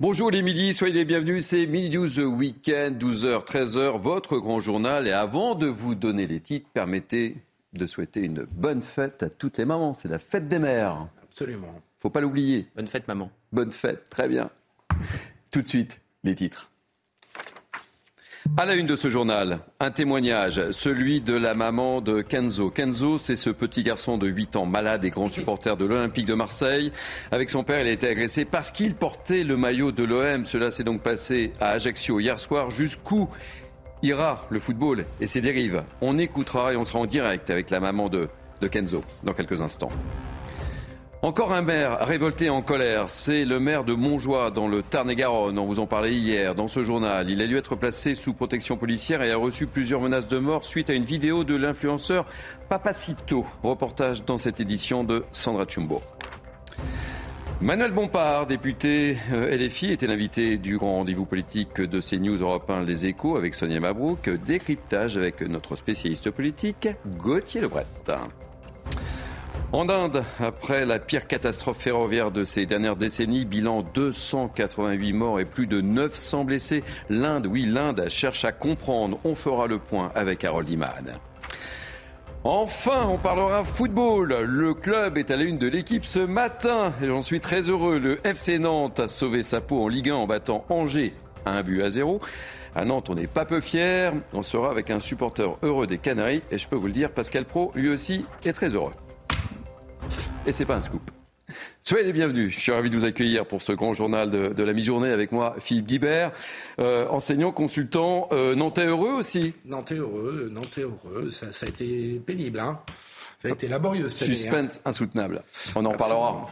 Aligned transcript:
Bonjour 0.00 0.32
les 0.32 0.42
midis, 0.42 0.74
soyez 0.74 0.92
les 0.92 1.04
bienvenus. 1.04 1.46
C'est 1.46 1.66
Midi 1.66 1.88
12 1.88 2.18
Week-end, 2.18 2.90
12h, 2.98 3.46
13h, 3.46 4.00
votre 4.00 4.38
grand 4.38 4.58
journal. 4.58 5.06
Et 5.06 5.12
avant 5.12 5.54
de 5.54 5.68
vous 5.68 5.94
donner 5.94 6.26
les 6.26 6.40
titres, 6.40 6.68
permettez 6.74 7.36
de 7.74 7.86
souhaiter 7.86 8.22
une 8.22 8.42
bonne 8.42 8.82
fête 8.82 9.22
à 9.22 9.30
toutes 9.30 9.56
les 9.56 9.64
mamans. 9.64 9.94
C'est 9.94 10.08
la 10.08 10.18
fête 10.18 10.48
des 10.48 10.58
mères. 10.58 11.06
Absolument. 11.22 11.80
Faut 12.00 12.10
pas 12.10 12.20
l'oublier. 12.20 12.66
Bonne 12.74 12.88
fête, 12.88 13.06
maman. 13.06 13.30
Bonne 13.52 13.70
fête, 13.70 14.10
très 14.10 14.28
bien. 14.28 14.50
Tout 15.52 15.62
de 15.62 15.68
suite, 15.68 16.00
les 16.24 16.34
titres. 16.34 16.72
À 18.58 18.66
la 18.66 18.74
une 18.74 18.86
de 18.86 18.94
ce 18.94 19.08
journal, 19.08 19.58
un 19.80 19.90
témoignage, 19.90 20.70
celui 20.70 21.20
de 21.20 21.34
la 21.34 21.54
maman 21.54 22.00
de 22.00 22.20
Kenzo. 22.20 22.70
Kenzo, 22.70 23.18
c'est 23.18 23.36
ce 23.36 23.50
petit 23.50 23.82
garçon 23.82 24.16
de 24.16 24.28
8 24.28 24.54
ans, 24.56 24.66
malade 24.66 25.04
et 25.04 25.10
grand 25.10 25.28
supporter 25.28 25.76
de 25.76 25.84
l'Olympique 25.84 26.26
de 26.26 26.34
Marseille. 26.34 26.92
Avec 27.32 27.50
son 27.50 27.64
père, 27.64 27.80
il 27.80 27.88
a 27.88 27.90
été 27.90 28.06
agressé 28.06 28.44
parce 28.44 28.70
qu'il 28.70 28.94
portait 28.94 29.42
le 29.42 29.56
maillot 29.56 29.90
de 29.90 30.04
l'OM. 30.04 30.44
Cela 30.44 30.70
s'est 30.70 30.84
donc 30.84 31.00
passé 31.00 31.52
à 31.60 31.70
Ajaccio 31.70 32.20
hier 32.20 32.38
soir. 32.38 32.70
Jusqu'où 32.70 33.28
ira 34.02 34.46
le 34.50 34.60
football 34.60 35.04
et 35.20 35.26
ses 35.26 35.40
dérives? 35.40 35.82
On 36.00 36.18
écoutera 36.18 36.74
et 36.74 36.76
on 36.76 36.84
sera 36.84 37.00
en 37.00 37.06
direct 37.06 37.50
avec 37.50 37.70
la 37.70 37.80
maman 37.80 38.08
de, 38.08 38.28
de 38.60 38.68
Kenzo 38.68 39.02
dans 39.24 39.32
quelques 39.32 39.62
instants. 39.62 39.90
Encore 41.24 41.54
un 41.54 41.62
maire 41.62 42.06
révolté 42.06 42.50
en 42.50 42.60
colère, 42.60 43.08
c'est 43.08 43.46
le 43.46 43.58
maire 43.58 43.84
de 43.84 43.94
Montjoie 43.94 44.50
dans 44.50 44.68
le 44.68 44.82
Tarn-et-Garonne. 44.82 45.58
On 45.58 45.64
vous 45.64 45.78
en 45.78 45.86
parlait 45.86 46.12
hier 46.12 46.54
dans 46.54 46.68
ce 46.68 46.84
journal. 46.84 47.30
Il 47.30 47.40
a 47.40 47.46
dû 47.46 47.56
être 47.56 47.76
placé 47.76 48.14
sous 48.14 48.34
protection 48.34 48.76
policière 48.76 49.22
et 49.22 49.32
a 49.32 49.38
reçu 49.38 49.66
plusieurs 49.66 50.02
menaces 50.02 50.28
de 50.28 50.36
mort 50.36 50.66
suite 50.66 50.90
à 50.90 50.92
une 50.92 51.06
vidéo 51.06 51.42
de 51.42 51.56
l'influenceur 51.56 52.26
Papacito. 52.68 53.46
Reportage 53.62 54.26
dans 54.26 54.36
cette 54.36 54.60
édition 54.60 55.02
de 55.02 55.24
Sandra 55.32 55.64
Chumbo. 55.66 56.02
Manuel 57.62 57.92
Bompard, 57.92 58.46
député 58.46 59.16
euh, 59.32 59.56
LFI, 59.56 59.92
était 59.92 60.06
l'invité 60.06 60.58
du 60.58 60.76
grand 60.76 60.96
rendez-vous 60.96 61.24
politique 61.24 61.80
de 61.80 62.00
CNews 62.02 62.36
Europe 62.36 62.68
1 62.68 62.82
Les 62.82 63.06
Échos 63.06 63.38
avec 63.38 63.54
Sonia 63.54 63.80
Mabrouk. 63.80 64.28
Décryptage 64.44 65.16
avec 65.16 65.40
notre 65.40 65.74
spécialiste 65.74 66.30
politique, 66.30 66.86
Gauthier 67.16 67.62
Lebret. 67.62 67.86
En 69.74 69.88
Inde, 69.88 70.22
après 70.38 70.86
la 70.86 71.00
pire 71.00 71.26
catastrophe 71.26 71.78
ferroviaire 71.78 72.30
de 72.30 72.44
ces 72.44 72.64
dernières 72.64 72.94
décennies, 72.94 73.44
bilan 73.44 73.82
288 73.82 75.12
morts 75.12 75.40
et 75.40 75.44
plus 75.44 75.66
de 75.66 75.80
900 75.80 76.44
blessés. 76.44 76.84
L'Inde, 77.10 77.48
oui, 77.48 77.66
l'Inde 77.66 78.06
cherche 78.08 78.44
à 78.44 78.52
comprendre. 78.52 79.18
On 79.24 79.34
fera 79.34 79.66
le 79.66 79.80
point 79.80 80.12
avec 80.14 80.44
Harold 80.44 80.70
Iman. 80.70 81.18
Enfin, 82.44 83.08
on 83.08 83.18
parlera 83.18 83.64
football. 83.64 84.42
Le 84.44 84.74
club 84.74 85.18
est 85.18 85.32
à 85.32 85.36
la 85.36 85.42
une 85.42 85.58
de 85.58 85.66
l'équipe 85.66 86.04
ce 86.04 86.20
matin 86.20 86.92
j'en 87.02 87.20
suis 87.20 87.40
très 87.40 87.62
heureux. 87.62 87.98
Le 87.98 88.24
FC 88.24 88.60
Nantes 88.60 89.00
a 89.00 89.08
sauvé 89.08 89.42
sa 89.42 89.60
peau 89.60 89.82
en 89.82 89.88
Ligue 89.88 90.10
1 90.10 90.14
en 90.14 90.26
battant 90.28 90.64
Angers 90.68 91.14
à 91.46 91.50
un 91.50 91.64
but 91.64 91.82
à 91.82 91.90
zéro. 91.90 92.20
À 92.76 92.84
Nantes, 92.84 93.10
on 93.10 93.16
n'est 93.16 93.26
pas 93.26 93.44
peu 93.44 93.60
fiers. 93.60 94.10
On 94.34 94.44
sera 94.44 94.70
avec 94.70 94.90
un 94.90 95.00
supporter 95.00 95.58
heureux 95.62 95.88
des 95.88 95.98
Canaries 95.98 96.42
et 96.52 96.58
je 96.58 96.68
peux 96.68 96.76
vous 96.76 96.86
le 96.86 96.92
dire, 96.92 97.10
Pascal 97.10 97.44
Pro, 97.44 97.72
lui 97.74 97.88
aussi, 97.88 98.24
est 98.44 98.52
très 98.52 98.68
heureux. 98.68 98.92
Et 100.46 100.52
c'est 100.52 100.64
pas 100.64 100.76
un 100.76 100.82
scoop. 100.82 101.10
Soyez 101.82 102.04
les 102.04 102.12
bienvenus. 102.14 102.54
Je 102.54 102.60
suis 102.60 102.72
ravi 102.72 102.88
de 102.88 102.96
vous 102.96 103.04
accueillir 103.04 103.46
pour 103.46 103.60
ce 103.60 103.72
grand 103.72 103.92
journal 103.92 104.30
de, 104.30 104.62
la 104.62 104.72
mi-journée 104.72 105.10
avec 105.10 105.32
moi, 105.32 105.54
Philippe 105.58 105.86
Guibert, 105.86 106.32
euh, 106.78 107.06
enseignant, 107.08 107.52
consultant, 107.52 108.28
euh, 108.32 108.54
nantais 108.54 108.86
heureux 108.86 109.12
aussi. 109.12 109.52
Nantais 109.66 109.96
heureux, 109.96 110.48
nantais 110.50 110.80
heureux. 110.80 111.30
Ça, 111.30 111.46
a 111.60 111.68
été 111.68 112.22
pénible, 112.24 112.60
hein. 112.60 112.80
Ça 113.38 113.48
a 113.48 113.50
été 113.50 113.68
laborieux 113.68 114.08
cette 114.08 114.22
hein. 114.22 114.32
Suspense 114.32 114.80
insoutenable. 114.86 115.42
On 115.76 115.84
en 115.84 115.92
parlera. 115.92 116.48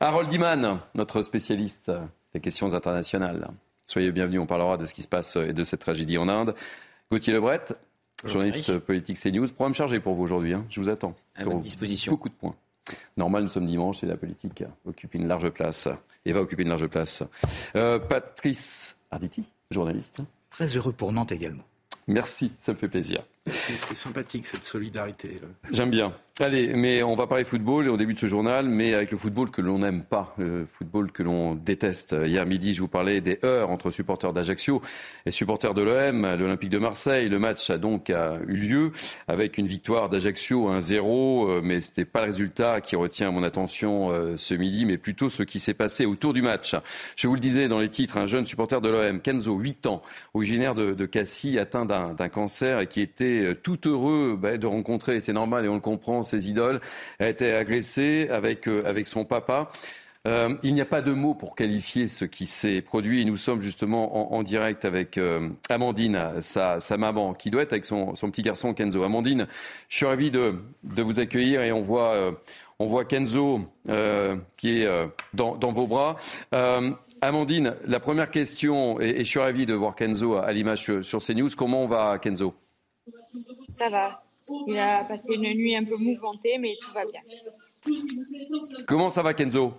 Harold 0.00 0.32
Iman, 0.32 0.80
notre 0.96 1.22
spécialiste 1.22 1.92
des 2.32 2.40
questions 2.40 2.74
internationales. 2.74 3.48
Soyez 3.86 4.10
bienvenus. 4.10 4.40
On 4.40 4.46
parlera 4.46 4.76
de 4.76 4.86
ce 4.86 4.94
qui 4.94 5.02
se 5.02 5.08
passe 5.08 5.36
et 5.36 5.52
de 5.52 5.62
cette 5.62 5.80
tragédie 5.80 6.18
en 6.18 6.28
Inde. 6.28 6.54
Gauthier 7.12 7.32
Lebret, 7.32 7.64
journaliste 8.24 8.78
politique 8.78 9.20
CNews. 9.20 9.46
Programme 9.48 9.74
chargé 9.74 10.00
pour 10.00 10.14
vous 10.14 10.24
aujourd'hui. 10.24 10.54
Hein. 10.54 10.64
Je 10.70 10.80
vous 10.80 10.88
attends. 10.88 11.14
À 11.36 11.44
votre 11.44 11.60
disposition. 11.60 12.10
Beaucoup 12.10 12.28
de 12.28 12.34
points. 12.34 12.56
Normal, 13.16 13.44
nous 13.44 13.48
sommes 13.48 13.66
dimanche 13.66 14.02
et 14.02 14.06
la 14.06 14.16
politique 14.16 14.64
occupe 14.84 15.14
une 15.14 15.26
large 15.26 15.50
place 15.50 15.88
et 16.24 16.32
va 16.32 16.40
occuper 16.40 16.62
une 16.62 16.68
large 16.68 16.86
place. 16.86 17.22
Euh, 17.76 17.98
Patrice 17.98 18.96
Arditi, 19.10 19.44
journaliste. 19.70 20.22
Très 20.50 20.66
heureux 20.76 20.92
pour 20.92 21.12
Nantes 21.12 21.32
également. 21.32 21.64
Merci, 22.06 22.52
ça 22.58 22.72
me 22.72 22.76
fait 22.76 22.88
plaisir. 22.88 23.20
C'est 23.46 23.94
sympathique 23.94 24.46
cette 24.46 24.64
solidarité. 24.64 25.40
J'aime 25.70 25.90
bien. 25.90 26.12
Allez, 26.40 26.74
mais 26.74 27.04
on 27.04 27.14
va 27.14 27.28
parler 27.28 27.44
football 27.44 27.88
au 27.88 27.96
début 27.96 28.14
de 28.14 28.18
ce 28.18 28.26
journal, 28.26 28.66
mais 28.66 28.92
avec 28.92 29.12
le 29.12 29.16
football 29.16 29.52
que 29.52 29.62
l'on 29.62 29.78
n'aime 29.78 30.02
pas, 30.02 30.34
le 30.36 30.66
football 30.68 31.12
que 31.12 31.22
l'on 31.22 31.54
déteste. 31.54 32.16
Hier 32.26 32.44
midi, 32.44 32.74
je 32.74 32.80
vous 32.80 32.88
parlais 32.88 33.20
des 33.20 33.38
heures 33.44 33.70
entre 33.70 33.92
supporters 33.92 34.32
d'Ajaccio 34.32 34.82
et 35.26 35.30
supporters 35.30 35.74
de 35.74 35.82
l'OM, 35.82 36.22
l'Olympique 36.36 36.70
de 36.70 36.78
Marseille. 36.78 37.28
Le 37.28 37.38
match 37.38 37.70
a 37.70 37.78
donc 37.78 38.08
eu 38.48 38.56
lieu 38.56 38.90
avec 39.28 39.58
une 39.58 39.68
victoire 39.68 40.08
d'Ajaccio 40.08 40.72
1-0, 40.72 41.48
euh, 41.48 41.60
mais 41.62 41.80
ce 41.80 41.90
n'était 41.90 42.04
pas 42.04 42.22
le 42.22 42.26
résultat 42.26 42.80
qui 42.80 42.96
retient 42.96 43.30
mon 43.30 43.44
attention 43.44 44.10
euh, 44.10 44.36
ce 44.36 44.54
midi, 44.54 44.86
mais 44.86 44.98
plutôt 44.98 45.30
ce 45.30 45.44
qui 45.44 45.60
s'est 45.60 45.72
passé 45.72 46.04
autour 46.04 46.32
du 46.32 46.42
match. 46.42 46.74
Je 47.14 47.28
vous 47.28 47.34
le 47.34 47.40
disais 47.40 47.68
dans 47.68 47.78
les 47.78 47.90
titres, 47.90 48.18
un 48.18 48.26
jeune 48.26 48.44
supporter 48.44 48.80
de 48.80 48.88
l'OM, 48.88 49.20
Kenzo, 49.20 49.56
8 49.56 49.86
ans, 49.86 50.02
originaire 50.34 50.74
de, 50.74 51.06
Cassis, 51.06 51.58
atteint 51.58 51.84
d'un 51.84 52.28
cancer 52.28 52.80
et 52.80 52.88
qui 52.88 53.02
était 53.02 53.54
tout 53.62 53.78
heureux 53.86 54.36
bah, 54.36 54.56
de 54.56 54.66
rencontrer, 54.66 55.20
c'est 55.20 55.32
normal 55.32 55.64
et 55.64 55.68
on 55.68 55.74
le 55.74 55.80
comprend, 55.80 56.23
ses 56.24 56.48
idoles, 56.48 56.80
a 57.18 57.28
été 57.28 57.52
agressé 57.52 58.28
avec, 58.30 58.68
euh, 58.68 58.82
avec 58.84 59.08
son 59.08 59.24
papa. 59.24 59.70
Euh, 60.26 60.54
il 60.62 60.72
n'y 60.72 60.80
a 60.80 60.86
pas 60.86 61.02
de 61.02 61.12
mots 61.12 61.34
pour 61.34 61.54
qualifier 61.54 62.08
ce 62.08 62.24
qui 62.24 62.46
s'est 62.46 62.80
produit. 62.80 63.20
Et 63.20 63.24
nous 63.26 63.36
sommes 63.36 63.60
justement 63.60 64.34
en, 64.34 64.42
direct 64.42 64.86
avec 64.86 65.18
euh, 65.18 65.50
Amandine, 65.68 66.40
sa, 66.40 66.80
sa, 66.80 66.96
maman, 66.96 67.34
qui 67.34 67.50
doit 67.50 67.62
être 67.62 67.74
avec 67.74 67.84
son, 67.84 68.14
son, 68.14 68.30
petit 68.30 68.40
garçon 68.40 68.72
Kenzo. 68.72 69.02
Amandine, 69.02 69.46
je 69.90 69.96
suis 69.96 70.06
ravi 70.06 70.30
de, 70.30 70.54
de 70.82 71.02
vous 71.02 71.20
accueillir 71.20 71.60
et 71.60 71.72
on 71.72 71.82
voit, 71.82 72.34
on 72.78 72.86
voit 72.86 73.04
Kenzo 73.04 73.60
qui 74.56 74.80
est 74.80 74.88
dans, 75.34 75.56
dans, 75.56 75.72
vos 75.72 75.86
bras. 75.86 76.16
Amandine, 77.20 77.74
la 77.86 78.00
première 78.00 78.30
question, 78.30 79.00
et, 79.00 79.18
je 79.18 79.24
suis 79.24 79.38
ravi 79.38 79.66
de 79.66 79.74
voir 79.74 79.94
Kenzo 79.94 80.36
à, 80.36 80.52
l'image 80.52 80.82
sur, 80.82 81.04
sur 81.04 81.20
CNews. 81.20 81.50
Comment 81.56 81.84
on 81.84 81.88
va, 81.88 82.18
Kenzo? 82.18 82.54
Ça 83.70 83.88
va. 83.88 84.23
Il 84.66 84.78
a 84.78 85.04
passé 85.04 85.34
une 85.34 85.54
nuit 85.54 85.74
un 85.74 85.84
peu 85.84 85.96
mouvementée, 85.96 86.58
mais 86.58 86.76
tout 86.80 86.92
va 86.92 87.04
bien. 87.06 87.20
Comment 88.86 89.10
ça 89.10 89.22
va, 89.22 89.34
Kenzo? 89.34 89.72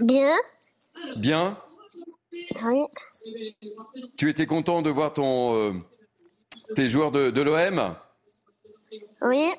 Bien. 0.00 0.36
Bien? 1.16 1.58
Oui. 2.32 2.84
Tu 4.16 4.30
étais 4.30 4.46
content 4.46 4.82
de 4.82 4.90
voir 4.90 5.12
ton, 5.14 5.54
euh, 5.54 5.72
tes 6.74 6.88
joueurs 6.88 7.10
de, 7.10 7.40
l'OM 7.40 7.94
Oui. 9.22 9.50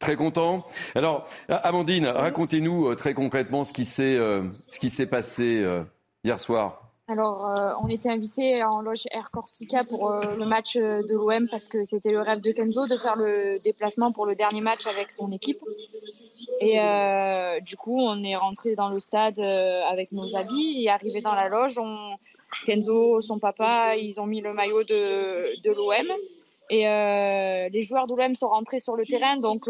Très 0.00 0.16
content? 0.16 0.66
Alors, 0.94 1.28
Amandine, 1.48 2.06
racontez-nous 2.06 2.88
euh, 2.88 2.96
très 2.96 3.14
concrètement 3.14 3.64
ce 3.64 3.72
qui 3.72 3.84
s'est 3.84 4.16
euh, 4.18 4.42
passé 5.10 5.64
hier 6.24 6.40
soir. 6.40 6.83
Alors, 7.06 7.46
euh, 7.46 7.72
on 7.82 7.88
était 7.88 8.08
invité 8.08 8.64
en 8.64 8.80
loge 8.80 9.02
Air 9.10 9.30
Corsica 9.30 9.84
pour 9.84 10.10
euh, 10.10 10.36
le 10.38 10.46
match 10.46 10.76
euh, 10.76 11.02
de 11.02 11.12
l'OM 11.12 11.48
parce 11.50 11.68
que 11.68 11.84
c'était 11.84 12.10
le 12.10 12.22
rêve 12.22 12.40
de 12.40 12.50
Kenzo 12.50 12.86
de 12.86 12.96
faire 12.96 13.16
le 13.16 13.58
déplacement 13.62 14.10
pour 14.10 14.24
le 14.24 14.34
dernier 14.34 14.62
match 14.62 14.86
avec 14.86 15.12
son 15.12 15.30
équipe. 15.30 15.60
Et 16.60 16.78
du 17.62 17.76
coup, 17.76 18.00
on 18.00 18.22
est 18.22 18.36
rentré 18.36 18.74
dans 18.74 18.88
le 18.88 19.00
stade 19.00 19.38
avec 19.40 20.12
nos 20.12 20.34
habits 20.34 20.82
et 20.82 20.90
arrivé 20.90 21.20
dans 21.20 21.34
la 21.34 21.48
loge, 21.48 21.78
on... 21.78 22.16
Kenzo, 22.66 23.20
son 23.20 23.40
papa, 23.40 23.96
ils 23.96 24.20
ont 24.20 24.26
mis 24.26 24.40
le 24.40 24.54
maillot 24.54 24.84
de, 24.84 25.60
de 25.62 25.70
l'OM. 25.72 26.16
Et 26.70 26.84
les 26.84 27.82
joueurs 27.82 28.06
de 28.06 28.16
l'OM 28.16 28.34
sont 28.34 28.48
rentrés 28.48 28.80
sur 28.80 28.96
le 28.96 29.04
terrain, 29.04 29.36
donc 29.36 29.64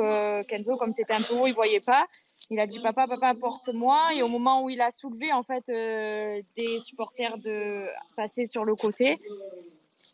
Kenzo, 0.49 0.77
comme 0.77 0.93
c'était 0.93 1.15
un 1.15 1.23
peu 1.23 1.35
haut, 1.35 1.47
il 1.47 1.55
voyait 1.55 1.81
pas. 1.85 2.07
Il 2.51 2.61
a 2.61 2.67
dit 2.67 2.81
papa, 2.81 3.07
papa, 3.07 3.35
porte-moi. 3.35 4.15
Et 4.15 4.23
au 4.23 4.29
moment 4.29 4.63
où 4.63 4.71
il 4.71 4.81
a 4.81 4.91
soulevé 4.91 5.33
en 5.33 5.43
fait 5.43 5.69
euh, 5.69 6.43
des 6.57 6.79
supporters 6.79 7.39
de 7.39 7.87
passer 8.17 8.47
sur 8.47 8.65
le 8.65 8.75
côté, 8.75 9.19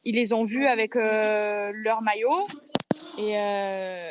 ils 0.05 0.15
les 0.15 0.33
ont 0.33 0.45
vus 0.45 0.67
avec 0.67 0.97
euh, 0.97 1.73
leur 1.75 2.03
maillot. 2.03 2.45
Et, 3.19 3.39
euh, 3.39 4.11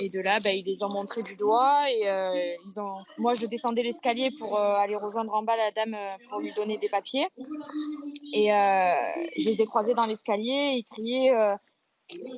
de 0.00 0.24
là, 0.24 0.38
ben, 0.42 0.56
ils 0.56 0.64
les 0.64 0.82
ont 0.82 0.92
montré 0.92 1.22
du 1.22 1.36
doigt. 1.36 1.90
Et 1.90 2.56
ils 2.66 2.80
ont... 2.80 3.04
moi, 3.18 3.34
je 3.34 3.46
descendais 3.46 3.82
l'escalier 3.82 4.30
pour 4.38 4.58
aller 4.58 4.96
rejoindre 4.96 5.34
en 5.34 5.42
bas 5.42 5.56
la 5.56 5.70
dame 5.70 5.96
pour 6.28 6.40
lui 6.40 6.52
donner 6.54 6.78
des 6.78 6.88
papiers. 6.88 7.28
Et 8.32 8.48
je 8.48 9.44
les 9.44 9.60
ai 9.60 9.64
croisés 9.66 9.94
dans 9.94 10.06
l'escalier. 10.06 10.70
Ils 10.74 10.84
criaient 10.84 11.32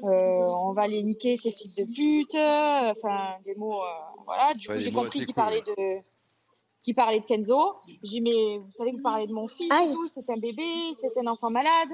On 0.03 0.73
va 0.73 0.87
les 0.87 1.03
niquer, 1.03 1.37
ces 1.37 1.50
fils 1.50 1.76
de 1.76 1.94
pute. 1.94 2.35
Enfin, 2.35 3.37
des 3.44 3.55
mots. 3.55 3.81
voilà. 4.25 4.55
Du 4.55 4.69
coup, 4.69 4.79
j'ai 4.79 4.93
compris 4.93 5.25
qu'ils 5.25 5.35
parlaient 5.35 5.62
de 5.62 6.03
qui 6.85 6.93
parlait 6.93 7.19
de 7.19 7.25
Kenzo. 7.25 7.76
J'ai 7.87 7.99
dit, 8.03 8.21
mais 8.21 8.59
vous 8.59 8.71
savez 8.71 8.93
que 8.93 8.99
vous 8.99 9.03
parlez 9.03 9.26
de 9.26 9.32
mon 9.32 9.47
fils 9.47 9.71
c'est 10.06 10.31
un 10.31 10.37
bébé, 10.37 10.62
c'est 11.00 11.19
un 11.19 11.26
enfant 11.26 11.50
malade. 11.50 11.88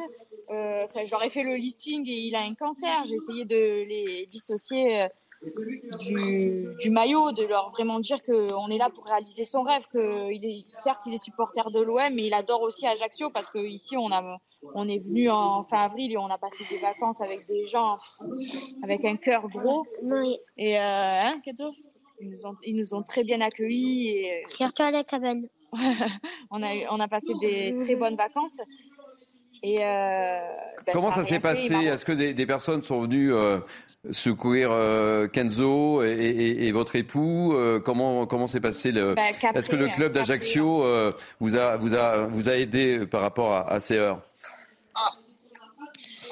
Euh, 0.50 0.84
je 0.92 1.10
leur 1.10 1.24
ai 1.24 1.30
fait 1.30 1.44
le 1.44 1.54
listing 1.54 2.06
et 2.08 2.26
il 2.26 2.34
a 2.34 2.40
un 2.40 2.54
cancer. 2.54 2.92
J'ai 3.06 3.14
essayé 3.14 3.44
de 3.44 3.54
les 3.54 4.26
dissocier 4.26 5.06
euh, 5.42 6.74
du, 6.80 6.90
maillot, 6.90 7.32
de 7.32 7.44
leur 7.44 7.70
vraiment 7.70 7.98
dire 7.98 8.22
qu'on 8.22 8.68
est 8.68 8.78
là 8.78 8.90
pour 8.94 9.04
réaliser 9.06 9.44
son 9.44 9.62
rêve, 9.62 9.86
que 9.92 10.30
il 10.30 10.44
est, 10.44 10.64
certes 10.74 11.02
il 11.06 11.14
est 11.14 11.22
supporter 11.22 11.70
de 11.70 11.80
l'OM, 11.80 12.14
mais 12.14 12.26
il 12.26 12.34
adore 12.34 12.60
aussi 12.62 12.86
Ajaccio 12.86 13.30
parce 13.30 13.50
qu'ici 13.50 13.96
on, 13.96 14.12
a, 14.12 14.20
on 14.74 14.86
est 14.86 15.02
venu 15.02 15.30
en 15.30 15.62
fin 15.62 15.84
avril 15.84 16.12
et 16.12 16.18
on 16.18 16.26
a 16.26 16.36
passé 16.36 16.64
des 16.68 16.78
vacances 16.78 17.20
avec 17.22 17.46
des 17.48 17.66
gens 17.68 17.96
avec 18.82 19.04
un 19.04 19.16
cœur 19.16 19.48
gros. 19.48 19.86
Et 20.58 20.78
euh, 20.78 20.82
hein, 20.82 21.40
Kenzo 21.42 21.70
ils 22.20 22.30
nous 22.30 22.46
ont, 22.46 22.56
ils 22.64 22.76
nous 22.76 22.94
ont 22.94 23.02
très 23.02 23.24
bien 23.24 23.40
accueillis. 23.40 24.18
Et... 24.18 24.44
toi 24.76 24.86
à 24.86 24.90
la 24.90 25.02
cabane. 25.02 25.46
on, 26.50 26.62
a, 26.62 26.68
on 26.90 27.00
a 27.00 27.08
passé 27.08 27.32
des 27.40 27.74
très 27.84 27.94
bonnes 27.94 28.16
vacances. 28.16 28.60
Et 29.62 29.84
euh, 29.84 30.38
ben, 30.86 30.92
Comment 30.92 31.10
ça, 31.10 31.22
s'est 31.22 31.40
passé? 31.40 31.74
Est-ce 31.74 32.04
que 32.04 32.12
des, 32.12 32.32
des, 32.34 32.46
personnes 32.46 32.82
sont 32.82 33.02
venues 33.02 33.32
euh, 33.32 33.58
secourir 34.10 34.70
euh, 34.72 35.28
Kenzo 35.28 36.02
et, 36.02 36.56
et, 36.60 36.72
votre 36.72 36.96
époux 36.96 37.54
Comment 37.84 38.26
comment 38.26 38.46
s'est 38.46 38.60
passé 38.60 38.92
le 38.92 39.14
ben, 39.14 39.34
Est-ce 39.54 39.68
que 39.68 39.76
le 39.76 39.88
club 39.88 40.12
d'Ajaccio 40.12 40.84
vous 41.40 41.54
a 41.56 41.76
vous 41.76 41.94
a 41.94 42.26
vous 42.26 42.48
a 42.48 42.56
aidé 42.56 43.06
par 43.06 43.20
rapport 43.20 43.52
à, 43.52 43.70
à 43.70 43.80
ces 43.80 43.96
heures? 43.96 44.22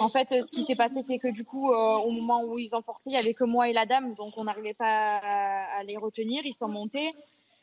En 0.01 0.09
fait, 0.09 0.29
ce 0.31 0.51
qui 0.51 0.65
s'est 0.65 0.77
passé, 0.77 1.03
c'est 1.03 1.19
que 1.19 1.33
du 1.33 1.45
coup, 1.45 1.71
euh, 1.71 1.97
au 1.97 2.11
moment 2.11 2.45
où 2.45 2.59
ils 2.59 2.75
ont 2.75 2.83
forcé, 2.83 3.11
il 3.11 3.13
n'y 3.13 3.19
avait 3.19 3.35
que 3.35 3.45
moi 3.45 3.69
et 3.69 3.73
la 3.73 3.87
dame, 3.87 4.15
donc 4.15 4.33
on 4.37 4.45
n'arrivait 4.45 4.75
pas 4.75 5.19
à, 5.19 5.83
les 5.85 5.97
retenir. 5.97 6.43
Ils 6.45 6.55
sont 6.55 6.69
montés. 6.69 7.13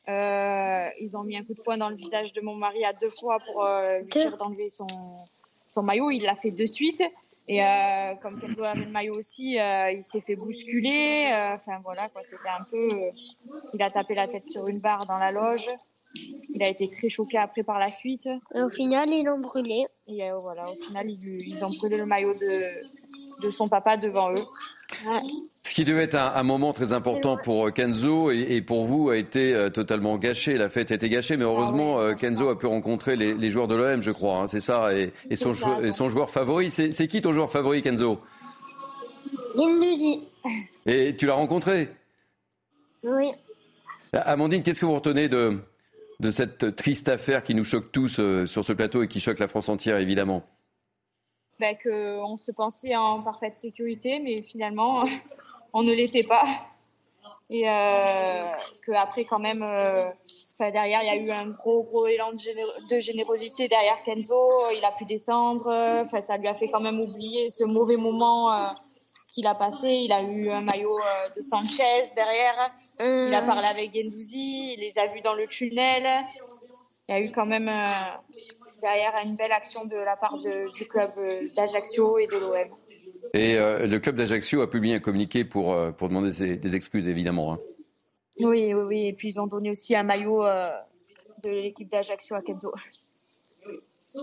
Euh, 0.08 0.88
ils 1.00 1.16
ont 1.16 1.24
mis 1.24 1.38
un 1.38 1.44
coup 1.44 1.54
de 1.54 1.62
poing 1.62 1.78
dans 1.78 1.90
le 1.90 1.96
visage 1.96 2.34
de 2.34 2.42
mon 2.42 2.56
mari 2.56 2.84
à 2.86 2.94
deux 2.94 3.10
fois 3.10 3.38
pour 3.40 3.64
euh, 3.64 4.00
lui 4.00 4.12
dire 4.12 4.38
d'enlever 4.38 4.70
son, 4.70 4.88
son 5.70 5.84
maillot. 5.84 6.12
Il 6.12 6.24
l'a 6.24 6.36
fait 6.36 6.52
de 6.52 6.66
suite. 6.66 7.04
Et 7.48 7.62
comme 8.22 8.40
Kenzo 8.40 8.64
avait 8.64 8.86
le 8.86 8.92
maillot 8.92 9.14
aussi, 9.18 9.58
il 9.58 10.04
s'est 10.04 10.22
fait 10.22 10.36
bousculer. 10.36 11.30
Enfin 11.54 11.80
voilà, 11.84 12.10
quoi, 12.10 12.24
c'était 12.24 12.50
un 12.50 12.64
peu. 12.72 12.90
il 13.74 13.82
a 13.84 13.92
tapé 13.92 14.16
la 14.16 14.28
tête 14.28 14.48
sur 14.48 14.68
une 14.68 14.80
barre 14.80 15.06
dans 15.06 15.18
la 15.18 15.32
loge. 15.32 15.70
Il 16.54 16.64
a 16.64 16.70
été 16.70 16.90
très 16.90 17.10
choqué 17.10 17.38
après 17.38 17.64
par 17.64 17.80
la 17.80 17.88
suite. 17.88 18.30
Et 18.54 18.62
au 18.62 18.70
final, 18.70 19.10
ils 19.10 19.26
l'ont 19.26 19.40
brûlé. 19.40 19.84
Et 20.08 20.24
euh, 20.24 20.38
voilà, 20.38 20.70
au 20.72 20.76
final, 20.76 21.10
ils, 21.10 21.66
ont 21.66 21.70
brûlé 21.70 21.98
le 21.98 22.06
maillot 22.06 22.34
de, 22.34 23.46
de 23.46 23.52
son 23.52 23.68
papa 23.68 23.98
devant 23.98 24.32
eux. 24.32 24.46
Ce 25.66 25.74
qui 25.74 25.84
devait 25.84 26.04
être 26.04 26.14
un, 26.14 26.44
moment 26.44 26.74
très 26.74 26.94
important 26.94 27.38
pour 27.38 27.66
euh, 27.66 27.72
Kenzo 27.72 28.30
et, 28.30 28.62
pour 28.62 28.86
vous 28.86 29.10
a 29.10 29.18
été 29.18 29.56
euh, 29.56 29.72
totalement 29.72 30.16
gâché. 30.20 30.60
La 30.60 30.70
fête 30.70 30.92
a 30.92 30.94
été 30.94 31.10
gâchée, 31.10 31.38
mais 31.38 31.44
heureusement, 31.44 31.98
ah 31.98 32.14
Kenzo 32.14 32.50
a 32.50 32.58
pu 32.58 32.68
rencontrer 32.68 33.16
les, 33.16 33.50
joueurs 33.50 33.68
de 33.68 33.74
l'OM, 33.74 34.00
je 34.04 34.12
crois. 34.12 34.42
Hein, 34.42 34.48
c'est 34.48 34.60
ça, 34.60 34.94
et, 34.94 35.12
son, 35.36 35.56
son, 35.56 36.08
joueur 36.08 36.30
favori. 36.30 36.70
C'est 36.70 37.08
qui 37.08 37.20
ton 37.20 37.34
joueur 37.34 37.50
favori, 37.50 37.82
Kenzo? 37.82 38.22
Gendouzi. 39.56 40.28
Et 40.86 41.14
tu 41.14 41.26
l'as 41.26 41.34
rencontré? 41.34 41.90
Oui. 43.02 43.32
Amandine, 44.14 44.62
qu'est-ce 44.62 44.80
que 44.80 44.86
vous 44.86 44.94
retenez 44.94 45.30
de, 45.30 45.58
de 46.20 46.30
cette 46.30 46.76
triste 46.76 47.10
affaire 47.10 47.44
qui 47.44 47.56
nous 47.56 47.64
choque 47.64 47.92
tous 47.92 48.20
euh, 48.20 48.46
sur 48.46 48.64
ce 48.64 48.72
plateau 48.72 49.02
et 49.02 49.08
qui 49.08 49.20
choque 49.20 49.40
la 49.40 49.48
France 49.48 49.68
entière, 49.68 49.98
évidemment? 49.98 50.44
Ben, 51.60 51.76
On 51.88 52.38
se 52.38 52.52
pensait 52.52 52.96
en 52.96 53.24
parfaite 53.24 53.58
sécurité, 53.58 54.20
mais 54.20 54.44
finalement, 54.44 55.06
on 55.76 55.84
ne 55.84 55.94
l'était 55.94 56.24
pas. 56.24 56.44
Et 57.50 57.70
euh, 57.70 58.52
qu'après, 58.86 59.26
quand 59.26 59.40
même, 59.40 59.62
euh, 59.62 60.08
derrière, 60.60 61.02
il 61.04 61.06
y 61.06 61.10
a 61.10 61.18
eu 61.18 61.30
un 61.30 61.50
gros, 61.50 61.84
gros 61.84 62.08
élan 62.08 62.32
de, 62.32 63.00
générosité 63.00 63.68
derrière 63.68 64.02
Kenzo. 64.04 64.50
Il 64.76 64.84
a 64.84 64.92
pu 64.94 65.06
descendre. 65.06 65.72
Ça 66.10 66.38
lui 66.38 66.48
a 66.48 66.56
fait 66.56 66.70
quand 66.70 66.80
même 66.80 67.00
oublier 67.00 67.50
ce 67.50 67.66
mauvais 67.66 67.98
moment 67.98 68.52
euh, 68.52 68.66
qu'il 69.34 69.46
a 69.46 69.54
passé. 69.54 69.90
Il 69.90 70.12
a 70.12 70.24
eu 70.24 70.50
un 70.50 70.62
maillot 70.62 70.98
de 71.36 71.42
Sanchez 71.42 72.10
derrière. 72.16 72.72
Il 73.00 73.34
a 73.34 73.42
parlé 73.42 73.68
avec 73.68 73.94
Gendouzi, 73.94 74.74
il 74.74 74.80
les 74.80 74.98
a 74.98 75.08
vus 75.08 75.22
dans 75.22 75.34
le 75.34 75.46
tunnel. 75.48 76.26
Il 77.08 77.16
y 77.16 77.18
a 77.18 77.22
eu 77.22 77.32
quand 77.32 77.46
même 77.46 77.70
euh, 77.70 77.86
derrière 78.82 79.14
une 79.24 79.36
belle 79.36 79.52
action 79.52 79.84
de 79.84 79.98
la 79.98 80.16
part 80.16 80.38
du 80.40 80.88
club 80.88 81.12
euh, 81.18 81.48
d'Ajaccio 81.56 82.18
et 82.18 82.28
de 82.28 82.38
l'OM. 82.38 82.78
Et 83.34 83.58
euh, 83.58 83.88
le 83.88 84.00
club 84.00 84.16
d'Ajaccio 84.16 84.62
a 84.62 84.70
publié 84.70 84.96
un 84.96 85.00
communiqué 85.00 85.44
pour, 85.46 85.76
pour 85.94 86.10
demander 86.10 86.58
des, 86.58 86.76
excuses, 86.76 87.08
évidemment. 87.08 87.54
Hein. 87.54 87.60
Oui, 88.40 88.74
oui, 88.74 88.84
oui. 88.88 89.08
Et 89.08 89.14
puis 89.14 89.30
ils 89.30 89.40
ont 89.40 89.48
donné 89.48 89.70
aussi 89.72 89.96
un 89.96 90.04
maillot 90.04 90.44
de 91.44 91.50
l'équipe 91.50 91.90
d'Ajaccio 91.90 92.36
à 92.36 92.42
Kenzo. 92.42 92.74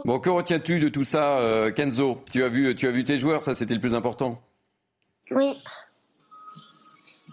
Bon, 0.05 0.19
que 0.19 0.31
retiens-tu 0.31 0.81
de 0.81 0.89
tout 0.89 1.05
ça, 1.05 1.71
Kenzo? 1.75 2.23
Tu 2.31 2.43
as, 2.43 2.49
vu, 2.49 2.75
tu 2.75 2.87
as 2.87 2.91
vu 2.91 3.05
tes 3.05 3.19
joueurs, 3.19 3.43
ça 3.43 3.55
c'était 3.55 3.75
le 3.75 3.81
plus 3.81 3.95
important 3.95 4.41
Oui. 5.31 5.55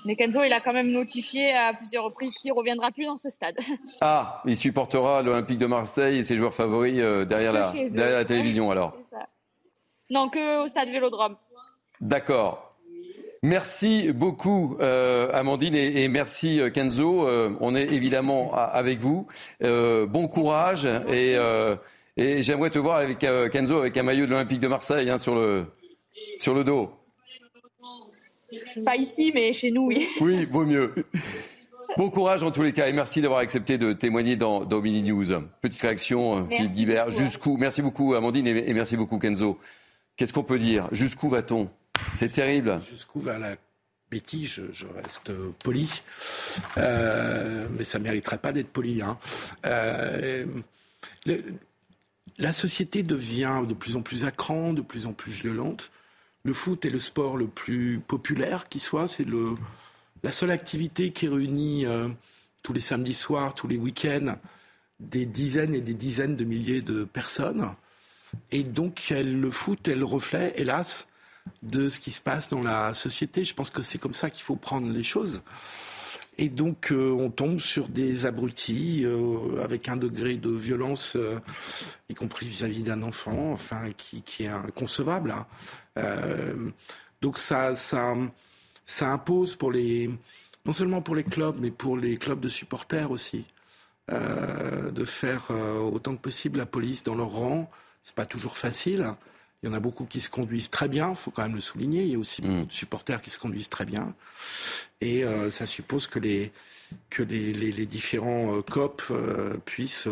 Mais 0.06 0.16
Kenzo, 0.16 0.44
il 0.44 0.54
a 0.54 0.62
quand 0.62 0.74
même 0.74 0.92
notifié 0.92 1.54
à 1.54 1.74
plusieurs 1.74 2.06
reprises 2.06 2.36
qu'il 2.36 2.52
ne 2.52 2.56
reviendra 2.56 2.92
plus 2.92 3.06
dans 3.06 3.18
ce 3.18 3.30
stade. 3.30 3.58
Ah, 4.02 4.42
il 4.46 4.56
supportera 4.56 5.22
l'Olympique 5.22 5.58
de 5.58 5.66
Marseille 5.66 6.20
et 6.20 6.24
ses 6.24 6.36
joueurs 6.36 6.54
favoris 6.54 7.00
euh, 7.00 7.26
derrière, 7.26 7.52
la, 7.52 7.72
derrière 7.72 8.18
la 8.18 8.26
télévision 8.26 8.72
alors 8.72 8.96
Non, 10.10 10.30
que 10.30 10.64
au 10.64 10.68
stade 10.68 10.90
Vélodrome. 10.90 11.36
D'accord. 12.02 12.76
Merci 13.42 14.12
beaucoup 14.12 14.76
euh, 14.82 15.30
Amandine 15.34 15.76
et, 15.76 16.08
merci 16.10 16.60
euh, 16.60 16.70
Kenzo. 16.70 17.28
on 17.62 17.76
est 17.76 17.94
évidemment 17.94 18.54
avec 18.54 19.00
vous. 19.00 19.28
bon 19.62 20.28
courage 20.28 20.86
et, 21.08 21.38
et 22.18 22.44
j'aimerais 22.44 22.70
te 22.70 22.80
voir 22.80 22.98
avec 22.98 23.20
Kenzo 23.20 23.78
avec 23.78 23.96
un 23.96 24.04
maillot 24.04 24.26
de 24.26 24.32
l'Olympique 24.32 24.60
de 24.60 24.68
Marseille 24.68 25.10
hein, 25.10 25.18
sur, 25.18 25.36
le, 25.36 25.66
sur 26.38 26.54
le 26.54 26.66
dos. 26.66 26.92
Pas 28.84 28.96
ici, 28.96 29.32
mais 29.34 29.54
chez 29.54 29.72
nous, 29.72 29.88
oui. 29.88 30.08
Oui, 30.22 30.46
vaut 30.46 30.66
mieux. 30.66 30.94
Bon 31.98 32.10
courage 32.10 32.44
en 32.44 32.52
tous 32.52 32.62
les 32.62 32.72
cas 32.72 32.88
et 32.88 32.94
merci 32.94 33.22
d'avoir 33.22 33.40
accepté 33.40 33.78
de 33.78 33.94
témoigner 33.94 34.36
dans, 34.36 34.64
dans 34.64 34.82
Mini 34.82 35.02
News. 35.04 35.26
Petite 35.62 35.82
réaction, 35.82 36.38
euh, 36.38 36.42
Philippe 36.50 36.74
Guibert. 36.74 37.12
Jusqu'où 37.12 37.58
Merci 37.58 37.82
beaucoup 37.82 38.14
Amandine 38.14 38.48
et, 38.48 38.74
merci 38.74 38.96
beaucoup 38.96 39.18
Kenzo. 39.18 39.58
Qu'est-ce 40.20 40.34
qu'on 40.34 40.44
peut 40.44 40.60
dire? 40.60 40.90
Jusqu'où 40.92 41.30
va-t-on? 41.30 41.70
C'est 42.12 42.34
terrible. 42.34 42.78
Jusqu'où 42.82 43.22
va 43.22 43.40
la 43.40 43.56
bêtise? 44.12 44.62
Je, 44.70 44.86
reste 44.86 45.32
poli. 45.64 45.90
Euh, 46.78 47.70
mais 47.78 47.86
ça 47.86 48.00
ne 48.00 48.04
mériterait 48.04 48.40
pas 48.40 48.52
d'être 48.52 48.68
poli. 48.68 49.02
Hein. 49.02 49.18
Euh, 49.66 50.46
la 52.38 52.52
société 52.52 53.02
devient 53.02 53.64
de 53.66 53.74
plus 53.74 53.96
en 53.96 54.02
plus 54.02 54.26
à 54.26 54.32
de 54.32 54.82
plus 54.82 55.06
en 55.06 55.14
plus 55.14 55.32
violente 55.32 55.90
le 56.44 56.54
foot 56.54 56.84
est 56.84 56.90
le 56.90 57.00
sport 57.00 57.38
le 57.38 57.48
plus 57.48 58.02
populaire 58.06 58.68
qui 58.68 58.82
soit. 58.82 59.08
C'est 59.08 59.26
la 60.24 60.32
seule 60.34 60.52
activité 60.52 61.12
qui 61.12 61.30
réunit 61.30 61.86
euh, 61.86 62.10
tous 62.64 62.74
les 62.74 62.82
samedis 62.82 63.14
soirs, 63.14 63.54
tous 63.54 63.68
les 63.68 63.78
week-ends, 63.78 64.36
des 65.00 65.26
dizaines 65.26 65.74
et 65.74 65.82
des 65.82 65.94
dizaines 65.94 66.36
de 66.36 66.44
milliers 66.44 66.82
de 66.82 67.04
personnes. 67.04 67.74
Et 68.52 68.64
donc, 68.64 69.14
le 69.16 69.52
foot 69.52 69.88
est 69.88 69.96
le 69.96 70.06
reflet, 70.06 70.54
hélas, 70.56 71.08
de 71.64 71.90
ce 71.90 72.00
qui 72.00 72.12
se 72.12 72.22
passe 72.22 72.48
dans 72.50 72.62
la 72.62 72.94
société. 72.94 73.44
Je 73.44 73.54
pense 73.54 73.70
que 73.70 73.82
c'est 73.82 73.98
comme 73.98 74.14
ça 74.14 74.30
qu'il 74.30 74.44
faut 74.44 74.56
prendre 74.56 74.90
les 74.90 75.04
choses. 75.04 75.42
Et 76.38 76.48
donc, 76.48 76.94
euh, 76.94 77.12
on 77.12 77.30
tombe 77.30 77.60
sur 77.60 77.90
des 77.90 78.26
abrutis 78.26 79.02
euh, 79.04 79.62
avec 79.62 79.90
un 79.90 79.98
degré 79.98 80.38
de 80.38 80.50
violence, 80.50 81.18
euh, 81.18 81.38
y 82.08 82.14
compris 82.14 82.48
vis-à-vis 82.48 82.82
d'un 82.82 83.04
enfant, 83.04 83.52
enfin, 83.52 83.92
qui, 83.98 84.24
est 84.44 84.48
inconcevable. 84.48 85.34
Hein. 85.34 85.46
donc, 87.22 87.38
ça, 87.38 87.76
ça, 87.76 88.16
ça 88.86 89.12
impose 89.12 89.58
pour 89.58 89.70
les, 89.70 90.10
non 90.66 90.72
seulement 90.72 91.02
pour 91.02 91.16
les 91.16 91.26
clubs, 91.26 91.58
mais 91.60 91.72
pour 91.72 91.98
les 91.98 92.16
clubs 92.16 92.40
de 92.40 92.50
supporters 92.50 93.12
aussi, 93.12 93.44
de 94.10 95.04
faire 95.04 95.52
autant 95.92 96.16
que 96.16 96.22
possible 96.22 96.58
la 96.58 96.66
police 96.66 97.04
dans 97.04 97.16
leur 97.16 97.32
rang. 97.32 97.70
C'est 98.02 98.16
pas 98.16 98.26
toujours 98.26 98.58
facile. 98.58 99.14
Il 99.62 99.68
y 99.68 99.70
en 99.70 99.74
a 99.74 99.80
beaucoup 99.80 100.06
qui 100.06 100.22
se 100.22 100.30
conduisent 100.30 100.70
très 100.70 100.88
bien, 100.88 101.10
il 101.10 101.16
faut 101.16 101.32
quand 101.32 101.42
même 101.44 101.56
le 101.56 101.62
souligner. 101.62 102.04
Il 102.04 102.12
y 102.12 102.16
a 102.16 102.20
aussi 102.20 102.42
beaucoup 102.42 102.64
mm. 102.64 102.68
de 102.68 102.72
supporters 102.72 103.22
qui 103.22 103.30
se 103.30 103.40
conduisent 103.40 103.70
très 103.70 103.86
bien. 103.86 104.14
Et 105.02 105.24
euh, 105.24 105.52
ça 105.52 105.66
suppose 105.66 106.08
que 106.08 106.20
les, 106.20 106.52
que 107.10 107.24
les, 107.24 107.54
les, 107.54 107.86
différents 107.86 108.56
euh, 108.56 108.62
COP 108.62 109.04
euh, 109.12 109.58
puissent 109.66 110.08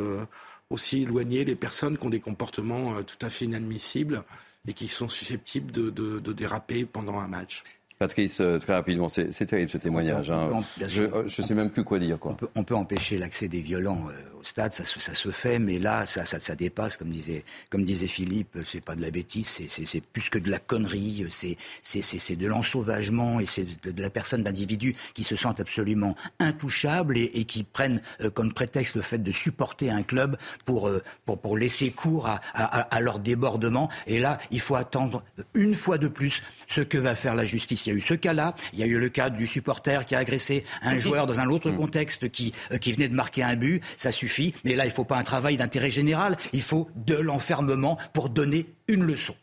aussi 0.70 1.04
éloigner 1.04 1.46
les 1.46 1.56
personnes 1.56 1.98
qui 1.98 2.06
ont 2.06 2.10
des 2.10 2.20
comportements 2.20 3.02
tout 3.04 3.26
à 3.26 3.30
fait 3.30 3.46
inadmissibles 3.46 4.24
et 4.68 4.74
qui 4.74 4.90
sont 4.90 5.08
susceptibles 5.08 5.72
de, 5.72 5.90
de, 5.90 6.20
de 6.20 6.34
déraper 6.34 6.84
pendant 6.84 7.20
un 7.20 7.30
match. 7.30 7.64
Patrice, 8.00 8.42
euh, 8.42 8.60
très 8.60 8.74
rapidement, 8.74 9.10
c'est 9.10 9.46
terrible 9.48 9.72
ce 9.72 9.80
témoignage. 9.80 10.30
Hein. 10.30 10.62
Je 10.88 11.04
ne 11.04 11.28
sais 11.28 11.56
même 11.56 11.72
plus 11.72 11.84
quoi 11.84 11.98
dire. 11.98 12.20
Quoi. 12.20 12.34
On, 12.34 12.36
peut, 12.36 12.48
on 12.54 12.64
peut 12.64 12.76
empêcher 12.76 13.18
l'accès 13.18 13.48
des 13.48 13.60
violents 13.60 14.08
euh, 14.10 14.40
au 14.40 14.44
stade, 14.44 14.72
ça, 14.72 14.84
ça, 14.86 15.16
se 15.16 15.32
fait, 15.32 15.58
mais 15.58 15.80
là, 15.80 16.06
ça, 16.06 16.24
ça, 16.28 16.40
ça 16.40 16.56
dépasse, 16.56 16.96
comme 16.96 17.10
disait, 17.10 17.44
comme 17.72 17.86
disait 17.86 18.06
Philippe, 18.06 18.60
c'est 18.66 18.86
pas 18.86 18.96
de 18.96 19.02
la 19.02 19.10
bêtise, 19.10 19.48
c'est 19.68 20.02
plus 20.02 20.30
que 20.30 20.38
de 20.38 20.52
la 20.52 20.60
connerie, 20.60 21.26
c'est 21.32 22.36
de 22.36 22.46
l'ensauvagement 22.46 23.40
et 23.40 23.48
c'est 23.48 23.66
de, 23.84 24.02
la 24.02 24.12
personne 24.12 24.44
d'individus 24.44 24.96
qui 25.16 25.24
se 25.24 25.36
sentent 25.36 25.60
absolument 25.60 26.16
intouchables 26.40 27.18
et, 27.18 27.32
et 27.34 27.46
qui 27.46 27.64
prennent 27.64 28.02
euh, 28.22 28.30
comme 28.30 28.54
prétexte 28.54 28.94
le 28.94 29.02
fait 29.02 29.18
de 29.18 29.32
supporter 29.32 29.90
un 29.90 30.04
club 30.04 30.38
pour, 30.66 30.92
pour, 31.26 31.40
pour 31.40 31.58
laisser 31.58 31.90
cours 31.90 32.28
à, 32.28 32.42
à, 32.54 32.82
à 32.82 33.00
leur 33.00 33.18
débordement. 33.18 33.90
Et 34.06 34.20
là, 34.20 34.38
il 34.52 34.60
faut 34.60 34.76
attendre 34.76 35.24
une 35.56 35.74
fois 35.74 35.98
de 35.98 36.08
plus 36.08 36.42
ce 36.68 36.82
que 36.82 37.00
va 37.00 37.16
faire 37.16 37.34
la 37.34 37.46
justice 37.46 37.87
il 37.88 37.92
y 37.92 37.94
a 37.94 37.98
eu 37.98 38.02
ce 38.02 38.14
cas-là, 38.14 38.54
il 38.74 38.80
y 38.80 38.84
a 38.84 38.86
eu 38.86 38.98
le 38.98 39.10
cas 39.10 39.30
du 39.30 39.48
supporter 39.48 40.06
qui 40.06 40.16
a 40.16 40.20
agressé 40.20 40.66
un 40.82 41.00
joueur 41.00 41.26
dans 41.26 41.40
un 41.40 41.50
autre 41.50 41.72
mm. 41.72 41.76
contexte 41.76 42.30
qui, 42.30 42.54
euh, 42.72 42.78
qui 42.78 42.92
venait 42.92 43.08
de 43.08 43.16
marquer 43.16 43.44
un 43.44 43.56
but, 43.56 43.82
ça 43.96 44.12
suffit. 44.12 44.54
Mais 44.66 44.76
là, 44.76 44.86
il 44.86 44.90
ne 44.90 44.94
faut 44.94 45.06
pas 45.06 45.18
un 45.18 45.24
travail 45.24 45.58
d'intérêt 45.58 45.90
général, 45.90 46.36
il 46.54 46.62
faut 46.62 46.90
de 46.96 47.16
l'enfermement 47.16 47.98
pour 48.14 48.30
donner 48.30 48.66
une 48.88 49.04
leçon. 49.04 49.36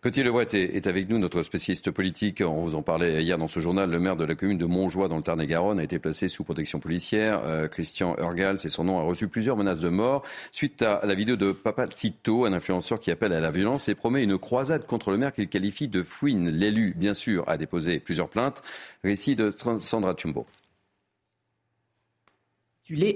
Gauthier 0.00 0.22
Levoit 0.22 0.44
est, 0.52 0.86
avec 0.86 1.08
nous, 1.08 1.18
notre 1.18 1.42
spécialiste 1.42 1.90
politique. 1.90 2.40
On 2.40 2.62
vous 2.62 2.76
en 2.76 2.82
parlait 2.82 3.20
hier 3.20 3.36
dans 3.36 3.48
ce 3.48 3.58
journal. 3.58 3.90
Le 3.90 3.98
maire 3.98 4.14
de 4.14 4.24
la 4.24 4.36
commune 4.36 4.56
de 4.56 4.64
Montjoie, 4.64 5.08
dans 5.08 5.16
le 5.16 5.24
Tarn-et-Garonne, 5.24 5.80
a 5.80 5.82
été 5.82 5.98
placé 5.98 6.28
sous 6.28 6.44
protection 6.44 6.78
policière. 6.78 7.42
Euh, 7.44 7.66
Christian 7.66 8.14
Urgal, 8.16 8.60
c'est 8.60 8.68
son 8.68 8.84
nom, 8.84 9.00
a 9.00 9.02
reçu 9.02 9.26
plusieurs 9.26 9.56
menaces 9.56 9.80
de 9.80 9.88
mort 9.88 10.22
suite 10.52 10.82
à 10.82 11.00
la 11.04 11.16
vidéo 11.16 11.34
de 11.34 11.50
Papa 11.50 11.88
Cito, 11.92 12.44
un 12.44 12.52
influenceur 12.52 13.00
qui 13.00 13.10
appelle 13.10 13.32
à 13.32 13.40
la 13.40 13.50
violence 13.50 13.88
et 13.88 13.96
promet 13.96 14.22
une 14.22 14.38
croisade 14.38 14.86
contre 14.86 15.10
le 15.10 15.16
maire 15.16 15.32
qu'il 15.32 15.48
qualifie 15.48 15.88
de 15.88 16.04
fouine. 16.04 16.48
L'élu, 16.48 16.94
bien 16.96 17.12
sûr, 17.12 17.42
a 17.48 17.56
déposé 17.56 17.98
plusieurs 17.98 18.28
plaintes. 18.28 18.62
Récit 19.02 19.34
de 19.34 19.52
Sandra 19.80 20.14
Chumbo. 20.16 20.46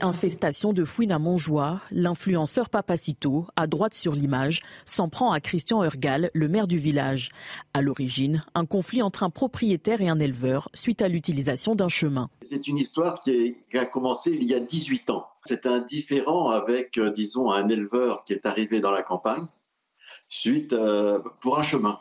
Infestation 0.03 0.75
de 0.75 0.85
fouines 0.85 1.13
à 1.13 1.19
Montjoie, 1.19 1.81
l'influenceur 1.91 2.69
Papacito, 2.69 3.47
à 3.57 3.67
droite 3.67 3.95
sur 3.95 4.13
l'image, 4.13 4.61
s'en 4.85 5.09
prend 5.09 5.33
à 5.33 5.41
Christian 5.41 5.83
Urgal, 5.83 6.29
le 6.35 6.47
maire 6.47 6.67
du 6.67 6.77
village. 6.77 7.31
À 7.73 7.81
l'origine, 7.81 8.45
un 8.55 8.67
conflit 8.67 9.01
entre 9.01 9.23
un 9.23 9.31
propriétaire 9.31 10.03
et 10.03 10.11
un 10.11 10.19
éleveur 10.19 10.69
suite 10.75 11.01
à 11.01 11.09
l'utilisation 11.09 11.75
d'un 11.75 11.89
chemin. 11.89 12.29
C'est 12.43 12.69
une 12.69 12.77
histoire 12.77 13.21
qui, 13.21 13.57
a 13.73 13.87
commencé 13.87 14.33
il 14.33 14.45
y 14.45 14.53
a 14.53 14.61
18 14.61 15.09
ans. 15.09 15.27
C'est 15.47 15.65
un 15.65 15.79
différent 15.79 16.51
avec, 16.51 16.99
euh, 16.99 17.11
disons, 17.11 17.51
un 17.51 17.69
éleveur 17.71 18.25
qui 18.25 18.35
est 18.35 18.45
arrivé 18.45 18.81
dans 18.81 18.91
la 18.91 19.03
campagne 19.03 19.47
suite 20.29 20.75
euh, 20.75 21.19
pour 21.41 21.59
un 21.59 21.63
chemin. 21.63 22.01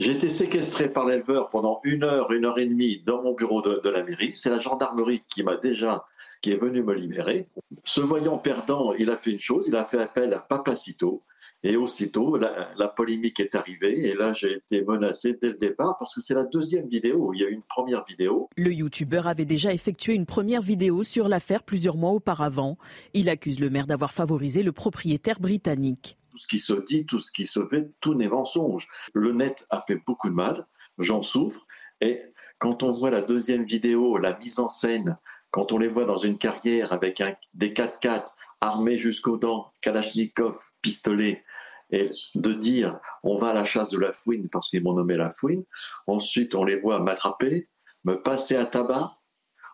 J'ai 0.00 0.12
été 0.12 0.28
séquestré 0.28 0.92
par 0.92 1.06
l'éleveur 1.06 1.50
pendant 1.50 1.80
une 1.84 2.02
heure, 2.02 2.32
une 2.32 2.46
heure 2.46 2.58
et 2.58 2.66
demie 2.66 3.02
dans 3.06 3.22
mon 3.22 3.34
bureau 3.34 3.62
de 3.62 3.88
la 3.88 4.02
mairie. 4.02 4.32
C'est 4.34 4.50
la 4.50 4.58
gendarmerie 4.58 5.22
qui 5.28 5.42
m'a 5.42 5.56
déjà 5.56 6.06
qui 6.42 6.50
est 6.50 6.56
venu 6.56 6.82
me 6.82 6.92
libérer. 6.92 7.48
Se 7.84 8.00
voyant 8.00 8.36
perdant, 8.36 8.92
il 8.94 9.10
a 9.10 9.16
fait 9.16 9.30
une 9.30 9.38
chose, 9.38 9.66
il 9.68 9.76
a 9.76 9.84
fait 9.84 10.00
appel 10.00 10.34
à 10.34 10.40
Papacito. 10.40 11.22
Et 11.64 11.76
aussitôt, 11.76 12.36
la, 12.36 12.88
polémique 12.88 13.38
est 13.38 13.54
arrivée 13.54 14.08
et 14.08 14.14
là, 14.14 14.34
j'ai 14.34 14.54
été 14.54 14.82
menacé 14.82 15.38
dès 15.40 15.50
le 15.50 15.58
départ 15.58 15.96
parce 15.96 16.12
que 16.12 16.20
c'est 16.20 16.34
la 16.34 16.42
deuxième 16.42 16.88
vidéo. 16.88 17.32
Il 17.32 17.40
y 17.40 17.44
a 17.44 17.48
eu 17.48 17.52
une 17.52 17.62
première 17.62 18.04
vidéo. 18.04 18.48
Le 18.56 18.72
youtubeur 18.72 19.28
avait 19.28 19.44
déjà 19.44 19.72
effectué 19.72 20.14
une 20.14 20.26
première 20.26 20.60
vidéo 20.60 21.04
sur 21.04 21.28
l'affaire 21.28 21.62
plusieurs 21.62 21.96
mois 21.96 22.10
auparavant. 22.10 22.78
Il 23.14 23.28
accuse 23.28 23.60
le 23.60 23.70
maire 23.70 23.86
d'avoir 23.86 24.12
favorisé 24.12 24.64
le 24.64 24.72
propriétaire 24.72 25.38
britannique. 25.38 26.18
Tout 26.32 26.38
ce 26.38 26.48
qui 26.48 26.58
se 26.58 26.72
dit, 26.84 27.06
tout 27.06 27.20
ce 27.20 27.30
qui 27.30 27.46
se 27.46 27.64
fait, 27.68 27.88
tout 28.00 28.14
n'est 28.14 28.28
mensonge. 28.28 28.88
Le 29.14 29.32
net 29.32 29.64
a 29.70 29.80
fait 29.80 30.00
beaucoup 30.04 30.30
de 30.30 30.34
mal, 30.34 30.66
j'en 30.98 31.22
souffre. 31.22 31.64
Et 32.00 32.20
quand 32.58 32.82
on 32.82 32.90
voit 32.90 33.12
la 33.12 33.22
deuxième 33.22 33.64
vidéo, 33.64 34.18
la 34.18 34.36
mise 34.36 34.58
en 34.58 34.68
scène 34.68 35.16
quand 35.52 35.70
on 35.70 35.78
les 35.78 35.88
voit 35.88 36.06
dans 36.06 36.16
une 36.16 36.38
carrière 36.38 36.92
avec 36.92 37.22
des 37.54 37.72
4x4 37.72 38.26
armés 38.60 38.98
jusqu'aux 38.98 39.36
dents, 39.36 39.70
Kalachnikov, 39.82 40.58
pistolet, 40.80 41.44
et 41.90 42.10
de 42.34 42.52
dire 42.54 42.98
on 43.22 43.36
va 43.36 43.50
à 43.50 43.52
la 43.52 43.64
chasse 43.64 43.90
de 43.90 43.98
la 43.98 44.12
fouine 44.12 44.48
parce 44.48 44.70
qu'ils 44.70 44.82
m'ont 44.82 44.94
nommé 44.94 45.16
la 45.16 45.30
fouine, 45.30 45.64
ensuite 46.06 46.54
on 46.54 46.64
les 46.64 46.80
voit 46.80 47.00
m'attraper, 47.00 47.68
me 48.04 48.14
passer 48.14 48.56
à 48.56 48.64
tabac, 48.64 49.18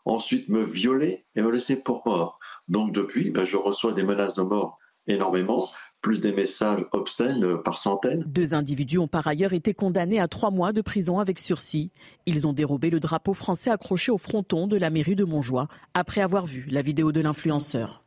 ensuite 0.04 0.48
me 0.48 0.62
violer 0.62 1.26
et 1.36 1.42
me 1.42 1.50
laisser 1.50 1.80
pour 1.82 2.02
mort. 2.06 2.40
Donc 2.66 2.92
depuis, 2.92 3.30
ben, 3.30 3.44
je 3.44 3.56
reçois 3.56 3.92
des 3.92 4.02
menaces 4.02 4.34
de 4.34 4.42
mort 4.42 4.78
énormément 5.06 5.70
plus 6.00 6.20
des 6.20 6.32
messages 6.32 6.84
obscènes 6.92 7.44
euh, 7.44 7.56
par 7.56 7.78
centaines. 7.78 8.22
Deux 8.26 8.54
individus 8.54 8.98
ont 8.98 9.08
par 9.08 9.26
ailleurs 9.26 9.52
été 9.52 9.74
condamnés 9.74 10.20
à 10.20 10.28
trois 10.28 10.50
mois 10.50 10.72
de 10.72 10.80
prison 10.80 11.18
avec 11.18 11.38
sursis. 11.38 11.90
Ils 12.26 12.46
ont 12.46 12.52
dérobé 12.52 12.90
le 12.90 13.00
drapeau 13.00 13.34
français 13.34 13.70
accroché 13.70 14.12
au 14.12 14.18
fronton 14.18 14.66
de 14.66 14.76
la 14.76 14.90
mairie 14.90 15.16
de 15.16 15.24
Montjoie 15.24 15.68
après 15.94 16.20
avoir 16.20 16.46
vu 16.46 16.66
la 16.70 16.82
vidéo 16.82 17.12
de 17.12 17.20
l'influenceur. 17.20 18.02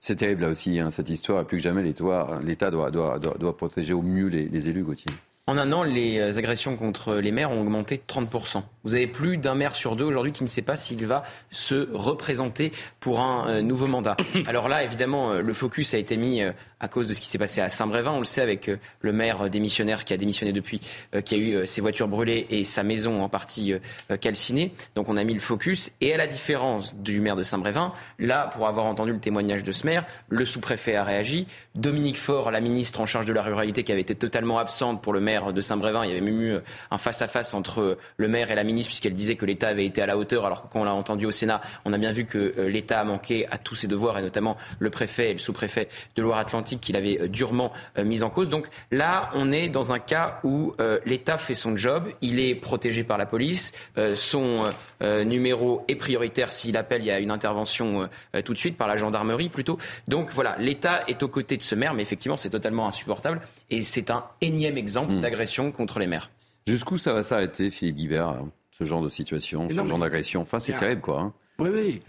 C'est 0.00 0.16
terrible 0.16 0.42
là 0.42 0.48
aussi, 0.48 0.80
hein, 0.80 0.90
cette 0.90 1.10
histoire. 1.10 1.46
Plus 1.46 1.58
que 1.58 1.62
jamais, 1.62 1.82
l'État 1.82 2.70
doit, 2.70 2.90
doit, 2.90 3.18
doit, 3.18 3.56
protéger 3.56 3.92
au 3.92 4.02
mieux 4.02 4.26
les, 4.26 4.48
les 4.48 4.68
élus, 4.68 4.82
Gauthier. 4.82 5.12
En 5.48 5.58
un 5.58 5.72
an, 5.72 5.82
les 5.82 6.18
euh, 6.18 6.38
agressions 6.38 6.76
contre 6.76 7.14
les 7.14 7.32
maires 7.32 7.50
ont 7.50 7.60
augmenté 7.60 7.96
de 7.96 8.02
30%. 8.06 8.62
Vous 8.84 8.94
avez 8.94 9.08
plus 9.08 9.38
d'un 9.38 9.56
maire 9.56 9.74
sur 9.74 9.96
deux 9.96 10.04
aujourd'hui 10.04 10.30
qui 10.30 10.44
ne 10.44 10.48
sait 10.48 10.62
pas 10.62 10.76
s'il 10.76 11.04
va 11.04 11.24
se 11.50 11.88
représenter 11.92 12.70
pour 13.00 13.20
un 13.20 13.48
euh, 13.48 13.62
nouveau 13.62 13.88
mandat. 13.88 14.16
Alors 14.46 14.68
là, 14.68 14.84
évidemment, 14.84 15.34
le 15.34 15.52
focus 15.52 15.94
a 15.94 15.98
été 15.98 16.16
mis 16.16 16.42
à 16.82 16.88
cause 16.88 17.06
de 17.08 17.14
ce 17.14 17.20
qui 17.20 17.28
s'est 17.28 17.38
passé 17.38 17.60
à 17.60 17.68
Saint-Brévin. 17.68 18.10
On 18.10 18.18
le 18.18 18.24
sait 18.24 18.42
avec 18.42 18.68
euh, 18.68 18.76
le 19.00 19.12
maire 19.12 19.48
démissionnaire 19.48 20.04
qui 20.04 20.12
a 20.12 20.16
démissionné 20.16 20.52
depuis, 20.52 20.80
euh, 21.14 21.20
qui 21.20 21.34
a 21.36 21.38
eu 21.38 21.54
euh, 21.54 21.64
ses 21.64 21.80
voitures 21.80 22.08
brûlées 22.08 22.46
et 22.50 22.64
sa 22.64 22.82
maison 22.82 23.22
en 23.22 23.28
partie 23.28 23.74
calcinée. 24.20 24.72
Donc 24.96 25.08
on 25.08 25.16
a 25.16 25.22
mis 25.22 25.32
le 25.32 25.40
focus. 25.40 25.92
Et 26.00 26.12
à 26.12 26.16
la 26.16 26.26
différence 26.26 26.94
du 26.96 27.20
maire 27.20 27.36
de 27.36 27.42
Saint-Brévin, 27.42 27.92
là, 28.18 28.50
pour 28.52 28.66
avoir 28.66 28.86
entendu 28.86 29.12
le 29.12 29.20
témoignage 29.20 29.62
de 29.62 29.70
ce 29.70 29.86
maire, 29.86 30.04
le 30.28 30.44
sous-préfet 30.44 30.96
a 30.96 31.04
réagi. 31.04 31.46
Dominique 31.76 32.18
Faure, 32.18 32.50
la 32.50 32.60
ministre 32.60 33.00
en 33.00 33.06
charge 33.06 33.26
de 33.26 33.32
la 33.32 33.42
ruralité, 33.42 33.84
qui 33.84 33.92
avait 33.92 34.00
été 34.00 34.16
totalement 34.16 34.58
absente 34.58 35.00
pour 35.00 35.12
le 35.12 35.20
maire 35.20 35.52
de 35.52 35.60
Saint-Brévin, 35.60 36.04
il 36.04 36.08
y 36.08 36.12
avait 36.12 36.20
même 36.20 36.40
eu 36.40 36.56
un 36.90 36.98
face-à-sse 36.98 37.54
entre 37.54 37.96
le 38.16 38.28
maire 38.28 38.50
et 38.50 38.56
la 38.56 38.64
ministre, 38.64 38.90
puisqu'elle 38.90 39.14
disait 39.14 39.36
que 39.36 39.46
l'État 39.46 39.68
avait 39.68 39.86
été 39.86 40.02
à 40.02 40.06
la 40.06 40.18
hauteur, 40.18 40.44
alors 40.44 40.62
que 40.62 40.72
quand 40.72 40.80
on 40.80 40.84
l'a 40.84 40.94
entendu 40.94 41.26
au 41.26 41.30
Sénat, 41.30 41.60
on 41.84 41.92
a 41.92 41.98
bien 41.98 42.12
vu 42.12 42.24
que 42.24 42.54
l'État 42.62 43.00
a 43.00 43.04
manqué 43.04 43.46
à 43.50 43.58
tous 43.58 43.76
ses 43.76 43.86
devoirs, 43.86 44.18
et 44.18 44.22
notamment 44.22 44.56
le 44.80 44.90
préfet 44.90 45.30
et 45.30 45.32
le 45.34 45.38
sous-préfet 45.38 45.88
de 46.16 46.22
Loire-Atlantique 46.22 46.71
qu'il 46.80 46.96
avait 46.96 47.20
euh, 47.20 47.28
durement 47.28 47.72
euh, 47.98 48.04
mis 48.04 48.22
en 48.22 48.30
cause. 48.30 48.48
Donc 48.48 48.68
là, 48.90 49.30
on 49.34 49.52
est 49.52 49.68
dans 49.68 49.92
un 49.92 49.98
cas 49.98 50.40
où 50.44 50.74
euh, 50.80 50.98
l'État 51.04 51.36
fait 51.36 51.54
son 51.54 51.76
job, 51.76 52.08
il 52.20 52.38
est 52.40 52.54
protégé 52.54 53.04
par 53.04 53.18
la 53.18 53.26
police, 53.26 53.72
son 54.14 54.58
numéro 55.00 55.84
est 55.88 55.96
prioritaire 55.96 56.52
s'il 56.52 56.76
appelle, 56.76 57.02
il 57.02 57.06
y 57.06 57.10
a 57.10 57.18
une 57.18 57.30
intervention 57.30 58.08
tout 58.44 58.52
de 58.52 58.58
suite 58.58 58.76
par 58.76 58.86
la 58.86 58.96
gendarmerie 58.96 59.48
plutôt. 59.48 59.78
Donc 60.08 60.30
voilà, 60.30 60.56
l'État 60.58 61.02
est 61.08 61.22
aux 61.22 61.28
côtés 61.28 61.56
de 61.56 61.62
ce 61.62 61.74
maire, 61.74 61.94
mais 61.94 62.02
effectivement, 62.02 62.36
c'est 62.36 62.50
totalement 62.50 62.86
insupportable 62.86 63.40
et 63.70 63.80
c'est 63.80 64.10
un 64.10 64.24
énième 64.40 64.78
exemple 64.78 65.12
hmm. 65.12 65.20
d'agression 65.20 65.72
contre 65.72 65.98
les 65.98 66.06
maires. 66.06 66.30
Jusqu'où 66.66 66.96
ça 66.96 67.12
va 67.12 67.22
s'arrêter, 67.22 67.70
Philippe 67.70 67.96
Guibert, 67.96 68.28
hein, 68.28 68.48
ce 68.78 68.84
genre 68.84 69.02
de 69.02 69.08
situation, 69.08 69.68
ce 69.68 69.74
genre 69.74 69.98
d'agression? 69.98 70.42
Enfin, 70.42 70.58
c'est 70.58 70.74
terrible, 70.74 71.00
quoi. 71.00 71.20
Hein. 71.20 71.32
Oui, 71.58 71.70
oui. 71.72 72.00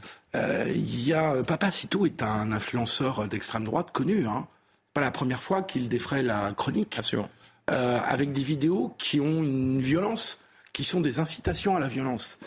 Il 0.76 1.08
y 1.08 1.14
a 1.14 1.44
Papa 1.44 1.72
Cito 1.72 2.06
est 2.06 2.22
un 2.24 2.52
influenceur 2.52 3.28
d'extrême 3.28 3.64
droite 3.64 3.90
connu. 3.92 4.26
Hein 4.28 4.48
pas 4.94 5.02
la 5.02 5.12
première 5.12 5.42
fois 5.42 5.64
qu'il 5.64 5.90
défraie 5.90 6.24
la 6.24 6.54
chronique. 6.56 6.98
Absolument. 6.98 7.30
Euh, 7.72 8.00
avec 8.06 8.32
des 8.32 8.42
vidéos 8.42 8.94
qui 8.98 9.20
ont 9.22 9.42
une 9.42 9.80
violence, 9.80 10.42
qui 10.74 10.84
sont 10.84 11.00
des 11.00 11.20
incitations 11.20 11.76
à 11.76 11.80
la 11.80 11.88
violence. 11.88 12.38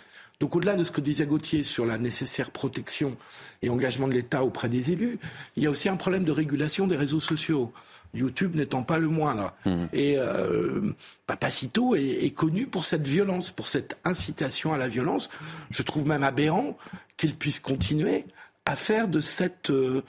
Donc 0.41 0.55
au-delà 0.55 0.77
de 0.77 0.85
ce 0.85 0.91
que 0.91 1.01
disait 1.01 1.27
Gauthier 1.27 1.63
sur 1.63 1.87
la 1.87 1.97
nécessaire 1.97 2.51
protection 2.51 3.17
et 3.63 3.71
engagement 3.71 4.07
de 4.09 4.13
l'État 4.13 4.45
auprès 4.45 4.69
des 4.69 4.93
élus, 4.93 5.19
il 5.57 5.63
y 5.63 5.67
a 5.67 5.71
aussi 5.71 5.89
un 5.89 5.97
problème 5.97 6.25
de 6.25 6.33
régulation 6.33 6.87
des 6.87 6.97
réseaux 6.97 7.21
sociaux. 7.21 7.73
YouTube 8.13 8.55
n'étant 8.55 8.83
pas 8.83 8.99
le 8.99 9.09
moindre. 9.09 9.55
Mmh. 9.65 9.85
Et 9.95 10.17
euh, 10.19 10.93
Papacito 11.27 11.95
est, 11.95 12.25
est, 12.25 12.31
connu 12.31 12.67
pour 12.67 12.85
cette 12.85 13.07
violence, 13.09 13.51
pour 13.51 13.69
cette 13.69 13.99
incitation 14.05 14.75
à 14.75 14.77
la 14.77 14.89
violence. 14.89 15.31
Je 15.71 15.83
trouve 15.83 16.07
même 16.07 16.23
aberrant 16.23 16.77
qu'il 17.17 17.35
puisse 17.35 17.61
continuer 17.61 18.27
à 18.67 18.77
faire 18.77 19.09
de 19.09 19.21
cette, 19.21 19.71
euh, 19.71 20.03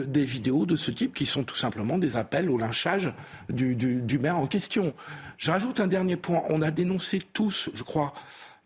des 0.00 0.24
vidéos 0.24 0.66
de 0.66 0.76
ce 0.76 0.90
type 0.90 1.14
qui 1.14 1.26
sont 1.26 1.44
tout 1.44 1.56
simplement 1.56 1.98
des 1.98 2.16
appels 2.16 2.50
au 2.50 2.58
lynchage 2.58 3.12
du, 3.48 4.18
maire 4.18 4.38
en 4.38 4.46
question. 4.46 4.92
Je 5.38 5.50
rajoute 5.50 5.80
un 5.80 5.86
dernier 5.86 6.16
point. 6.16 6.42
On 6.48 6.62
a 6.62 6.70
dénoncé 6.70 7.22
tous, 7.32 7.70
je 7.74 7.82
crois, 7.82 8.12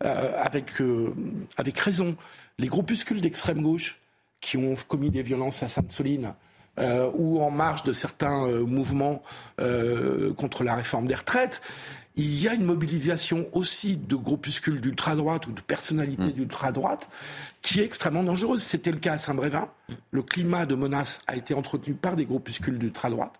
euh, 0.03 0.31
avec, 0.41 0.81
euh, 0.81 1.13
avec 1.57 1.77
raison, 1.79 2.15
les 2.57 2.67
groupuscules 2.67 3.21
d'extrême 3.21 3.61
gauche 3.61 3.99
qui 4.41 4.57
ont 4.57 4.75
commis 4.87 5.09
des 5.09 5.23
violences 5.23 5.63
à 5.63 5.69
Sainte-Soline. 5.69 6.33
Euh, 6.79 7.11
ou 7.15 7.41
en 7.41 7.51
marge 7.51 7.83
de 7.83 7.91
certains 7.91 8.47
mouvements 8.61 9.21
contre 10.37 10.63
la 10.63 10.75
réforme 10.75 11.07
des 11.07 11.15
retraites, 11.15 11.61
il 12.21 12.41
y 12.41 12.47
a 12.47 12.53
une 12.53 12.65
mobilisation 12.65 13.47
aussi 13.53 13.95
de 13.97 14.15
groupuscules 14.15 14.81
d'ultra-droite 14.81 15.47
ou 15.47 15.51
de 15.51 15.61
personnalités 15.61 16.23
Mm. 16.23 16.31
d'ultra-droite 16.33 17.09
qui 17.61 17.79
est 17.79 17.85
extrêmement 17.85 18.23
dangereuse. 18.23 18.61
C'était 18.61 18.91
le 18.91 18.97
cas 18.99 19.13
à 19.13 19.17
Saint-Brévin. 19.17 19.69
Le 20.11 20.21
climat 20.21 20.65
de 20.65 20.75
menace 20.75 21.21
a 21.27 21.35
été 21.35 21.53
entretenu 21.53 21.93
par 21.93 22.15
des 22.15 22.25
groupuscules 22.25 22.77
d'ultra-droite. 22.77 23.33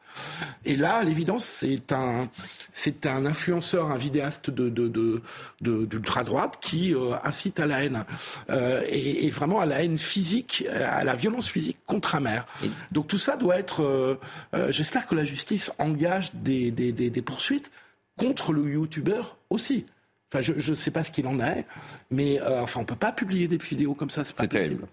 Et 0.66 0.76
là, 0.76 0.96
à 0.98 1.04
l'évidence, 1.04 1.44
c'est 1.46 1.92
un, 1.92 2.30
c'est 2.72 3.06
un 3.06 3.26
influenceur, 3.26 3.92
un 3.92 3.98
vidéaste 3.98 4.50
de, 4.50 4.70
de, 4.70 4.88
de, 4.88 5.22
de- 5.62 5.86
d'ultra-droite 5.86 6.58
qui 6.62 6.94
euh, 6.94 7.14
incite 7.24 7.60
à 7.60 7.66
la 7.66 7.84
haine. 7.84 8.04
Euh, 8.50 8.82
et, 8.90 9.26
et 9.26 9.30
vraiment 9.30 9.60
à 9.60 9.66
la 9.66 9.84
haine 9.84 9.98
physique, 9.98 10.66
à 10.84 11.04
la 11.04 11.16
violence 11.16 11.50
physique 11.50 11.78
contre 11.86 12.16
un 12.16 12.20
maire. 12.22 12.46
Donc 12.92 13.08
tout 13.08 13.18
ça 13.18 13.36
doit 13.38 13.58
être... 13.58 13.84
euh, 13.84 14.16
euh, 14.56 14.72
j'espère 14.72 15.06
que 15.08 15.16
la 15.16 15.26
justice 15.26 15.72
engage 15.80 16.34
des, 16.34 16.72
des, 16.72 16.92
des, 16.92 17.10
des 17.10 17.22
poursuites 17.22 17.72
contre 18.20 18.54
le 18.54 18.70
youtubeur 18.70 19.38
aussi. 19.50 19.86
Enfin, 20.32 20.44
je 20.44 20.70
ne 20.70 20.76
sais 20.76 20.92
pas 20.92 21.04
ce 21.04 21.10
qu'il 21.10 21.26
en 21.26 21.40
est, 21.40 21.66
mais 22.12 22.40
euh, 22.40 22.62
enfin, 22.62 22.82
on 22.82 22.86
peut 22.86 22.96
pas 22.96 23.12
publier 23.12 23.48
des 23.48 23.58
vidéos 23.58 23.96
comme 23.96 24.12
ça, 24.12 24.24
c'est 24.24 24.36
pas 24.36 24.46
possible. 24.48 24.64
terrible. 24.64 24.88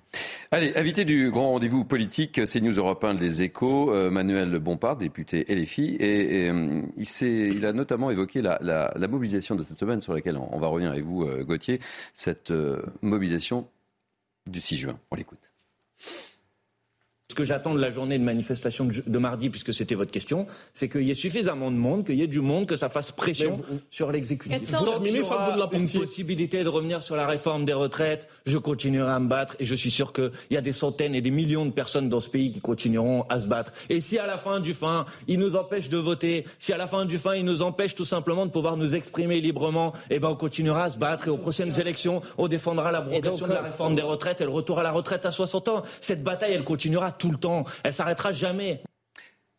Allez, 0.51 0.73
invité 0.77 1.05
du 1.05 1.31
grand 1.31 1.51
rendez-vous 1.51 1.85
politique, 1.85 2.41
c'est 2.47 2.63
News 2.63 2.73
Europe 2.73 3.05
1, 3.05 3.13
Les 3.15 3.43
Échos, 3.43 3.93
euh, 3.93 4.09
Manuel 4.11 4.59
Bompard, 4.61 4.97
député 4.97 5.45
LFI, 5.55 5.97
et, 6.01 6.45
et, 6.47 6.49
euh, 6.51 6.81
il, 6.97 7.27
il 7.55 7.67
a 7.67 7.75
notamment 7.75 8.11
évoqué 8.11 8.41
la, 8.41 8.57
la- 8.63 8.91
la 8.97 9.09
mobilisation 9.09 9.57
de 9.57 9.63
cette 9.63 9.79
semaine 9.79 10.01
sur 10.01 10.15
laquelle 10.15 10.39
on, 10.39 10.49
on 10.55 10.59
va 10.59 10.69
revenir 10.69 10.91
avec 10.91 11.05
vous, 11.05 11.25
euh, 11.25 11.45
Gauthier, 11.45 11.81
cette 12.15 12.51
euh, 12.51 12.81
mobilisation 13.03 13.69
du 14.51 14.63
6 14.63 14.79
juin. 14.79 14.99
On 15.11 15.17
l'écoute. 15.17 15.51
Ce 17.37 17.43
que 17.43 17.45
j'attends 17.45 17.75
de 17.75 17.81
la 17.83 17.91
journée 17.91 18.19
de 18.19 18.25
manifestation 18.25 18.87
de, 18.87 19.03
de 19.07 19.19
mardi, 19.19 19.51
puisque 19.51 19.75
c'était 19.75 19.95
votre 19.95 20.11
question, 20.11 20.47
c'est 20.73 20.89
qu'il 20.89 21.03
y 21.03 21.11
ait 21.11 21.15
suffisamment 21.15 21.71
de 21.71 21.77
monde, 21.77 22.07
qu'il 22.07 22.15
y 22.15 22.23
ait 22.23 22.27
du 22.27 22.41
monde, 22.41 22.65
que 22.65 22.77
ça 22.77 22.89
fasse 22.89 23.13
pression 23.13 23.61
sur 23.91 24.11
l'exécutif. 24.11 24.59
400. 24.59 24.85
Tant 24.87 25.01
qu'il 25.01 25.15
y 25.15 25.21
aura 25.21 25.69
vous 25.71 25.77
une 25.77 26.01
possibilité 26.01 26.65
de 26.65 26.69
revenir 26.71 27.03
sur 27.03 27.15
la 27.15 27.27
réforme 27.27 27.67
des 27.67 27.75
retraites, 27.75 28.27
je 28.47 28.57
continuerai 28.57 29.11
à 29.11 29.19
me 29.19 29.29
battre 29.29 29.55
et 29.61 29.67
je 29.67 29.75
suis 29.75 29.91
sûr 29.91 30.15
qu'il 30.15 30.31
y 30.51 30.57
a 30.57 30.63
des 30.63 30.73
centaines 30.73 31.15
et 31.15 31.21
des 31.21 31.31
millions 31.31 31.67
de 31.67 31.73
personnes 31.73 32.09
dans 32.09 32.21
ce 32.21 32.31
pays 32.31 32.51
qui 32.53 32.63
continueront 32.63 33.27
à 33.29 33.39
se 33.39 33.49
battre. 33.49 33.71
Et 33.91 34.01
si 34.01 34.19
à 34.19 34.27
la 34.27 34.39
fin 34.39 34.59
du 34.59 34.73
fin, 34.73 35.05
ils 35.29 35.39
nous 35.39 35.57
empêchent 35.57 35.91
de 35.91 35.99
voter, 35.99 36.47
si 36.59 36.73
à 36.73 36.79
la 36.79 36.87
fin 36.87 37.05
du 37.05 37.19
fin, 37.19 37.35
ils 37.35 37.45
nous 37.45 37.61
empêchent 37.61 37.97
tout 37.97 38.07
simplement 38.07 38.47
de 38.47 38.51
pouvoir 38.51 38.79
nous 38.79 38.97
exprimer 38.97 39.43
librement, 39.43 39.93
eh 40.09 40.21
ben 40.21 40.29
on 40.31 40.37
continuera 40.37 40.85
à 40.85 40.91
se 40.91 40.97
battre 40.97 41.29
et 41.29 41.31
aux 41.31 41.37
prochaines 41.37 41.79
élections, 41.79 42.23
on 42.39 42.49
défendra 42.49 42.91
l'abrogation 42.93 43.47
de 43.47 43.53
la 43.53 43.61
réforme 43.61 43.95
des 43.95 44.01
retraites 44.01 44.41
et 44.41 44.45
le 44.45 44.51
retour 44.51 44.79
à 44.79 44.83
la 44.83 44.93
retraite 44.93 45.27
à 45.27 45.31
60 45.31 45.69
ans. 45.69 45.83
Cette 46.01 46.25
bataille, 46.25 46.55
elle 46.55 46.65
continuera 46.65 47.13
tout 47.13 47.26
le 47.33 47.39
temps. 47.39 47.65
Elle 47.85 47.93
s'arrêtera 47.93 48.33
jamais. 48.33 48.83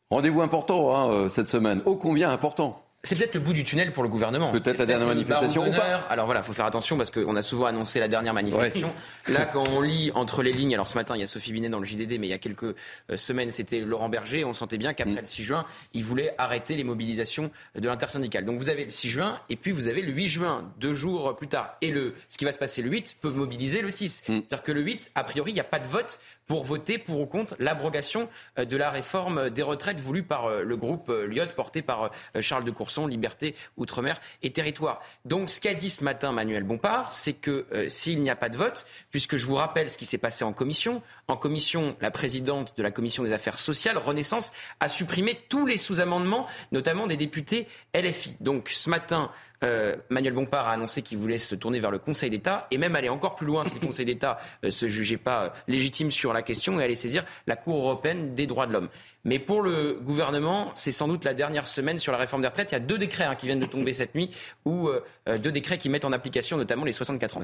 Rendez-vous 0.10 0.42
important 0.42 0.96
hein, 0.96 1.12
euh, 1.12 1.30
cette 1.30 1.50
semaine, 1.50 1.82
ô 1.86 1.98
combien 1.98 2.30
important 2.30 2.82
C'est 3.04 3.18
peut-être 3.18 3.34
le 3.34 3.42
bout 3.42 3.52
du 3.52 3.66
tunnel 3.66 3.92
pour 3.92 4.04
le 4.04 4.10
gouvernement. 4.10 4.52
Peut-être 4.52 4.78
la 4.78 4.86
dernière 4.86 5.08
manifestation 5.08 5.68
ou 5.68 5.72
pas. 5.72 6.06
Alors 6.10 6.26
voilà, 6.26 6.40
il 6.40 6.44
faut 6.46 6.54
faire 6.54 6.66
attention 6.66 6.96
parce 6.96 7.12
qu'on 7.12 7.36
a 7.36 7.42
souvent 7.42 7.66
annoncé 7.66 8.00
la 8.00 8.08
dernière 8.08 8.34
manifestation. 8.34 8.94
Là, 9.28 9.46
quand 9.52 9.68
on 9.68 9.82
lit 9.82 10.12
entre 10.16 10.44
les 10.44 10.54
lignes, 10.54 10.74
alors 10.74 10.88
ce 10.88 10.96
matin, 10.96 11.16
il 11.16 11.20
y 11.20 11.24
a 11.24 11.28
Sophie 11.28 11.52
Binet 11.52 11.68
dans 11.68 11.80
le 11.80 11.86
JDD, 11.86 12.20
mais 12.20 12.28
il 12.28 12.30
y 12.30 12.34
a 12.34 12.38
quelques 12.38 12.64
euh, 12.64 13.18
semaines, 13.18 13.52
c'était 13.52 13.80
Laurent 13.82 14.08
Berger. 14.08 14.46
On 14.46 14.54
sentait 14.54 14.78
bien 14.78 14.92
Mm. 14.92 14.96
qu'après 14.96 15.20
le 15.22 15.26
6 15.28 15.44
juin, 15.44 15.66
il 15.94 16.06
voulait 16.06 16.34
arrêter 16.38 16.76
les 16.78 16.86
mobilisations 16.86 17.52
de 17.76 17.86
l'intersyndicale. 17.86 18.46
Donc 18.46 18.60
vous 18.60 18.70
avez 18.70 18.86
le 18.86 18.90
6 18.90 19.10
juin 19.10 19.38
et 19.50 19.58
puis 19.58 19.72
vous 19.72 19.90
avez 19.90 20.02
le 20.02 20.14
8 20.14 20.28
juin, 20.30 20.72
deux 20.80 20.94
jours 20.94 21.36
plus 21.36 21.50
tard. 21.50 21.76
Et 21.82 21.92
le, 21.92 22.14
ce 22.30 22.38
qui 22.38 22.46
va 22.46 22.54
se 22.54 22.60
passer 22.60 22.82
le 22.82 22.90
8 22.90 23.18
peut 23.22 23.30
mobiliser 23.30 23.82
le 23.82 23.90
6. 23.90 24.24
Mm. 24.30 24.34
C'est-à-dire 24.36 24.64
que 24.64 24.72
le 24.72 24.82
8, 24.82 25.12
a 25.16 25.26
priori, 25.26 25.52
il 25.52 25.56
n'y 25.56 25.60
a 25.60 25.66
pas 25.66 25.80
de 25.80 25.88
vote 25.88 26.20
pour 26.48 26.64
voter 26.64 26.98
pour 26.98 27.20
ou 27.20 27.26
contre 27.26 27.56
l'abrogation 27.60 28.30
euh, 28.58 28.66
de 28.66 28.78
la 28.78 28.90
réforme 28.90 29.50
des 29.50 29.62
retraites 29.62 30.00
voulue 30.00 30.24
par 30.24 30.46
euh, 30.46 30.64
le 30.64 30.78
groupe 30.78 31.10
euh, 31.10 31.28
Lyot, 31.28 31.48
porté 31.56 31.82
par 31.82 32.12
Charles 32.40 32.64
de 32.64 32.72
Courson, 32.72 33.06
Liberté, 33.06 33.56
Outre-mer 33.76 34.20
et 34.42 34.52
Territoire. 34.52 35.02
Donc 35.26 35.50
ce 35.50 35.60
qu'a 35.60 35.74
dit 35.74 35.90
ce 35.90 36.04
matin 36.04 36.32
Manuel 36.32 36.64
Bompard, 36.64 37.14
c'est 37.14 37.34
que 37.34 37.66
s'il 37.88 38.22
n'y 38.22 38.30
a 38.30 38.36
pas 38.36 38.50
de 38.50 38.58
vote, 38.58 38.86
puisque 39.12 39.38
je 39.38 39.46
vous 39.46 39.56
rappelle 39.56 39.90
ce 39.90 39.98
qui 39.98 40.06
s'est 40.06 40.18
passé 40.18 40.44
en 40.44 40.54
commission, 40.54 41.02
en 41.28 41.36
commission, 41.36 41.96
la 42.00 42.12
présidente 42.12 42.74
de 42.78 42.84
la 42.84 42.92
commission 42.92 43.24
des 43.24 43.34
affaires 43.34 43.60
sociales, 43.60 43.98
Renaissance, 43.98 44.54
a 44.80 44.88
supprimé 44.88 45.40
tous 45.50 45.66
les 45.66 45.78
sous-amendements, 45.78 46.48
notamment 46.72 47.08
des 47.08 47.18
députés 47.18 47.68
LFI. 47.94 48.38
Donc 48.40 48.70
ce 48.70 48.90
matin, 48.90 49.32
euh, 49.64 49.96
Manuel 50.10 50.34
Bompard 50.34 50.68
a 50.68 50.74
annoncé 50.74 51.02
qu'il 51.02 51.18
voulait 51.18 51.38
se 51.38 51.56
tourner 51.56 51.80
vers 51.80 51.92
le 51.92 52.00
Conseil 52.00 52.30
d'État 52.30 52.68
et 52.72 52.78
même 52.78 52.96
aller 52.96 53.10
encore 53.10 53.36
plus 53.36 53.48
loin 53.48 53.64
si 53.64 53.76
le 53.76 53.86
Conseil 53.86 54.06
d'État 54.06 54.40
ne 54.64 54.70
se 54.70 54.88
jugeait 54.88 55.18
pas 55.18 55.44
euh, 55.44 55.50
légitime 55.68 56.12
sur 56.12 56.34
la 56.34 56.42
question 56.42 56.80
et 56.80 56.84
aller 56.84 56.96
saisir 56.96 57.26
la 57.48 57.56
Cour 57.56 57.78
européenne 57.78 58.34
des 58.34 58.48
droits 58.48 58.68
de 58.68 58.74
l'homme. 58.74 58.90
Mais 59.28 59.40
pour 59.40 59.62
le 59.62 60.00
gouvernement, 60.02 60.72
c'est 60.74 60.92
sans 60.92 61.08
doute 61.08 61.26
la 61.26 61.34
dernière 61.34 61.68
semaine 61.68 62.00
sur 62.00 62.12
la 62.12 62.18
réforme 62.18 62.42
des 62.42 62.48
retraites. 62.48 62.72
Il 62.72 62.76
y 62.76 62.78
a 62.78 62.82
deux 62.82 62.98
décrets 62.98 63.26
hein, 63.26 63.36
qui 63.36 63.46
viennent 63.46 63.60
de 63.60 63.66
tomber 63.66 63.94
cette 63.94 64.16
nuit 64.16 64.30
ou 64.66 64.88
euh, 64.88 65.04
euh, 65.28 65.38
deux 65.38 65.52
décrets 65.52 65.78
qui 65.78 65.90
mettent 65.90 66.06
en 66.06 66.14
application 66.14 66.58
notamment 66.58 66.86
les 66.86 66.94
64 66.94 67.38
ans. 67.38 67.42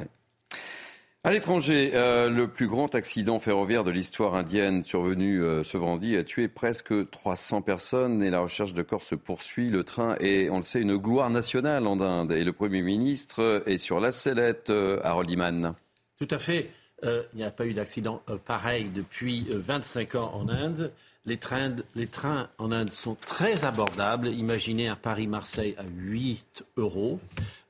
À 1.26 1.32
l'étranger, 1.32 1.92
euh, 1.94 2.30
le 2.30 2.50
plus 2.50 2.68
grand 2.68 2.96
accident 2.96 3.40
ferroviaire 3.40 3.86
de 3.86 3.92
l'histoire 3.92 4.36
indienne 4.36 4.84
survenu 4.84 5.42
euh, 5.42 5.64
ce 5.64 5.78
vendredi 5.78 6.18
a 6.18 6.26
tué 6.26 6.50
presque 6.50 7.10
300 7.12 7.62
personnes 7.62 8.22
et 8.22 8.30
la 8.30 8.42
recherche 8.42 8.74
de 8.74 8.82
corps 8.82 9.04
se 9.04 9.16
poursuit. 9.16 9.70
Le 9.70 9.86
train 9.86 10.18
est, 10.20 10.50
on 10.50 10.58
le 10.58 10.64
sait, 10.64 10.82
une 10.82 10.98
gloire 10.98 11.30
nationale 11.30 11.88
en 11.88 12.02
Inde 12.02 12.34
et 12.34 12.44
le 12.44 12.52
Premier 12.52 12.82
ministre 12.82 13.64
est 13.66 13.78
sur 13.78 14.02
la 14.02 14.12
sellette, 14.12 14.70
euh, 14.70 15.00
Harold. 15.02 15.74
Tout 16.20 16.28
à 16.30 16.40
fait. 16.40 16.70
Euh, 17.06 17.24
il 17.34 17.38
n'y 17.38 17.44
a 17.44 17.52
pas 17.52 17.66
eu 17.66 17.74
d'accident 17.74 18.22
pareil 18.46 18.90
depuis 18.94 19.48
euh, 19.52 19.62
25 19.66 20.16
ans 20.16 20.32
en 20.34 20.50
Inde. 20.50 20.92
Les 21.26 21.38
trains, 21.38 21.76
les 21.96 22.08
trains 22.08 22.50
en 22.58 22.74
Inde 22.74 22.92
sont 22.92 23.16
très 23.16 23.64
abordables. 23.64 24.28
Imaginez 24.28 24.90
un 24.90 24.96
Paris-Marseille 24.98 25.76
à 25.78 25.84
8 25.84 26.66
euros. 26.76 27.20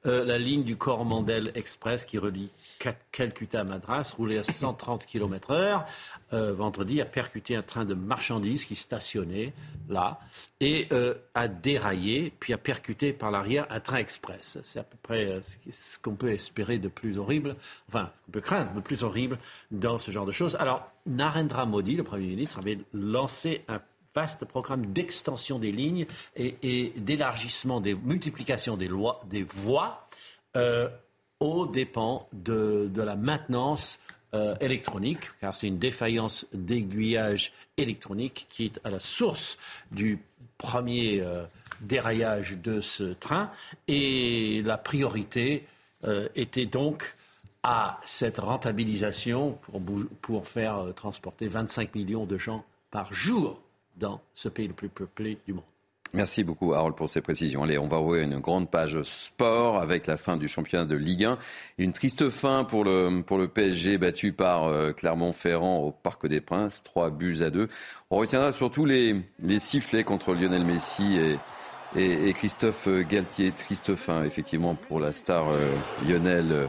Euh, 0.06 0.26
la 0.26 0.38
ligne 0.38 0.64
du 0.64 0.76
Coromandel 0.76 1.52
Express 1.56 2.04
qui 2.04 2.18
relie 2.18 2.50
Cal- 2.80 2.98
Calcutta 3.12 3.62
à 3.62 3.64
Madras 3.64 4.14
roulait 4.18 4.38
à 4.38 4.44
130 4.44 5.06
km 5.06 5.52
heure. 5.52 5.86
Euh, 6.34 6.52
vendredi 6.54 7.00
a 7.00 7.06
percuté 7.06 7.56
un 7.56 7.62
train 7.62 7.86
de 7.86 7.94
marchandises 7.94 8.66
qui 8.66 8.76
stationnait 8.76 9.54
là 9.88 10.20
et 10.60 10.88
euh, 10.92 11.14
a 11.36 11.48
déraillé 11.48 12.34
puis 12.40 12.52
a 12.54 12.58
percuté 12.58 13.14
par 13.14 13.32
l'arrière 13.32 13.66
un 13.70 13.80
train 13.80 13.98
express. 13.98 14.58
C'est 14.64 14.80
à 14.80 14.84
peu 14.84 14.98
près 15.02 15.40
ce 15.72 15.98
qu'on 16.00 16.16
peut 16.16 16.32
espérer 16.32 16.80
de 16.80 16.90
plus 16.90 17.18
horrible, 17.18 17.56
enfin 17.88 18.12
ce 18.16 18.22
qu'on 18.26 18.32
peut 18.34 18.42
craindre 18.42 18.74
de 18.74 18.82
plus 18.82 19.04
horrible 19.04 19.38
dans 19.72 20.00
ce 20.00 20.12
genre 20.12 20.26
de 20.26 20.32
choses. 20.34 20.58
Alors 20.60 20.92
Narendra 21.06 21.66
Modi, 21.66 21.96
le 21.96 22.04
Premier 22.04 22.28
ministre, 22.28 22.60
avait 22.60 22.80
lancé 22.94 23.64
un 23.70 23.80
vaste 24.14 24.46
programme 24.46 24.88
d'extension 24.88 25.60
des 25.60 25.72
lignes 25.72 26.06
et, 26.36 26.94
d'élargissement, 26.96 27.82
des 27.82 27.96
multiplication 27.96 28.78
des, 28.78 28.88
lois, 28.88 29.22
des 29.30 29.44
voies 29.44 30.08
euh, 30.56 30.88
aux 31.40 31.66
dépens 31.66 32.28
de, 32.32 32.90
de 32.94 33.02
la 33.02 33.16
maintenance 33.16 34.00
euh, 34.34 34.56
électronique, 34.62 35.32
car 35.42 35.56
c'est 35.56 35.68
une 35.68 35.78
défaillance 35.78 36.46
d'aiguillage 36.54 37.54
électronique 37.78 38.48
qui 38.50 38.66
est 38.66 38.80
à 38.84 38.90
la 38.90 39.00
source 39.00 39.58
du 39.92 40.20
premier 40.58 41.22
euh, 41.22 41.44
déraillage 41.82 42.58
de 42.58 42.82
ce 42.82 43.14
train. 43.14 43.52
Et 43.88 44.62
la 44.64 44.78
priorité 44.78 45.66
était 46.36 46.66
donc 46.66 47.16
à 47.64 47.98
cette 48.06 48.38
rentabilisation 48.38 49.54
pour, 49.62 49.82
pour 50.22 50.48
faire 50.50 50.94
transporter 50.98 51.48
25 51.48 51.96
millions 51.96 52.26
de 52.26 52.38
gens 52.38 52.66
par 52.92 53.14
jour 53.14 53.62
dans 53.96 54.22
ce 54.34 54.50
pays 54.50 54.68
le 54.68 54.74
plus 54.74 54.90
peuplé 54.90 55.38
du 55.46 55.54
monde. 55.54 55.64
Merci 56.16 56.44
beaucoup, 56.44 56.74
Harold, 56.74 56.96
pour 56.96 57.10
ces 57.10 57.22
précisions. 57.22 57.64
Allez, 57.64 57.80
on 57.80 57.88
va 57.88 58.00
ouvrir 58.00 58.22
une 58.22 58.38
grande 58.38 58.70
page 58.70 59.02
sport 59.02 59.82
avec 59.82 60.06
la 60.06 60.16
fin 60.16 60.38
du 60.38 60.48
championnat 60.48 60.86
de 60.86 60.96
Ligue 60.96 61.26
1. 61.26 61.40
Une 61.80 61.92
triste 61.92 62.30
fin 62.30 62.66
pour 62.66 62.84
le, 62.84 63.24
pour 63.26 63.40
le 63.40 63.48
PSG 63.48 63.98
battu 63.98 64.32
par 64.32 64.66
euh, 64.66 64.92
Clermont-Ferrand 64.92 65.80
au 65.80 65.92
Parc 65.92 66.28
des 66.28 66.40
Princes, 66.40 66.84
3 66.84 67.10
buts 67.10 67.38
à 67.42 67.50
2. 67.50 67.68
On 68.12 68.18
retiendra 68.18 68.52
surtout 68.52 68.86
les, 68.86 69.16
les 69.40 69.58
sifflets 69.58 70.04
contre 70.04 70.36
Lionel 70.36 70.66
Messi 70.66 71.18
et, 71.18 72.30
et, 72.30 72.32
Christophe 72.34 72.88
Galtier. 73.10 73.52
Triste 73.52 73.96
fin, 73.96 74.24
effectivement, 74.24 74.76
pour 74.76 75.00
la 75.00 75.14
star 75.14 75.50
euh, 75.50 75.74
Lionel 76.08 76.52
euh, 76.52 76.68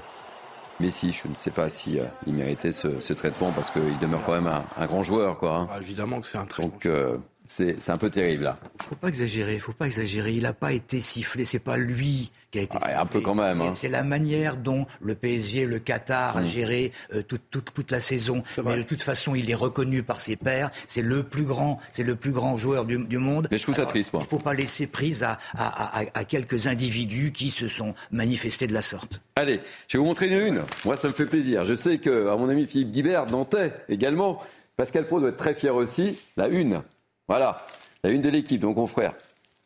Messi. 0.81 1.13
Je 1.13 1.29
ne 1.29 1.35
sais 1.35 1.51
pas 1.51 1.69
si 1.69 1.99
euh, 1.99 2.05
il 2.27 2.35
méritait 2.35 2.73
ce, 2.73 3.01
ce 3.01 3.13
traitement 3.13 3.51
parce 3.53 3.71
qu'il 3.71 3.99
demeure 4.01 4.23
quand 4.25 4.33
même 4.35 4.47
un, 4.47 4.65
un 4.77 4.87
grand 4.87 5.03
joueur. 5.03 5.39
Quoi, 5.39 5.57
hein. 5.57 5.69
Ah, 5.73 5.79
évidemment 5.81 6.21
que 6.21 6.27
c'est 6.27 6.39
un 6.39 6.47
très 6.47 6.63
Donc, 6.63 6.87
euh, 6.87 7.17
c'est 7.17 7.34
c'est 7.45 7.91
un 7.91 7.99
peu 7.99 8.11
terrible, 8.11 8.45
là. 8.45 8.59
Faut 8.89 8.95
pas 8.95 9.09
exagérer, 9.09 9.59
faut 9.59 9.73
pas 9.73 9.87
exagérer. 9.87 10.33
Il 10.33 10.43
n'a 10.45 10.53
pas 10.55 10.73
été 10.73 11.01
sifflé, 11.01 11.45
c'est 11.45 11.59
pas 11.59 11.77
lui 11.77 12.31
qui 12.51 12.59
a 12.59 12.63
été 12.63 12.79
sifflé. 12.79 12.93
un 12.95 13.07
peu 13.07 13.21
quand 13.21 13.35
même, 13.35 13.53
C'est- 13.57 13.63
hein. 13.63 13.75
C'est 13.75 13.89
la 13.89 14.03
manière 14.03 14.57
dont 14.57 14.87
le 15.03 15.15
PSG, 15.15 15.67
le 15.67 15.79
Qatar 15.79 16.37
a 16.37 16.43
Mm. 16.43 16.47
géré 16.47 16.93
euh, 17.13 17.23
toute, 17.23 17.43
toute, 17.51 17.73
toute 17.75 17.91
la 17.91 18.01
saison. 18.01 18.43
Mais 18.65 18.77
de 18.77 18.83
toute 18.83 19.03
façon, 19.03 19.35
il 19.35 19.51
est 19.51 19.55
reconnu 19.55 20.03
par 20.03 20.21
ses 20.21 20.37
pairs. 20.37 20.71
C'est 20.87 21.03
le 21.03 21.23
plus 21.23 21.45
grand, 21.45 21.79
c'est 21.93 22.03
le 22.05 22.17
plus 22.17 22.33
grand 22.33 22.57
joueur 22.57 22.85
du, 22.87 22.99
du 22.99 23.19
monde. 23.19 23.49
Mais 23.51 23.59
je 23.59 23.63
trouve 23.65 23.75
ça 23.75 23.87
triste, 23.87 24.13
moi. 24.13 24.23
Il 24.25 24.29
faut 24.29 24.39
pas 24.39 24.55
laisser 24.55 24.87
prise 24.87 25.23
à, 25.23 25.39
à, 25.53 26.01
à, 26.01 26.05
à 26.15 26.25
quelques 26.25 26.67
individus 26.67 27.33
qui 27.33 27.51
se 27.51 27.69
sont 27.69 27.95
manifestés 28.11 28.67
de 28.67 28.73
la 28.73 28.83
sorte. 28.83 29.21
Allez, 29.37 29.61
je 29.89 29.97
vais 29.97 30.01
vous 30.01 30.07
montrer 30.07 30.29
une 30.29 30.47
une. 30.47 30.63
Moi, 30.85 30.97
ça 30.97 31.09
me 31.09 31.13
fait 31.13 31.27
plaisir. 31.27 31.65
Je 31.65 31.75
sais 31.75 31.99
que, 31.99 32.29
à 32.29 32.37
mon 32.37 32.49
ami 32.49 32.67
Philippe 32.67 32.91
Guibert, 32.93 33.27
Nantais 33.27 33.73
également, 33.89 34.41
Pascal 34.77 35.07
Pro 35.07 35.21
doit 35.21 35.29
être 35.29 35.37
très 35.37 35.55
fier 35.55 35.75
aussi. 35.75 36.17
La 36.37 36.49
une. 36.49 36.81
Voilà. 37.29 37.67
La 38.03 38.11
une 38.11 38.23
de 38.23 38.29
l'équipe, 38.29 38.61
donc 38.61 38.77
confrère. 38.77 39.15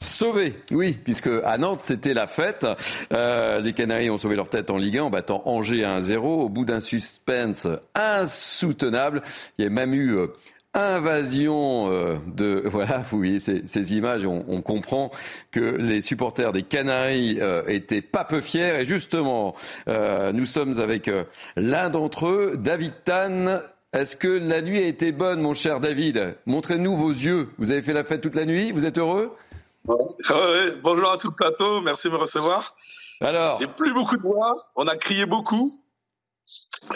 Sauvé, 0.01 0.55
oui, 0.71 0.93
puisque 0.93 1.31
à 1.45 1.59
Nantes 1.59 1.81
c'était 1.83 2.15
la 2.15 2.29
fête. 2.29 2.65
Euh, 3.13 3.59
les 3.61 3.73
Canaries 3.73 4.11
ont 4.11 4.19
sauvé 4.19 4.37
leur 4.37 4.49
tête 4.49 4.71
en 4.71 4.77
Ligue 4.77 4.99
1 4.99 5.05
en 5.05 5.11
battant 5.11 5.43
Angers 5.45 5.83
1-0 5.83 6.19
au 6.19 6.49
bout 6.49 6.65
d'un 6.65 6.79
suspense 6.79 7.67
insoutenable. 7.97 9.23
Il 9.59 9.65
y 9.65 9.67
a 9.67 9.71
même 9.71 9.95
eu 9.95 10.17
euh, 10.17 10.29
invasion 10.75 11.91
euh, 11.91 12.17
de 12.27 12.63
voilà 12.67 12.99
vous 13.11 13.19
voyez 13.19 13.39
ces, 13.39 13.67
ces 13.67 13.95
images 13.95 14.25
on, 14.27 14.45
on, 14.49 14.61
comprend 14.61 15.11
que 15.51 15.61
les 15.61 16.01
supporters 16.01 16.53
des 16.53 16.63
Canaries 16.63 17.39
euh, 17.41 17.63
étaient 17.67 18.03
pas 18.03 18.25
peu 18.25 18.41
fiers 18.41 18.81
et 18.81 18.85
justement 18.85 19.55
euh, 19.89 20.33
nous 20.33 20.47
sommes 20.47 20.79
avec 20.79 21.11
l'un 21.57 21.91
d'entre 21.91 22.27
eux 22.27 22.57
David 22.59 22.93
Tan 23.05 23.61
est-ce 23.93 24.17
que 24.17 24.29
la 24.29 24.61
nuit 24.61 24.79
a 24.79 24.87
été 24.87 25.13
bonne 25.13 25.41
mon 25.41 25.55
cher 25.55 25.81
David 25.81 26.37
montrez-nous 26.47 26.97
vos 26.97 27.11
yeux 27.11 27.49
vous 27.59 27.71
avez 27.71 27.83
fait 27.83 27.93
la 27.93 28.05
fête 28.05 28.21
toute 28.21 28.35
la 28.37 28.45
nuit 28.45 28.73
vous 28.73 28.85
êtes 28.85 28.99
heureux? 28.99 29.37
Ouais, 29.87 30.73
bonjour 30.83 31.11
à 31.11 31.17
tout 31.17 31.29
le 31.29 31.35
plateau, 31.35 31.81
merci 31.81 32.09
de 32.09 32.13
me 32.13 32.19
recevoir. 32.19 32.75
Alors 33.21 33.59
J'ai 33.59 33.67
plus 33.67 33.95
beaucoup 33.95 34.17
de 34.17 34.23
voix, 34.23 34.55
on 34.77 34.87
a 34.87 34.97
crié 34.97 35.25
beaucoup. 35.25 35.81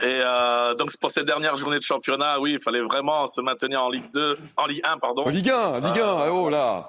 Et 0.00 0.20
euh, 0.24 0.74
donc 0.74 0.94
pour 0.98 1.10
cette 1.10 1.26
dernière 1.26 1.56
journée 1.56 1.78
de 1.78 1.82
championnat, 1.82 2.38
oui, 2.40 2.52
il 2.54 2.60
fallait 2.60 2.82
vraiment 2.82 3.26
se 3.26 3.40
maintenir 3.40 3.82
en 3.82 3.88
Ligue 3.88 4.10
2, 4.12 4.38
en 4.56 4.66
Ligue 4.66 4.82
1, 4.84 4.98
pardon. 4.98 5.24
En 5.24 5.30
Ligue 5.30 5.50
1, 5.50 5.80
Ligue 5.80 6.00
1, 6.00 6.04
euh, 6.04 6.30
oh 6.30 6.48
là 6.48 6.88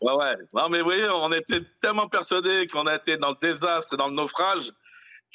Ouais, 0.00 0.12
ouais. 0.12 0.36
Non, 0.52 0.68
mais 0.68 0.78
vous 0.78 0.84
voyez, 0.84 1.08
on 1.08 1.32
était 1.32 1.62
tellement 1.80 2.06
persuadés 2.06 2.66
qu'on 2.66 2.86
a 2.86 2.96
été 2.96 3.16
dans 3.16 3.30
le 3.30 3.36
désastre, 3.40 3.96
dans 3.96 4.08
le 4.08 4.14
naufrage, 4.14 4.72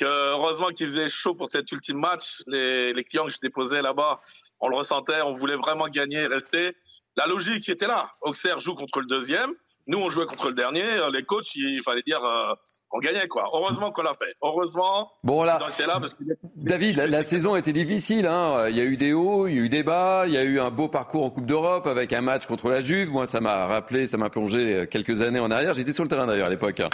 heureusement 0.06 0.70
qu'il 0.70 0.88
faisait 0.88 1.10
chaud 1.10 1.34
pour 1.34 1.48
cet 1.48 1.72
ultime 1.72 1.98
match. 1.98 2.44
Les, 2.48 2.94
les 2.94 3.04
clients 3.04 3.26
que 3.26 3.32
je 3.32 3.40
déposais 3.42 3.82
là-bas, 3.82 4.22
on 4.60 4.70
le 4.70 4.76
ressentait, 4.76 5.22
on 5.22 5.34
voulait 5.34 5.56
vraiment 5.56 5.88
gagner 5.88 6.20
et 6.20 6.28
rester. 6.28 6.76
La 7.18 7.28
logique 7.28 7.68
était 7.68 7.88
là. 7.88 8.12
Auxerre 8.22 8.60
joue 8.60 8.76
contre 8.76 9.02
le 9.02 9.08
deuxième. 9.08 9.54
Nous, 9.88 9.98
on 9.98 10.10
jouait 10.10 10.26
contre 10.26 10.50
le 10.50 10.56
dernier. 10.56 10.86
Les 11.12 11.24
coachs, 11.24 11.56
il 11.56 11.82
fallait 11.84 12.04
dire 12.04 12.24
euh, 12.24 12.54
qu'on 12.92 13.00
gagnait, 13.00 13.28
quoi. 13.28 13.50
Heureusement 13.54 13.92
qu'on 13.92 14.02
l'a 14.02 14.14
fait. 14.14 14.36
Heureusement. 14.44 15.12
Bon, 15.24 15.44
là. 15.44 15.60
Là 15.60 16.00
parce 16.00 16.14
que... 16.14 16.24
David, 16.56 16.98
la, 16.98 17.08
la, 17.08 17.24
saison 17.24 17.56
était 17.56 17.74
difficile. 17.74 18.28
Hein. 18.28 18.66
Il 18.70 18.76
y 18.76 18.82
a 18.82 18.84
eu 18.84 18.98
des 18.98 19.14
hauts, 19.14 19.48
il 19.48 19.56
y 19.56 19.60
a 19.60 19.62
eu 19.62 19.70
des 19.70 19.84
bas. 19.84 20.26
Il 20.28 20.34
y 20.34 20.38
a 20.38 20.44
eu 20.44 20.60
un 20.60 20.70
beau 20.70 20.88
parcours 20.88 21.26
en 21.26 21.30
Coupe 21.30 21.46
d'Europe 21.46 21.88
avec 21.88 22.14
un 22.14 22.22
match 22.22 22.46
contre 22.46 22.70
la 22.70 22.82
Juve. 22.82 23.10
Moi, 23.10 23.26
ça 23.28 23.40
m'a 23.40 23.66
rappelé, 23.66 24.06
ça 24.06 24.18
m'a 24.18 24.30
plongé 24.30 24.88
quelques 24.92 25.22
années 25.22 25.40
en 25.40 25.50
arrière. 25.50 25.74
J'étais 25.74 25.94
sur 25.94 26.04
le 26.04 26.10
terrain 26.10 26.28
d'ailleurs 26.28 26.48
à 26.48 26.52
l'époque. 26.52 26.82
Hein. 26.82 26.90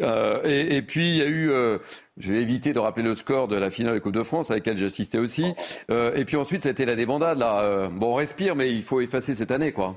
Euh, 0.00 0.40
et, 0.44 0.76
et, 0.76 0.82
puis, 0.82 1.10
il 1.10 1.16
y 1.16 1.22
a 1.22 1.26
eu. 1.26 1.50
Euh, 1.50 1.78
je 2.18 2.32
vais 2.32 2.40
éviter 2.40 2.72
de 2.72 2.78
rappeler 2.78 3.02
le 3.02 3.14
score 3.14 3.48
de 3.48 3.56
la 3.56 3.70
finale 3.70 3.94
de 3.94 3.98
Coupe 3.98 4.12
de 4.12 4.22
France 4.22 4.50
à 4.50 4.54
laquelle 4.54 4.76
j'assistais 4.76 5.18
aussi. 5.18 5.54
Euh, 5.90 6.14
et 6.14 6.24
puis 6.24 6.36
ensuite, 6.36 6.62
c'était 6.62 6.84
la 6.84 6.94
débandade. 6.94 7.38
Là. 7.38 7.60
Euh, 7.60 7.88
bon, 7.88 8.12
on 8.12 8.14
respire, 8.14 8.54
mais 8.54 8.70
il 8.70 8.82
faut 8.82 9.00
effacer 9.00 9.34
cette 9.34 9.50
année, 9.50 9.72
quoi. 9.72 9.96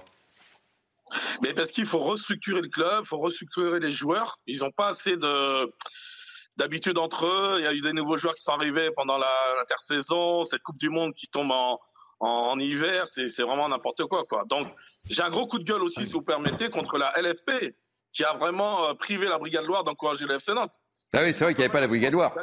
Mais 1.42 1.54
parce 1.54 1.72
qu'il 1.72 1.86
faut 1.86 2.00
restructurer 2.00 2.62
le 2.62 2.70
club, 2.70 3.04
il 3.04 3.08
faut 3.08 3.18
restructurer 3.18 3.80
les 3.80 3.92
joueurs. 3.92 4.38
Ils 4.48 4.60
n'ont 4.60 4.72
pas 4.72 4.88
assez 4.90 5.18
de 5.18 5.72
d'habitude 6.58 6.98
entre 6.98 7.26
eux. 7.26 7.56
Il 7.60 7.64
y 7.64 7.68
a 7.68 7.74
eu 7.74 7.82
des 7.82 7.94
nouveaux 7.94 8.18
joueurs 8.18 8.34
qui 8.34 8.42
sont 8.42 8.54
arrivés 8.54 8.90
pendant 8.96 9.18
l'intersaison, 9.18 10.46
cette 10.46 10.64
Coupe 10.64 10.78
du 10.78 10.90
Monde 10.90 11.14
qui 11.14 11.28
tombe 11.28 11.52
en, 11.52 11.80
en, 12.20 12.28
en 12.28 12.60
hiver, 12.60 13.08
c'est 13.08 13.42
vraiment 13.42 13.68
n'importe 13.68 14.06
quoi, 14.06 14.24
quoi. 14.26 14.44
Donc, 14.48 14.68
j'ai 15.10 15.22
un 15.22 15.30
gros 15.30 15.48
coup 15.48 15.60
de 15.60 15.64
gueule 15.64 15.84
aussi, 15.84 16.06
si 16.06 16.14
vous 16.14 16.22
permettez, 16.22 16.70
contre 16.70 16.98
la 16.98 17.14
LFP, 17.18 17.76
qui 18.14 18.24
a 18.24 18.34
vraiment 18.34 18.86
euh, 18.86 18.94
privé 18.94 19.28
la 19.28 19.38
Brigade 19.38 19.66
Loire 19.66 19.84
d'encourager 19.84 20.26
le 20.26 20.36
FC 20.36 20.54
Nantes. 20.54 20.74
Ah 21.14 21.22
oui, 21.24 21.34
c'est 21.34 21.44
vrai 21.44 21.54
qu'il 21.54 21.60
n'y 21.60 21.66
avait 21.66 21.74
pas 21.74 21.82
la 21.82 21.88
Brigade 21.88 22.14
Loire. 22.14 22.34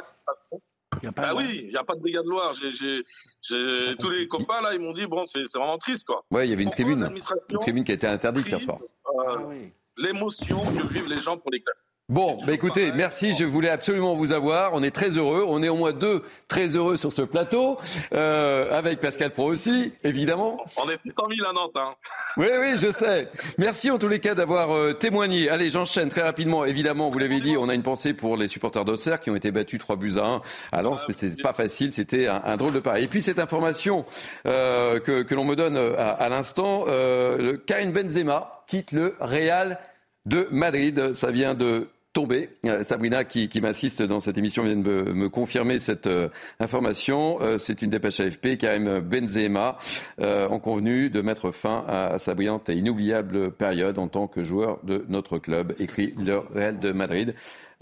Il 1.03 1.07
y 1.07 1.09
a 1.09 1.11
pas 1.11 1.33
bah 1.33 1.33
oui, 1.35 1.63
il 1.65 1.69
n'y 1.69 1.75
a 1.75 1.83
pas 1.83 1.95
de 1.95 1.99
Brigade 1.99 2.25
Loire. 2.25 2.53
Tous 2.53 4.09
les 4.09 4.27
copains 4.29 4.61
là, 4.61 4.73
ils 4.73 4.79
m'ont 4.79 4.93
dit 4.93 5.05
bon, 5.05 5.25
c'est 5.25 5.43
vraiment 5.53 5.77
triste 5.77 6.07
quoi. 6.07 6.23
Ouais, 6.31 6.47
il 6.47 6.49
y 6.49 6.53
avait 6.53 6.63
une 6.63 6.69
tribune, 6.69 7.13
une 7.51 7.59
tribune 7.59 7.83
qui 7.83 7.91
a 7.91 7.95
été 7.95 8.07
interdite 8.07 8.47
hier 8.47 8.61
soir. 8.61 8.79
Euh, 8.81 9.21
ah, 9.27 9.35
oui. 9.45 9.73
L'émotion 9.97 10.63
que 10.63 10.87
vivent 10.87 11.09
les 11.09 11.17
gens 11.17 11.37
pour 11.37 11.51
les 11.51 11.61
clubs. 11.61 11.75
Bon, 12.13 12.37
bah 12.45 12.53
écoutez, 12.53 12.91
merci. 12.91 13.33
Je 13.33 13.43
voulais 13.43 13.69
absolument 13.69 14.13
vous 14.13 14.33
avoir. 14.33 14.75
On 14.75 14.83
est 14.83 14.91
très 14.91 15.17
heureux. 15.17 15.43
On 15.47 15.63
est 15.63 15.67
au 15.69 15.75
moins 15.75 15.93
deux 15.93 16.21
très 16.47 16.67
heureux 16.67 16.95
sur 16.95 17.11
ce 17.11 17.23
plateau, 17.23 17.79
euh, 18.13 18.69
avec 18.69 18.99
Pascal 18.99 19.31
Pro 19.31 19.45
aussi, 19.45 19.93
évidemment. 20.03 20.63
On 20.77 20.87
est 20.91 21.01
600 21.01 21.23
000 21.35 21.49
à 21.49 21.53
Nantes. 21.53 21.71
Hein. 21.73 21.95
Oui, 22.37 22.45
oui, 22.59 22.75
je 22.77 22.91
sais. 22.91 23.29
Merci 23.57 23.89
en 23.89 23.97
tous 23.97 24.09
les 24.09 24.19
cas 24.19 24.35
d'avoir 24.35 24.69
euh, 24.75 24.93
témoigné. 24.93 25.49
Allez, 25.49 25.71
j'enchaîne 25.71 26.09
très 26.09 26.21
rapidement. 26.21 26.65
Évidemment, 26.65 27.09
vous 27.09 27.17
l'avez 27.17 27.41
dit, 27.41 27.57
on 27.57 27.67
a 27.67 27.73
une 27.73 27.81
pensée 27.81 28.13
pour 28.13 28.37
les 28.37 28.47
supporters 28.47 28.85
d'Auxerre 28.85 29.19
qui 29.19 29.31
ont 29.31 29.35
été 29.35 29.49
battus 29.49 29.79
3 29.79 29.95
buts 29.95 30.13
à 30.17 30.23
1 30.23 30.41
à 30.71 30.81
Lens, 30.83 31.03
mais 31.07 31.15
c'est 31.17 31.41
pas 31.41 31.53
facile. 31.53 31.93
C'était 31.93 32.27
un, 32.27 32.43
un, 32.45 32.57
drôle 32.57 32.73
de 32.73 32.79
pari. 32.79 33.05
Et 33.05 33.07
puis 33.07 33.23
cette 33.23 33.39
information 33.39 34.05
euh, 34.45 34.99
que, 34.99 35.23
que 35.23 35.33
l'on 35.33 35.45
me 35.45 35.55
donne 35.55 35.77
à, 35.77 36.11
à 36.11 36.29
l'instant, 36.29 36.83
euh, 36.89 37.57
Karim 37.65 37.91
Benzema 37.91 38.63
quitte 38.67 38.91
le 38.91 39.15
Real 39.19 39.79
de 40.27 40.47
Madrid. 40.51 41.13
Ça 41.13 41.31
vient 41.31 41.55
de 41.55 41.87
tomber. 42.13 42.49
Euh, 42.65 42.83
Sabrina, 42.83 43.23
qui, 43.23 43.49
qui 43.49 43.59
m'assiste 43.59 44.03
dans 44.03 44.19
cette 44.19 44.37
émission, 44.37 44.63
vient 44.63 44.75
de 44.75 44.81
me, 44.81 45.13
me 45.13 45.29
confirmer 45.29 45.79
cette 45.79 46.07
euh, 46.07 46.29
information. 46.59 47.39
Euh, 47.41 47.57
c'est 47.57 47.81
une 47.81 47.89
dépêche 47.89 48.19
AFP. 48.19 48.57
Karim 48.57 48.99
Benzema 48.99 49.77
euh, 50.21 50.47
ont 50.49 50.59
convenu 50.59 51.09
de 51.09 51.21
mettre 51.21 51.51
fin 51.51 51.83
à, 51.87 52.13
à, 52.13 52.19
sa 52.19 52.35
brillante 52.35 52.69
et 52.69 52.75
inoubliable 52.75 53.51
période 53.51 53.97
en 53.97 54.07
tant 54.07 54.27
que 54.27 54.43
joueur 54.43 54.79
de 54.83 55.03
notre 55.09 55.39
club, 55.39 55.73
écrit 55.79 56.13
le 56.23 56.37
Real 56.37 56.79
de 56.79 56.91
Madrid. 56.91 57.33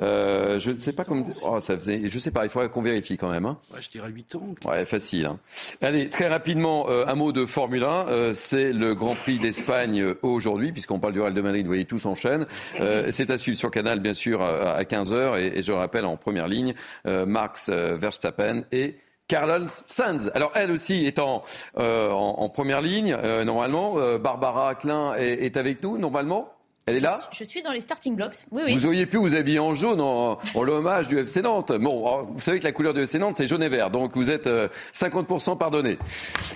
Euh, 0.02 0.60
je 0.60 0.72
ne 0.72 0.78
sais 0.78 0.94
pas 0.94 1.04
comment. 1.04 1.24
Oh, 1.46 1.60
ça 1.60 1.76
faisait. 1.76 2.08
Je 2.08 2.20
sais 2.20 2.32
pas. 2.32 2.46
Il 2.46 2.50
faudrait 2.50 2.70
qu'on 2.70 2.82
vérifie 2.82 3.18
quand 3.18 3.30
même. 3.30 3.46
Hein. 3.46 3.58
Ouais, 3.74 3.82
je 3.82 3.90
dirais 3.90 4.10
8 4.10 4.36
ans. 4.36 4.56
Ouais, 4.66 4.86
facile. 4.86 5.26
Hein. 5.28 5.40
Allez, 5.82 6.10
très 6.10 6.28
rapidement, 6.28 6.90
euh, 6.90 7.06
un 7.08 7.16
mot 7.16 7.32
de 7.32 7.46
Formule 7.46 7.84
1. 7.84 8.08
Euh, 8.08 8.34
c'est 8.34 8.72
le 8.74 8.94
Grand 8.94 9.16
Prix 9.16 9.40
d'Espagne 9.40 10.02
euh, 10.02 10.20
aujourd'hui, 10.22 10.72
puisqu'on 10.72 11.00
parle 11.00 11.14
du 11.14 11.22
Real 11.22 11.34
de 11.34 11.42
Madrid. 11.42 11.66
Vous 11.66 11.70
voyez, 11.70 11.86
tout 11.86 12.00
s'enchaîne. 12.00 12.46
Euh, 12.80 13.08
c'est 13.12 13.30
à 13.30 13.38
suivre 13.38 13.58
sur 13.58 13.72
Canal, 13.72 14.00
bien 14.00 14.14
sûr, 14.14 14.42
à, 14.42 14.84
15 14.86 15.14
h 15.14 15.40
et, 15.40 15.60
et, 15.60 15.62
je 15.62 15.72
rappelle 15.72 16.06
en 16.06 16.18
première 16.18 16.48
ligne, 16.48 16.74
Max 17.06 17.70
Verstappen 17.70 18.64
et 18.72 18.96
Carlos 19.28 19.68
Sainz. 19.86 20.32
Alors 20.34 20.52
elle 20.56 20.72
aussi 20.72 21.06
est 21.06 21.20
en, 21.20 21.44
en, 21.76 21.84
en 21.84 22.50
première 22.50 22.82
ligne 22.82 23.16
normalement. 23.46 23.96
Barbara 24.18 24.76
Klein 24.76 25.14
est, 25.16 25.46
est 25.46 25.58
avec 25.58 25.84
nous 25.84 25.98
normalement. 25.98 26.52
Elle 26.88 26.96
est 26.96 27.00
je, 27.00 27.04
là 27.04 27.20
Je 27.32 27.44
suis 27.44 27.62
dans 27.62 27.72
les 27.72 27.80
starting 27.82 28.16
blocks. 28.16 28.36
Oui, 28.52 28.64
oui. 28.66 28.74
Vous 28.74 28.86
auriez 28.88 29.06
pu 29.06 29.18
vous 29.18 29.36
habiller 29.36 29.60
en 29.60 29.76
jaune 29.76 30.02
en, 30.02 30.40
en 30.56 30.64
l'hommage 30.64 31.08
du 31.08 31.20
FC 31.20 31.42
Nantes. 31.42 31.72
Bon, 31.72 32.24
vous 32.24 32.42
savez 32.42 32.60
que 32.60 32.64
la 32.64 32.72
couleur 32.72 32.94
du 32.94 33.02
FC 33.02 33.20
Nantes, 33.20 33.36
c'est 33.38 33.48
jaune 33.48 33.62
et 33.64 33.70
vert. 33.70 33.92
Donc 33.92 34.16
vous 34.16 34.32
êtes 34.32 34.48
euh, 34.48 34.68
50% 34.96 35.58
pardonné. 35.58 36.00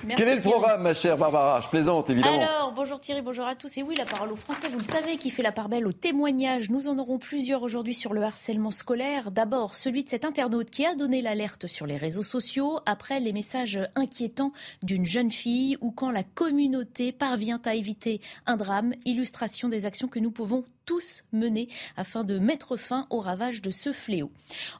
Merci 0.04 0.16
Quel 0.18 0.28
est 0.28 0.36
le 0.36 0.42
Thierry. 0.42 0.52
programme, 0.58 0.82
ma 0.82 0.94
chère 0.94 1.18
Barbara? 1.18 1.62
Je 1.62 1.68
plaisante, 1.70 2.10
évidemment. 2.10 2.38
Alors, 2.42 2.74
bonjour 2.76 3.00
Thierry, 3.00 3.22
bonjour 3.22 3.46
à 3.46 3.56
tous. 3.56 3.78
Et 3.78 3.84
oui, 3.84 3.96
la 3.96 4.06
parole 4.06 4.32
aux 4.32 4.36
Français, 4.36 4.68
vous 4.68 4.80
le 4.80 4.84
savez, 4.84 5.18
qui 5.18 5.30
fait 5.30 5.44
la 5.44 5.52
part 5.52 5.70
belle 5.70 5.86
aux 5.88 5.92
témoignages. 5.94 6.70
Nous 6.70 6.88
en 6.88 6.98
aurons 6.98 7.20
plusieurs 7.20 7.62
aujourd'hui 7.62 7.94
sur 7.94 8.14
le 8.14 8.24
harcèlement 8.24 8.72
scolaire. 8.72 9.32
D'abord, 9.32 9.76
celui 9.76 10.04
de 10.04 10.10
cet 10.10 10.26
internaute 10.26 10.70
qui 10.72 10.86
a 10.86 10.96
donné 10.96 11.22
l'alerte 11.22 11.68
sur 11.68 11.86
les 11.86 11.98
réseaux 11.98 12.24
sociaux 12.24 12.80
après 12.86 13.20
les 13.20 13.32
messages 13.34 13.80
inquiétants 13.96 14.52
d'une 14.82 15.06
jeune 15.06 15.30
fille 15.32 15.78
ou 15.82 15.92
quand 15.92 16.10
la 16.10 16.24
communauté 16.24 17.12
parvient 17.12 17.62
à 17.66 17.76
éviter 17.76 18.22
un 18.48 18.58
drame. 18.58 18.94
Illustration 19.06 19.70
des 19.70 19.86
actions 19.86 20.08
que 20.08 20.15
nous 20.20 20.32
pouvons 20.32 20.64
tous 20.86 21.24
mener 21.32 21.68
afin 21.98 22.24
de 22.24 22.40
mettre 22.40 22.78
fin 22.78 23.08
au 23.10 23.20
ravage 23.20 23.62
de 23.62 23.72
ce 23.72 23.92
fléau. 23.92 24.32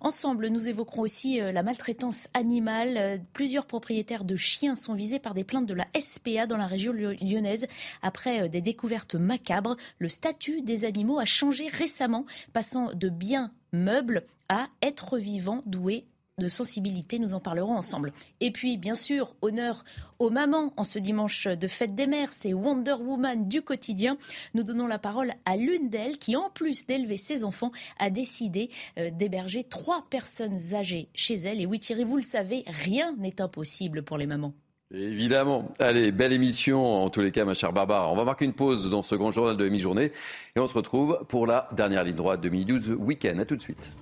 Ensemble, 0.02 0.48
nous 0.48 0.68
évoquerons 0.68 1.02
aussi 1.02 1.42
euh, 1.42 1.52
la 1.52 1.64
maltraitance 1.64 2.30
animale. 2.34 2.98
Euh, 2.98 3.18
Plusieurs 3.34 3.66
propriétaires 3.66 4.24
de 4.24 4.36
chiens 4.36 4.76
sont 4.76 4.94
visés 4.94 5.20
par 5.20 5.34
des 5.34 5.44
plaintes 5.44 5.66
de 5.66 5.74
la 5.74 5.88
SPA 6.00 6.48
dans 6.48 6.58
la 6.58 6.68
région 6.68 6.94
lyonnaise. 6.94 7.68
Après 8.02 8.42
euh, 8.42 8.48
des 8.48 8.62
découvertes 8.62 9.16
macabres, 9.16 9.76
le 10.00 10.10
statut 10.10 10.62
des 10.62 10.86
animaux 10.86 11.20
a 11.20 11.26
changé 11.26 11.68
récemment, 11.68 12.26
passant 12.54 12.94
de 12.94 13.10
biens 13.10 13.52
meubles 13.74 14.24
à 14.50 14.68
êtres 14.82 15.18
vivants 15.18 15.64
doués 15.66 16.06
de 16.38 16.50
sensibilité, 16.50 17.18
nous 17.18 17.34
en 17.34 17.40
parlerons 17.40 17.78
ensemble. 17.78 18.12
Et 18.42 18.52
puis, 18.52 18.76
bien 18.76 18.96
sûr, 18.96 19.36
honneur 19.42 19.86
aux 20.20 20.30
mamans 20.30 20.74
en 20.76 20.84
ce 20.84 21.00
dimanche 21.00 21.48
de 21.48 21.68
fête 21.68 21.96
des 21.96 22.08
mères, 22.08 22.34
c'est 22.34 22.54
Wonder 22.54 22.96
Woman 23.00 23.48
du 23.48 23.62
quotidien. 23.62 24.18
Nous 24.54 24.64
donnons 24.64 24.86
la 24.86 25.00
parole 25.00 25.32
à 25.46 25.56
l'une 25.56 25.88
d'elles 25.88 26.18
qui, 26.18 26.36
en 26.36 26.50
plus 26.50 26.88
d'élever 26.88 27.16
ses 27.16 27.46
enfants, 27.46 27.72
a 28.00 28.10
décidé 28.10 28.70
euh, 28.98 29.12
d'héberger 29.12 29.64
trois 29.64 30.06
personnes 30.10 30.60
âgées 30.74 31.08
chez 31.14 31.36
elle. 31.36 31.62
Et 31.62 31.66
oui, 31.66 31.80
Thierry, 31.80 32.04
vous 32.04 32.18
le 32.18 32.24
savez, 32.24 32.66
rien 32.68 33.16
n'est 33.18 33.42
impossible 33.42 34.04
pour 34.04 34.18
les 34.18 34.28
mamans. 34.28 34.54
Évidemment. 34.94 35.74
Allez, 35.80 36.12
belle 36.12 36.34
émission 36.34 37.02
en 37.02 37.10
tous 37.10 37.22
les 37.22 37.32
cas, 37.32 37.46
ma 37.46 37.54
chère 37.54 37.72
Barbara. 37.72 38.12
On 38.12 38.16
va 38.16 38.26
marquer 38.26 38.44
une 38.44 38.54
pause 38.54 38.90
dans 38.90 39.04
ce 39.04 39.16
grand 39.16 39.32
journal 39.32 39.56
de 39.56 39.70
mi-journée 39.70 40.12
et 40.56 40.60
on 40.60 40.68
se 40.68 40.74
retrouve 40.74 41.26
pour 41.30 41.48
la 41.48 41.70
dernière 41.72 42.04
ligne 42.04 42.16
droite 42.16 42.42
2012 42.42 42.90
week-end. 43.00 43.40
À 43.40 43.46
tout 43.46 43.56
de 43.56 43.62
suite. 43.62 43.94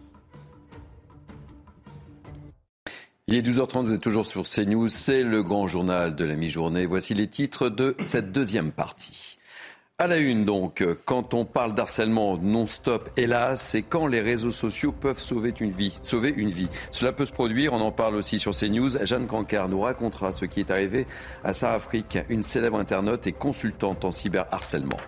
Il 3.28 3.36
est 3.36 3.42
12h30, 3.42 3.86
vous 3.86 3.94
êtes 3.94 4.02
toujours 4.02 4.26
sur 4.26 4.44
CNews, 4.44 4.90
c'est 4.90 5.24
le 5.24 5.44
grand 5.44 5.70
journal 5.70 6.14
de 6.14 6.26
la 6.26 6.36
mi-journée. 6.36 6.86
Voici 6.86 7.14
les 7.14 7.28
titres 7.28 7.70
de 7.70 7.96
cette 8.04 8.34
deuxième 8.34 8.74
partie. 8.74 9.38
À 9.98 10.08
la 10.08 10.18
une 10.18 10.44
donc, 10.44 10.86
quand 11.06 11.34
on 11.34 11.46
parle 11.46 11.74
d'harcèlement 11.74 12.38
non-stop, 12.38 13.10
hélas, 13.16 13.64
c'est 13.64 13.82
quand 13.82 14.08
les 14.08 14.20
réseaux 14.20 14.52
sociaux 14.52 14.92
peuvent 14.92 15.22
sauver 15.22 15.54
une 15.62 15.72
vie. 15.72 15.98
Sauver 16.04 16.34
une 16.36 16.50
vie. 16.50 16.68
Cela 16.92 17.14
peut 17.14 17.26
se 17.26 17.32
produire, 17.32 17.72
on 17.72 17.80
en 17.80 17.94
parle 17.94 18.16
aussi 18.16 18.40
sur 18.40 18.52
CNews. 18.52 19.06
Jeanne 19.06 19.28
Cancard 19.28 19.70
nous 19.70 19.80
racontera 19.80 20.34
ce 20.34 20.44
qui 20.44 20.60
est 20.60 20.70
arrivé 20.70 21.08
à 21.46 21.54
Sarah 21.54 21.76
Afrique, 21.76 22.18
une 22.28 22.44
célèbre 22.44 22.78
internaute 22.78 23.26
et 23.26 23.32
consultante 23.32 24.04
en 24.04 24.12
cyberharcèlement. 24.12 25.00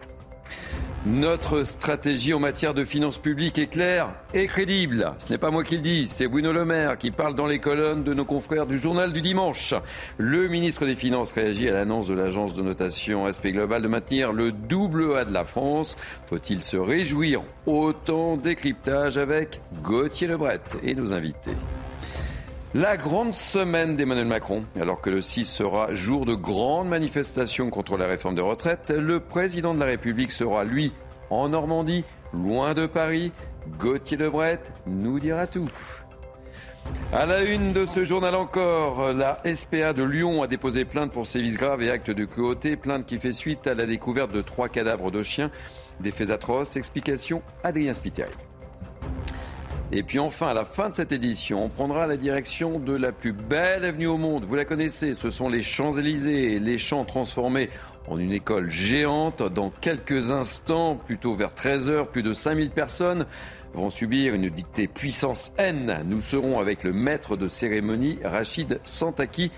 Notre 1.05 1.63
stratégie 1.63 2.33
en 2.33 2.39
matière 2.39 2.73
de 2.73 2.83
finances 2.83 3.19
publiques 3.19 3.59
est 3.59 3.67
claire 3.67 4.09
et 4.33 4.47
crédible. 4.47 5.13
Ce 5.19 5.31
n'est 5.31 5.37
pas 5.37 5.51
moi 5.51 5.63
qui 5.63 5.75
le 5.75 5.81
dis, 5.81 6.07
c'est 6.07 6.27
Bruno 6.27 6.51
Le 6.51 6.65
Maire 6.65 6.97
qui 6.97 7.11
parle 7.11 7.35
dans 7.35 7.45
les 7.45 7.59
colonnes 7.59 8.03
de 8.03 8.15
nos 8.15 8.25
confrères 8.25 8.65
du 8.65 8.79
journal 8.79 9.13
du 9.13 9.21
dimanche. 9.21 9.75
Le 10.17 10.47
ministre 10.47 10.83
des 10.87 10.95
Finances 10.95 11.31
réagit 11.31 11.69
à 11.69 11.73
l'annonce 11.73 12.07
de 12.07 12.15
l'agence 12.15 12.55
de 12.55 12.63
notation 12.63 13.29
SP 13.29 13.53
Global 13.53 13.83
de 13.83 13.87
maintenir 13.87 14.33
le 14.33 14.51
double 14.51 15.15
A 15.15 15.25
de 15.25 15.33
la 15.33 15.45
France. 15.45 15.95
Faut-il 16.27 16.63
se 16.63 16.77
réjouir 16.77 17.43
Autant 17.67 18.35
décryptage 18.35 19.19
avec 19.19 19.61
Gauthier 19.83 20.25
Lebret 20.25 20.61
et 20.81 20.95
nos 20.95 21.13
invités? 21.13 21.55
La 22.75 22.97
grande 22.97 23.33
semaine 23.33 23.95
d'Emmanuel 23.95 24.27
Macron. 24.27 24.65
Alors 24.77 24.99
que 24.99 25.09
le 25.09 25.21
6 25.21 25.45
sera 25.45 25.95
jour 25.95 26.25
de 26.25 26.33
grande 26.33 26.89
manifestation 26.89 27.69
contre 27.69 27.95
la 27.95 28.05
réforme 28.05 28.35
des 28.35 28.41
retraites, 28.41 28.91
le 28.91 29.21
président 29.21 29.73
de 29.73 29.79
la 29.79 29.85
République 29.85 30.33
sera, 30.33 30.65
lui, 30.65 30.91
en 31.29 31.47
Normandie, 31.47 32.03
loin 32.33 32.73
de 32.73 32.85
Paris. 32.85 33.31
Gauthier 33.79 34.17
Lebret 34.17 34.59
nous 34.87 35.21
dira 35.21 35.47
tout. 35.47 35.71
À 37.13 37.25
la 37.25 37.43
une 37.43 37.71
de 37.71 37.85
ce 37.85 38.03
journal 38.03 38.35
encore, 38.35 39.13
la 39.13 39.41
SPA 39.45 39.93
de 39.93 40.03
Lyon 40.03 40.43
a 40.43 40.47
déposé 40.47 40.83
plainte 40.83 41.13
pour 41.13 41.27
sévices 41.27 41.55
graves 41.55 41.81
et 41.81 41.89
actes 41.89 42.11
de 42.11 42.25
cruauté. 42.25 42.75
Plainte 42.75 43.05
qui 43.05 43.19
fait 43.19 43.31
suite 43.31 43.67
à 43.67 43.73
la 43.73 43.85
découverte 43.85 44.33
de 44.33 44.41
trois 44.41 44.67
cadavres 44.67 45.11
de 45.11 45.23
chiens. 45.23 45.49
Des 46.01 46.11
faits 46.11 46.29
atroces. 46.29 46.75
Explication 46.75 47.41
Adrien 47.63 47.93
Spiteri. 47.93 48.33
Et 49.91 50.01
puis 50.01 50.17
enfin, 50.19 50.47
à 50.47 50.53
la 50.53 50.65
fin 50.65 50.89
de 50.89 50.95
cette 50.95 51.11
édition, 51.11 51.65
on 51.65 51.69
prendra 51.69 52.07
la 52.07 52.17
direction 52.17 52.79
de 52.79 52.93
la 52.93 53.11
plus 53.11 53.33
belle 53.33 53.85
avenue 53.85 54.07
au 54.07 54.17
monde. 54.17 54.43
Vous 54.45 54.55
la 54.55 54.65
connaissez, 54.65 55.13
ce 55.13 55.29
sont 55.29 55.47
les 55.47 55.61
Champs-Élysées, 55.61 56.59
les 56.59 56.77
champs 56.77 57.05
transformés 57.05 57.69
en 58.07 58.17
une 58.17 58.31
école 58.31 58.71
géante. 58.71 59.43
Dans 59.43 59.69
quelques 59.69 60.31
instants, 60.31 60.95
plutôt 60.95 61.35
vers 61.35 61.53
13h, 61.53 62.07
plus 62.07 62.23
de 62.23 62.33
5000 62.33 62.71
personnes 62.71 63.25
vont 63.75 63.89
subir 63.89 64.33
une 64.33 64.49
dictée 64.49 64.87
puissance 64.87 65.51
N. 65.57 66.03
Nous 66.05 66.21
serons 66.21 66.59
avec 66.59 66.83
le 66.83 66.91
maître 66.91 67.37
de 67.37 67.47
cérémonie, 67.47 68.19
Rachid 68.23 68.79
Santaki. 68.83 69.51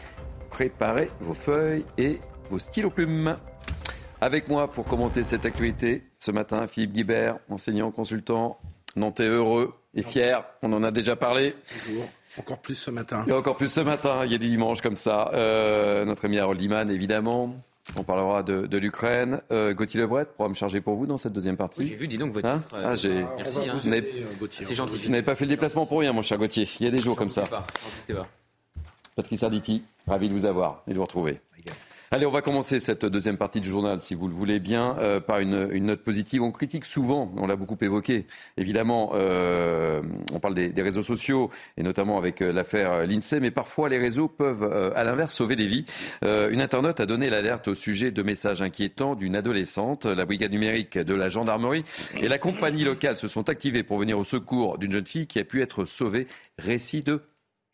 Préparez 0.50 1.10
vos 1.22 1.34
feuilles 1.34 1.86
et 1.98 2.20
vos 2.50 2.60
stylos 2.60 2.90
plumes. 2.90 3.38
Avec 4.20 4.50
moi 4.50 4.70
pour 4.72 4.86
commenter 4.86 5.24
cette 5.24 5.46
actualité 5.46 6.04
ce 6.20 6.32
matin, 6.32 6.68
Philippe 6.68 6.94
Guibert, 6.94 7.38
enseignant, 7.50 7.92
consultant, 7.92 8.60
nantais 8.96 9.28
heureux 9.28 9.74
et 9.98 10.04
fier. 10.04 10.44
On 10.62 10.72
en 10.72 10.84
a 10.84 10.92
déjà 10.92 11.16
parlé. 11.16 11.56
Toujours. 11.84 12.08
Encore 12.40 12.60
plus 12.60 12.76
ce 12.76 12.92
matin. 12.92 13.26
Et 13.28 13.34
encore 13.34 13.58
plus 13.58 13.72
ce 13.72 13.82
matin. 13.82 14.22
Il 14.24 14.32
y 14.32 14.36
a 14.36 14.38
des 14.38 14.48
dimanches 14.48 14.82
comme 14.82 14.96
ça. 14.96 15.32
Euh, 15.34 16.06
notre 16.06 16.26
ami 16.26 16.38
Harold 16.38 16.62
Iman, 16.62 16.90
évidemment. 16.90 17.56
On 17.96 18.04
parlera 18.04 18.44
de, 18.44 18.78
l'Ukraine. 18.78 19.42
Euh, 19.52 19.74
Gauthier 19.74 20.00
Lebret, 20.00 20.26
programme 20.26 20.56
chargé 20.56 20.82
pour 20.82 20.96
vous 20.96 21.08
dans 21.08 21.18
cette 21.18 21.34
deuxième 21.34 21.58
partie. 21.58 21.86
j'ai 21.86 21.96
vu, 21.96 22.08
dis 22.08 22.18
donc, 22.18 22.34
votre 22.34 22.48
hein 22.48 22.60
titre. 22.60 22.76
ah, 22.84 22.96
j'ai... 22.96 23.26
Merci. 23.38 23.60
Hein. 23.68 23.80
Euh, 23.88 24.48
C'est 24.50 24.76
gentil. 24.76 24.98
Vous 24.98 25.10
n'avez 25.10 25.24
pas 25.24 25.36
fait 25.36 25.46
le 25.46 25.50
déplacement 25.50 25.86
pour 25.86 26.00
rien, 26.00 26.14
mon 26.14 26.22
cher 26.22 26.38
Gauthier. 26.38 26.70
Il 26.80 26.86
y 26.86 26.90
a 26.90 26.92
des 26.92 27.02
jours 27.02 27.16
comme 27.16 27.30
ça. 27.30 27.44
Pas. 27.44 27.66
Pas. 28.08 28.28
Patrice 29.16 29.42
Arditi, 29.42 29.84
ravi 30.06 30.30
de 30.30 30.34
vous 30.34 30.46
avoir 30.46 30.84
et 30.88 30.92
de 30.92 30.98
vous 30.98 31.04
retrouver. 31.04 31.42
Allez, 32.10 32.26
on 32.26 32.32
va 32.32 32.42
commencer 32.42 32.80
cette 32.80 33.06
deuxième 33.06 33.36
partie 33.36 33.60
du 33.60 33.68
journal, 33.68 34.02
si 34.02 34.16
vous 34.16 34.30
le 34.30 34.34
voulez 34.34 34.62
bien, 34.62 34.96
euh, 35.00 35.20
par 35.20 35.40
une, 35.40 35.68
note 35.86 36.00
positive. 36.00 36.42
On 36.42 36.52
critique 36.52 36.86
souvent, 36.86 37.34
on 37.36 37.48
l'a 37.48 37.58
beaucoup 37.58 37.78
évoqué, 37.82 38.26
évidemment, 38.56 39.12
euh, 39.14 40.02
on 40.32 40.40
parle 40.40 40.54
des, 40.54 40.82
réseaux 40.82 41.02
sociaux, 41.02 41.52
et 41.76 41.84
notamment 41.84 42.18
avec 42.18 42.42
euh, 42.42 42.54
l'affaire 42.54 43.06
l'INSEE, 43.06 43.42
mais 43.42 43.52
parfois 43.52 43.90
les 43.90 43.98
réseaux 43.98 44.30
peuvent, 44.30 44.64
euh, 44.64 44.92
à 44.96 45.04
l'inverse, 45.04 45.34
sauver 45.34 45.58
des 45.58 45.68
vies. 45.68 45.86
Euh, 46.24 46.50
une 46.50 46.62
internaute 46.62 47.02
a 47.02 47.06
donné 47.06 47.30
l'alerte 47.30 47.68
au 47.68 47.76
sujet 47.76 48.12
de 48.12 48.24
messages 48.24 48.62
inquiétants 48.62 49.16
d'une 49.16 49.36
adolescente. 49.36 50.06
La 50.06 50.26
brigade 50.26 50.52
numérique 50.52 50.98
de 50.98 51.14
la 51.14 51.28
gendarmerie 51.28 51.84
et 52.16 52.30
la 52.30 52.38
compagnie 52.38 52.86
locale 52.86 53.18
se 53.18 53.28
sont 53.28 53.50
activés 53.50 53.84
pour 53.84 54.00
venir 54.00 54.18
au 54.18 54.24
secours 54.24 54.78
d'une 54.78 54.94
jeune 54.94 55.06
fille 55.06 55.28
qui 55.28 55.40
a 55.40 55.44
pu 55.44 55.62
être 55.62 55.84
sauvée. 55.84 56.28
Récit 56.58 57.04
de 57.04 57.22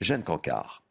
Jeanne 0.01 0.23
Cancard. 0.23 0.82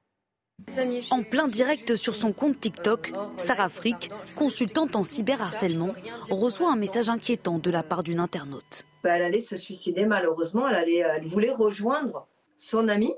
En 1.11 1.22
plein 1.22 1.48
direct 1.48 1.96
sur 1.96 2.14
son 2.14 2.33
compte 2.33 2.61
TikTok, 2.61 3.12
Sarah 3.37 3.68
Frick, 3.68 4.11
consultante 4.37 4.96
en 4.96 5.03
cyberharcèlement, 5.03 5.94
reçoit 6.31 6.72
un 6.72 6.77
message 6.77 7.09
inquiétant 7.09 7.59
de 7.59 7.70
la 7.70 7.83
part 7.83 8.03
d'une 8.03 8.20
internaute. 8.20 8.85
Bah, 9.03 9.16
elle 9.16 9.22
allait 9.22 9.40
se 9.40 9.57
suicider 9.57 10.07
malheureusement, 10.07 10.68
elle, 10.68 10.77
allait, 10.77 10.98
elle 10.98 11.27
voulait 11.27 11.53
rejoindre 11.53 12.27
son 12.57 12.88
ami. 12.88 13.12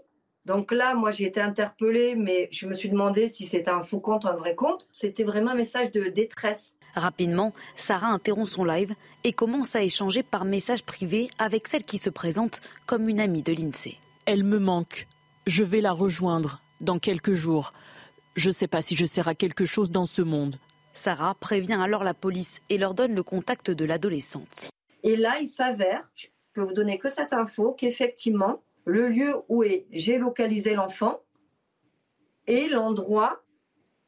Donc 0.47 0.73
là, 0.73 0.95
moi 0.95 1.11
j'ai 1.11 1.25
été 1.25 1.41
interpellée, 1.41 2.15
mais 2.17 2.49
je 2.51 2.67
me 2.67 2.75
suis 2.75 2.89
demandé 2.89 3.29
si 3.29 3.47
c'était 3.47 3.71
un 3.71 3.81
faux 3.81 4.01
compte 4.01 4.25
ou 4.25 4.29
un 4.29 4.37
vrai 4.37 4.55
compte. 4.55 4.87
C'était 4.93 5.25
vraiment 5.25 5.53
un 5.53 5.57
message 5.57 5.91
de 5.91 6.05
détresse. 6.05 6.77
Rapidement, 6.95 7.53
Sarah 7.77 8.09
interrompt 8.09 8.49
son 8.49 8.65
live 8.65 8.95
et 9.25 9.33
commence 9.33 9.75
à 9.75 9.83
échanger 9.83 10.23
par 10.23 10.45
message 10.45 10.85
privé 10.85 11.29
avec 11.39 11.67
celle 11.67 11.85
qui 11.85 11.99
se 11.99 12.11
présente 12.11 12.61
comme 12.87 13.09
une 13.09 13.21
amie 13.21 13.43
de 13.43 13.53
l'INSEE. 13.53 13.99
Elle 14.27 14.45
me 14.45 14.59
manque. 14.59 15.07
Je 15.47 15.65
vais 15.65 15.81
la 15.81 15.93
rejoindre 15.93 16.61
dans 16.85 16.99
quelques 16.99 17.35
jours. 17.35 17.73
Je 18.37 18.49
ne 18.49 18.53
sais 18.53 18.69
pas 18.69 18.83
si 18.83 18.97
je 18.97 19.07
sers 19.07 19.29
à 19.29 19.35
quelque 19.35 19.67
chose 19.67 19.91
dans 19.91 20.07
ce 20.07 20.23
monde. 20.23 20.57
Sarah 20.93 21.35
prévient 21.35 21.79
alors 21.81 22.05
la 22.05 22.15
police 22.15 22.61
et 22.69 22.79
leur 22.79 22.95
donne 22.95 23.15
le 23.15 23.23
contact 23.23 23.71
de 23.71 23.85
l'adolescente. 23.85 24.71
Et 25.03 25.17
là, 25.17 25.39
il 25.41 25.49
s'avère, 25.49 26.09
je 26.15 26.29
peux 26.53 26.63
vous 26.63 26.73
donner 26.73 26.99
que 26.99 27.11
cette 27.11 27.33
info, 27.33 27.75
qu'effectivement, 27.75 28.63
le 28.85 29.09
lieu 29.09 29.35
où 29.49 29.63
est 29.63 29.87
géolocalisé 29.91 30.75
l'enfant 30.75 31.21
est 32.47 32.69
l'endroit 32.69 33.43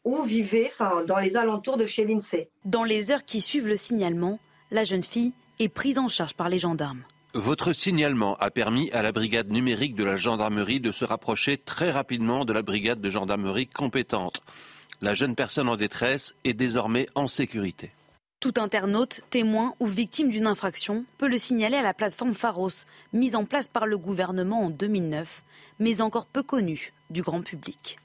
où 0.05 0.23
vivait, 0.23 0.69
enfin, 0.69 1.05
dans 1.05 1.19
les 1.19 1.37
alentours 1.37 1.77
de 1.77 1.87
chez 1.87 2.05
l'INSEE. 2.05 2.49
Dans 2.65 2.85
les 2.85 3.11
heures 3.11 3.25
qui 3.25 3.41
suivent 3.41 3.67
le 3.67 3.77
signalement, 3.77 4.39
la 4.71 4.85
jeune 4.85 5.03
fille 5.03 5.35
est 5.59 5.69
prise 5.69 5.99
en 5.99 6.09
charge 6.09 6.35
par 6.35 6.49
les 6.49 6.61
gendarmes. 6.61 7.03
Votre 7.37 7.75
signalement 7.75 8.35
a 8.37 8.51
permis 8.51 8.91
à 8.93 9.03
la 9.03 9.13
brigade 9.13 9.51
numérique 9.51 9.95
de 9.95 10.05
la 10.05 10.17
gendarmerie 10.17 10.81
de 10.81 10.91
se 10.91 11.05
rapprocher 11.05 11.59
très 11.59 11.91
rapidement 11.91 12.47
de 12.47 12.55
la 12.55 12.63
brigade 12.63 13.03
de 13.03 13.11
gendarmerie 13.11 13.67
compétente. 13.67 14.41
La 15.03 15.13
jeune 15.13 15.35
personne 15.35 15.69
en 15.69 15.77
détresse 15.77 16.35
est 16.45 16.55
désormais 16.55 17.07
en 17.15 17.29
sécurité. 17.29 17.91
Tout 18.41 18.55
internaute, 18.57 19.21
témoin 19.29 19.75
ou 19.81 19.87
victime 19.87 20.31
d'une 20.31 20.47
infraction 20.47 21.05
peut 21.19 21.29
le 21.29 21.37
signaler 21.37 21.77
à 21.77 21.83
la 21.83 21.93
plateforme 21.93 22.33
Pharos, 22.33 22.87
mise 23.13 23.37
en 23.37 23.45
place 23.45 23.69
par 23.69 23.87
le 23.87 23.99
gouvernement 23.99 24.63
en 24.63 24.71
2009, 24.71 25.45
mais 25.79 26.01
encore 26.01 26.25
peu 26.25 26.43
connue 26.43 26.95
du 27.11 27.21
grand 27.21 27.43
public. 27.43 27.99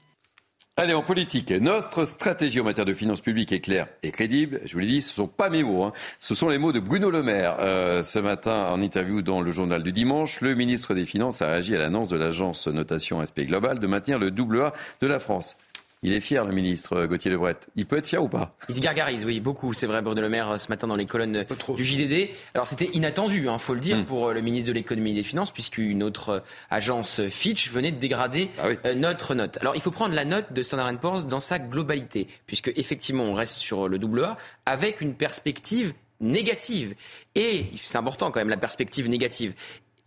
Allez, 0.78 0.94
en 0.94 1.02
politique, 1.02 1.50
notre 1.50 2.06
stratégie 2.06 2.58
en 2.58 2.64
matière 2.64 2.86
de 2.86 2.94
finances 2.94 3.20
publiques 3.20 3.52
est 3.52 3.60
claire 3.60 3.88
et 4.02 4.10
crédible. 4.10 4.62
Je 4.64 4.72
vous 4.72 4.78
l'ai 4.78 4.86
dit, 4.86 5.02
ce 5.02 5.10
ne 5.10 5.26
sont 5.26 5.28
pas 5.28 5.50
mes 5.50 5.62
mots, 5.62 5.82
hein. 5.82 5.92
ce 6.18 6.34
sont 6.34 6.48
les 6.48 6.56
mots 6.56 6.72
de 6.72 6.80
Bruno 6.80 7.10
Le 7.10 7.22
Maire. 7.22 7.58
Euh, 7.60 8.02
ce 8.02 8.18
matin, 8.18 8.68
en 8.70 8.80
interview 8.80 9.20
dans 9.20 9.42
le 9.42 9.50
journal 9.50 9.82
du 9.82 9.92
dimanche, 9.92 10.40
le 10.40 10.54
ministre 10.54 10.94
des 10.94 11.04
Finances 11.04 11.42
a 11.42 11.46
réagi 11.48 11.76
à 11.76 11.78
l'annonce 11.78 12.08
de 12.08 12.16
l'agence 12.16 12.68
notation 12.68 13.20
SP 13.20 13.44
Global 13.44 13.80
de 13.80 13.86
maintenir 13.86 14.18
le 14.18 14.30
double 14.30 14.62
A 14.62 14.72
de 15.02 15.06
la 15.06 15.18
France. 15.18 15.58
Il 16.04 16.12
est 16.12 16.20
fier, 16.20 16.44
le 16.44 16.52
ministre 16.52 17.06
Gauthier 17.06 17.30
Lebret. 17.30 17.56
Il 17.76 17.86
peut 17.86 17.96
être 17.96 18.08
fier 18.08 18.20
ou 18.20 18.28
pas? 18.28 18.56
Il 18.68 18.74
se 18.74 18.80
gargarise, 18.80 19.24
oui, 19.24 19.38
beaucoup. 19.38 19.72
C'est 19.72 19.86
vrai, 19.86 20.02
Bruno 20.02 20.20
Le 20.20 20.28
Maire, 20.28 20.58
ce 20.58 20.68
matin 20.68 20.88
dans 20.88 20.96
les 20.96 21.06
colonnes 21.06 21.44
du 21.76 21.84
JDD. 21.84 22.30
Alors, 22.54 22.66
c'était 22.66 22.90
inattendu, 22.92 23.42
il 23.42 23.48
hein, 23.48 23.58
faut 23.58 23.74
le 23.74 23.80
dire, 23.80 23.98
mm. 23.98 24.04
pour 24.04 24.32
le 24.32 24.40
ministre 24.40 24.66
de 24.66 24.72
l'économie 24.72 25.12
et 25.12 25.14
des 25.14 25.22
finances, 25.22 25.52
puisqu'une 25.52 26.02
autre 26.02 26.42
agence 26.70 27.20
Fitch 27.28 27.70
venait 27.70 27.92
de 27.92 27.98
dégrader 27.98 28.50
ah 28.58 28.68
oui. 28.68 28.74
euh, 28.84 28.94
notre 28.96 29.36
note. 29.36 29.58
Alors, 29.60 29.76
il 29.76 29.80
faut 29.80 29.92
prendre 29.92 30.14
la 30.14 30.24
note 30.24 30.52
de 30.52 30.62
Standard 30.62 30.98
Poor's 30.98 31.26
dans 31.26 31.38
sa 31.38 31.60
globalité, 31.60 32.26
puisque 32.46 32.72
effectivement, 32.74 33.22
on 33.22 33.34
reste 33.34 33.58
sur 33.58 33.88
le 33.88 33.98
double 33.98 34.24
A 34.24 34.38
avec 34.66 35.02
une 35.02 35.14
perspective 35.14 35.92
négative. 36.22 36.94
Et 37.34 37.66
c'est 37.76 37.98
important 37.98 38.30
quand 38.30 38.40
même 38.40 38.48
la 38.48 38.56
perspective 38.56 39.08
négative 39.08 39.54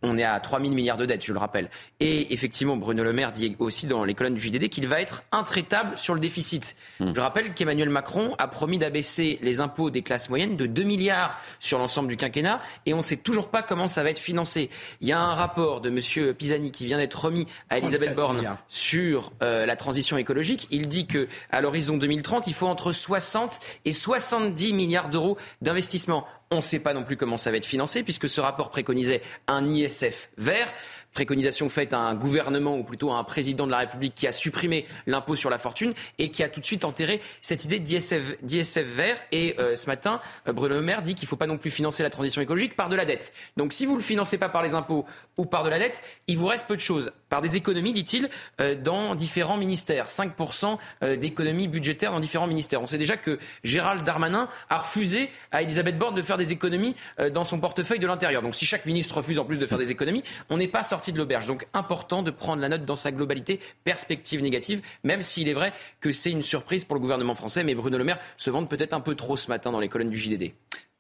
on 0.05 0.17
est 0.17 0.23
à 0.23 0.39
3 0.39 0.59
000 0.59 0.73
milliards 0.73 0.97
de 0.97 1.05
dettes, 1.05 1.25
je 1.25 1.33
le 1.33 1.39
rappelle. 1.39 1.69
Et 1.99 2.33
effectivement, 2.33 2.77
Bruno 2.77 3.03
Le 3.03 3.13
Maire 3.13 3.31
dit 3.31 3.55
aussi 3.59 3.87
dans 3.87 4.03
les 4.03 4.13
colonnes 4.13 4.35
du 4.35 4.41
JDD 4.41 4.69
qu'il 4.69 4.87
va 4.87 5.01
être 5.01 5.23
intraitable 5.31 5.97
sur 5.97 6.13
le 6.13 6.19
déficit. 6.19 6.75
Mmh. 6.99 7.13
Je 7.15 7.21
rappelle 7.21 7.53
qu'Emmanuel 7.53 7.89
Macron 7.89 8.35
a 8.37 8.47
promis 8.47 8.77
d'abaisser 8.77 9.39
les 9.41 9.59
impôts 9.59 9.89
des 9.89 10.01
classes 10.01 10.29
moyennes 10.29 10.57
de 10.57 10.65
2 10.65 10.83
milliards 10.83 11.39
sur 11.59 11.79
l'ensemble 11.79 12.07
du 12.09 12.17
quinquennat 12.17 12.61
et 12.85 12.93
on 12.93 12.97
ne 12.97 13.01
sait 13.01 13.17
toujours 13.17 13.49
pas 13.49 13.61
comment 13.61 13.87
ça 13.87 14.03
va 14.03 14.09
être 14.09 14.19
financé. 14.19 14.69
Il 15.01 15.07
y 15.07 15.11
a 15.11 15.19
un 15.19 15.33
rapport 15.33 15.81
de 15.81 15.89
M. 15.89 16.33
Pisani 16.33 16.71
qui 16.71 16.85
vient 16.85 16.97
d'être 16.97 17.25
remis 17.25 17.47
à 17.69 17.77
Elisabeth 17.77 18.15
Borne 18.15 18.37
milliards. 18.37 18.57
sur 18.67 19.31
euh, 19.41 19.65
la 19.65 19.75
transition 19.75 20.17
écologique. 20.17 20.67
Il 20.71 20.87
dit 20.87 21.07
que 21.07 21.27
à 21.51 21.61
l'horizon 21.61 21.97
2030, 21.97 22.47
il 22.47 22.53
faut 22.53 22.67
entre 22.67 22.91
60 22.91 23.59
et 23.85 23.91
70 23.91 24.73
milliards 24.73 25.09
d'euros 25.09 25.37
d'investissement. 25.61 26.25
On 26.51 26.57
ne 26.57 26.61
sait 26.61 26.79
pas 26.79 26.93
non 26.93 27.03
plus 27.03 27.17
comment 27.17 27.37
ça 27.37 27.51
va 27.51 27.57
être 27.57 27.65
financé, 27.65 28.03
puisque 28.03 28.29
ce 28.29 28.39
rapport 28.39 28.69
préconisait 28.69 29.21
un 29.47 29.67
ISF 29.67 30.29
vert. 30.37 30.71
Préconisation 31.15 31.69
faite 31.69 31.93
à 31.93 31.99
un 31.99 32.13
gouvernement 32.13 32.77
ou 32.77 32.83
plutôt 32.83 33.11
à 33.11 33.17
un 33.17 33.23
président 33.23 33.65
de 33.65 33.71
la 33.71 33.79
République 33.79 34.13
qui 34.13 34.27
a 34.27 34.31
supprimé 34.31 34.85
l'impôt 35.07 35.35
sur 35.35 35.49
la 35.49 35.57
fortune 35.57 35.93
et 36.19 36.29
qui 36.29 36.43
a 36.43 36.49
tout 36.49 36.59
de 36.59 36.65
suite 36.65 36.83
enterré 36.83 37.21
cette 37.41 37.65
idée 37.65 37.79
d'ISF, 37.79 38.77
vert. 38.77 39.17
Et 39.31 39.55
euh, 39.59 39.75
ce 39.75 39.87
matin, 39.87 40.19
euh, 40.47 40.53
Bruno 40.53 40.75
Le 40.75 40.81
Maire 40.81 41.01
dit 41.01 41.15
qu'il 41.15 41.25
ne 41.25 41.29
faut 41.29 41.37
pas 41.37 41.47
non 41.47 41.57
plus 41.57 41.71
financer 41.71 42.03
la 42.03 42.09
transition 42.09 42.41
écologique 42.41 42.75
par 42.75 42.89
de 42.89 42.95
la 42.95 43.05
dette. 43.05 43.33
Donc 43.55 43.71
si 43.71 43.85
vous 43.85 43.93
ne 43.93 43.97
le 43.97 44.03
financez 44.03 44.37
pas 44.37 44.49
par 44.49 44.61
les 44.61 44.73
impôts 44.75 45.05
ou 45.37 45.45
par 45.45 45.63
de 45.63 45.69
la 45.69 45.79
dette, 45.79 46.03
il 46.27 46.37
vous 46.37 46.47
reste 46.47 46.67
peu 46.67 46.75
de 46.75 46.81
choses. 46.81 47.13
Par 47.29 47.41
des 47.41 47.55
économies, 47.55 47.93
dit-il, 47.93 48.29
euh, 48.59 48.75
dans 48.75 49.15
différents 49.15 49.57
ministères. 49.57 50.07
5% 50.07 50.77
d'économies 51.17 51.67
budgétaires 51.67 52.11
dans 52.11 52.19
différents 52.19 52.47
ministères. 52.47 52.81
On 52.81 52.87
sait 52.87 52.97
déjà 52.97 53.15
que 53.15 53.39
Gérald 53.63 54.03
Darmanin 54.03 54.49
a 54.69 54.79
refusé 54.79 55.29
à 55.51 55.61
Elisabeth 55.61 55.97
Borne 55.97 56.15
de 56.15 56.21
faire 56.21 56.37
des 56.37 56.51
économies 56.51 56.95
dans 57.31 57.43
son 57.43 57.59
portefeuille 57.59 57.99
de 57.99 58.07
l'intérieur. 58.07 58.41
Donc 58.41 58.55
si 58.55 58.65
chaque 58.65 58.85
ministre 58.85 59.17
refuse 59.17 59.39
en 59.39 59.45
plus 59.45 59.57
de 59.57 59.65
faire 59.65 59.77
des 59.77 59.91
économies, 59.91 60.23
on 60.49 60.57
n'est 60.57 60.67
pas 60.67 60.83
sorti 60.83 61.04
Donc 61.11 61.67
important 61.73 62.23
de 62.23 62.31
prendre 62.31 62.61
la 62.61 62.69
note 62.69 62.85
dans 62.85 62.95
sa 62.95 63.11
globalité, 63.11 63.59
perspective 63.83 64.41
négative, 64.41 64.81
même 65.03 65.21
s'il 65.21 65.47
est 65.47 65.53
vrai 65.53 65.73
que 65.99 66.11
c'est 66.11 66.31
une 66.31 66.43
surprise 66.43 66.85
pour 66.85 66.95
le 66.95 67.01
gouvernement 67.01 67.35
français. 67.35 67.63
Mais 67.63 67.75
Bruno 67.75 67.97
Le 67.97 68.03
Maire 68.03 68.19
se 68.37 68.49
vante 68.49 68.69
peut-être 68.69 68.93
un 68.93 68.99
peu 68.99 69.15
trop 69.15 69.37
ce 69.37 69.49
matin 69.49 69.71
dans 69.71 69.79
les 69.79 69.89
colonnes 69.89 70.09
du 70.09 70.17
JDD. 70.17 70.53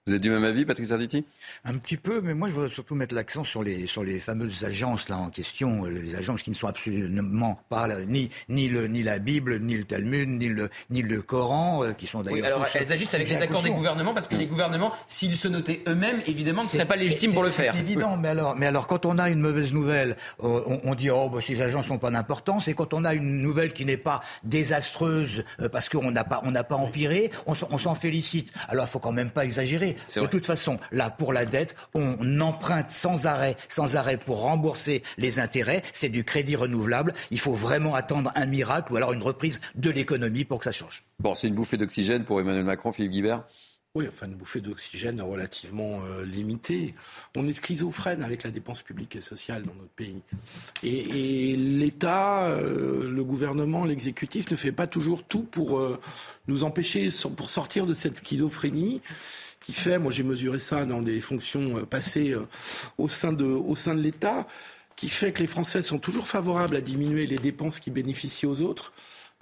Vous 0.07 0.13
êtes 0.13 0.21
du 0.21 0.29
même 0.29 0.43
avis, 0.43 0.65
Patrick 0.65 0.85
Sarditi 0.85 1.25
Un 1.63 1.79
petit 1.79 1.97
peu, 1.97 2.21
mais 2.21 2.35
moi 2.35 2.47
je 2.47 2.53
voudrais 2.53 2.69
surtout 2.69 2.93
mettre 2.93 3.15
l'accent 3.15 3.43
sur 3.43 3.63
les, 3.63 3.87
sur 3.87 4.03
les 4.03 4.19
fameuses 4.19 4.63
agences 4.63 5.09
là 5.09 5.17
en 5.17 5.31
question, 5.31 5.85
les 5.85 6.15
agences 6.15 6.43
qui 6.43 6.51
ne 6.51 6.55
sont 6.55 6.67
absolument 6.67 7.59
pas 7.69 7.87
ni, 8.05 8.29
ni, 8.47 8.67
le, 8.67 8.85
ni 8.85 9.01
la 9.01 9.17
Bible, 9.17 9.59
ni 9.61 9.75
le 9.75 9.83
Talmud, 9.83 10.29
ni 10.29 10.47
le, 10.47 10.69
ni 10.91 11.01
le 11.01 11.23
Coran, 11.23 11.83
euh, 11.83 11.93
qui 11.93 12.05
sont 12.05 12.21
d'ailleurs. 12.21 12.39
Oui, 12.39 12.45
alors 12.45 12.67
elles 12.75 12.91
agissent 12.91 13.15
avec 13.15 13.27
les 13.29 13.41
accords 13.41 13.63
des 13.63 13.71
gouvernements 13.71 14.13
parce 14.13 14.27
que 14.27 14.35
les 14.35 14.45
gouvernements, 14.45 14.93
s'ils 15.07 15.35
se 15.35 15.47
notaient 15.47 15.81
eux-mêmes, 15.87 16.21
évidemment, 16.27 16.61
ne 16.61 16.67
seraient 16.67 16.85
pas 16.85 16.97
légitimes 16.97 17.33
pour 17.33 17.41
le 17.41 17.49
faire. 17.49 17.73
C'est 17.73 17.79
évident, 17.79 18.15
mais 18.15 18.27
alors, 18.27 18.55
mais 18.55 18.67
alors 18.67 18.85
quand 18.85 19.07
on 19.07 19.17
a 19.17 19.31
une 19.31 19.39
mauvaise 19.39 19.73
nouvelle, 19.73 20.17
euh, 20.43 20.61
on, 20.67 20.81
on 20.83 20.93
dit 20.93 21.09
oh 21.09 21.29
bah, 21.29 21.39
ces 21.41 21.59
agences 21.63 21.89
n'ont 21.89 21.97
pas 21.97 22.11
d'importance, 22.11 22.67
et 22.67 22.75
quand 22.75 22.93
on 22.93 23.05
a 23.05 23.15
une 23.15 23.41
nouvelle 23.41 23.73
qui 23.73 23.85
n'est 23.85 23.97
pas 23.97 24.21
désastreuse 24.43 25.45
euh, 25.61 25.67
parce 25.67 25.89
qu'on 25.89 26.11
n'a 26.11 26.23
pas, 26.23 26.41
on 26.43 26.51
n'a 26.51 26.63
pas 26.63 26.75
empiré, 26.75 27.31
on, 27.47 27.55
s'en 27.55 27.95
félicite. 27.95 28.53
Alors 28.67 28.85
il 28.85 28.91
faut 28.91 28.99
quand 28.99 29.11
même 29.11 29.31
pas 29.31 29.45
exagérer. 29.45 29.94
De 30.15 30.27
toute 30.27 30.45
façon 30.45 30.79
là, 30.91 31.09
pour 31.09 31.33
la 31.33 31.45
dette, 31.45 31.75
on 31.93 32.41
emprunte 32.41 32.91
sans 32.91 33.25
arrêt, 33.25 33.55
sans 33.69 33.95
arrêt 33.95 34.17
pour 34.17 34.41
rembourser 34.41 35.03
les 35.17 35.39
intérêts. 35.39 35.81
C'est 35.93 36.09
du 36.09 36.23
crédit 36.23 36.55
renouvelable. 36.55 37.13
Il 37.31 37.39
faut 37.39 37.53
vraiment 37.53 37.95
attendre 37.95 38.31
un 38.35 38.45
miracle 38.45 38.93
ou 38.93 38.97
alors 38.97 39.13
une 39.13 39.23
reprise 39.23 39.59
de 39.75 39.89
l'économie 39.89 40.45
pour 40.45 40.59
que 40.59 40.65
ça 40.65 40.71
change. 40.71 41.03
Bon, 41.19 41.35
c'est 41.35 41.47
une 41.47 41.55
bouffée 41.55 41.77
d'oxygène 41.77 42.25
pour 42.25 42.39
Emmanuel 42.39 42.65
Macron, 42.65 42.91
Philippe 42.91 43.11
Guibert? 43.11 43.43
Oui, 43.95 44.05
enfin 44.09 44.25
une 44.25 44.35
bouffée 44.35 44.59
d'oxygène 44.59 45.21
relativement 45.21 46.01
euh, 46.03 46.25
limitée. 46.25 46.93
On 47.33 47.47
est 47.47 47.53
schizophrène 47.53 48.23
avec 48.23 48.43
la 48.43 48.51
dépense 48.51 48.81
publique 48.81 49.15
et 49.15 49.21
sociale 49.21 49.63
dans 49.63 49.73
notre 49.73 49.93
pays. 49.93 50.21
Et, 50.83 51.55
l'État, 51.55 52.49
euh, 52.49 53.09
le 53.09 53.23
gouvernement, 53.23 53.85
l'exécutif 53.85 54.51
ne 54.51 54.57
fait 54.57 54.73
pas 54.73 54.85
toujours 54.85 55.23
tout 55.23 55.43
pour 55.43 55.79
euh, 55.79 55.97
nous 56.49 56.65
empêcher, 56.65 57.07
pour 57.37 57.49
sortir 57.49 57.85
de 57.85 57.93
cette 57.93 58.17
schizophrénie 58.17 59.01
qui 59.65 59.73
fait, 59.73 59.97
moi 59.97 60.11
j'ai 60.11 60.23
mesuré 60.23 60.59
ça 60.59 60.85
dans 60.85 61.01
des 61.01 61.19
fonctions 61.19 61.77
euh, 61.77 61.85
passées 61.85 62.31
euh, 62.31 62.47
au 62.99 63.07
sein 63.07 63.33
de, 63.33 63.45
au 63.45 63.75
sein 63.75 63.95
de 63.95 63.99
l'État, 63.99 64.47
qui 64.95 65.09
fait 65.09 65.31
que 65.31 65.39
les 65.39 65.47
Français 65.47 65.81
sont 65.81 65.97
toujours 65.97 66.27
favorables 66.27 66.75
à 66.75 66.81
diminuer 66.81 67.25
les 67.25 67.37
dépenses 67.37 67.79
qui 67.79 67.89
bénéficient 67.89 68.45
aux 68.45 68.61
autres. 68.61 68.93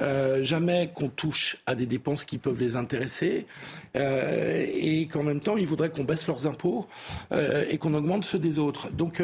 Euh, 0.02 0.42
jamais 0.42 0.92
qu'on 0.96 1.10
touche 1.10 1.58
à 1.68 1.76
des 1.76 1.86
dépenses 1.86 2.26
qui 2.26 2.40
peuvent 2.40 2.60
les 2.60 2.76
intéresser 2.76 3.46
et 3.94 5.08
qu'en 5.12 5.22
même 5.22 5.40
temps 5.40 5.56
ils 5.56 5.68
voudraient 5.68 5.92
qu'on 5.92 6.04
baisse 6.04 6.26
leurs 6.26 6.48
impôts 6.48 6.88
et 7.70 7.78
qu'on 7.78 7.94
augmente 7.94 8.26
ceux 8.26 8.40
des 8.40 8.58
autres. 8.58 8.92
Donc 8.92 9.22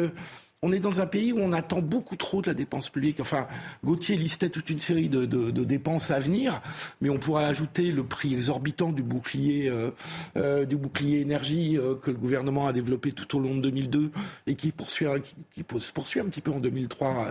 on 0.62 0.72
est 0.72 0.80
dans 0.80 1.00
un 1.00 1.06
pays 1.06 1.32
où 1.32 1.38
on 1.38 1.52
attend 1.52 1.80
beaucoup 1.80 2.16
trop 2.16 2.42
de 2.42 2.48
la 2.48 2.54
dépense 2.54 2.90
publique. 2.90 3.18
Enfin, 3.20 3.46
Gauthier 3.82 4.16
listait 4.16 4.50
toute 4.50 4.68
une 4.68 4.78
série 4.78 5.08
de, 5.08 5.24
dépenses 5.64 6.10
à 6.10 6.18
venir, 6.18 6.60
mais 7.00 7.08
on 7.08 7.16
pourrait 7.16 7.44
ajouter 7.44 7.92
le 7.92 8.04
prix 8.04 8.34
exorbitant 8.34 8.92
du 8.92 9.02
bouclier, 9.02 9.70
euh, 9.70 9.90
euh, 10.36 10.66
du 10.66 10.76
bouclier 10.76 11.20
énergie 11.20 11.78
euh, 11.78 11.94
que 11.94 12.10
le 12.10 12.18
gouvernement 12.18 12.66
a 12.66 12.74
développé 12.74 13.12
tout 13.12 13.38
au 13.38 13.40
long 13.40 13.54
de 13.54 13.62
2002 13.62 14.10
et 14.46 14.54
qui 14.54 14.70
poursuit, 14.70 15.06
qui, 15.54 15.64
se 15.78 15.92
poursuit 15.92 16.20
un 16.20 16.26
petit 16.26 16.42
peu 16.42 16.50
en 16.50 16.60
2003, 16.60 17.28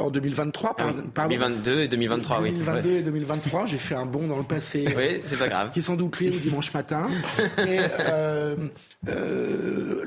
en 0.00 0.10
2023. 0.10 0.76
Pardon, 0.76 1.02
2022 1.16 1.80
et 1.80 1.88
2023, 1.88 2.38
2022 2.42 2.90
et 2.90 3.02
2023, 3.02 3.66
j'ai 3.66 3.78
fait 3.78 3.96
un 3.96 4.06
bond 4.06 4.28
dans 4.28 4.38
le 4.38 4.44
passé. 4.44 4.86
oui, 4.96 5.20
c'est 5.24 5.38
pas 5.38 5.48
grave. 5.48 5.70
Qui 5.72 5.80
est 5.80 5.82
sans 5.82 5.96
doute 5.96 6.20
lié 6.20 6.28
au 6.30 6.38
dimanche 6.38 6.72
matin. 6.72 7.08
et, 7.58 7.80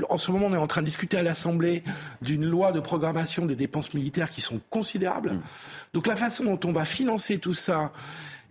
en 0.10 0.18
ce 0.18 0.32
moment, 0.32 0.48
on 0.48 0.54
est 0.54 0.58
en 0.58 0.68
train 0.68 0.82
de 0.82 0.86
discuter 0.86 1.18
à 1.18 1.24
l'Assemblée 1.24 1.84
d'une 2.22 2.46
loi 2.46 2.72
de 2.72 2.80
programmation 2.80 3.46
des 3.46 3.56
dépenses 3.56 3.94
militaires 3.94 4.30
qui 4.30 4.42
sont 4.42 4.60
considérables. 4.70 5.34
Mm. 5.34 5.42
Donc 5.94 6.08
la 6.08 6.16
façon 6.16 6.44
dont 6.46 6.60
on 6.66 6.72
va 6.72 6.86
financer 6.86 7.38
tout 7.38 7.54
ça 7.54 7.92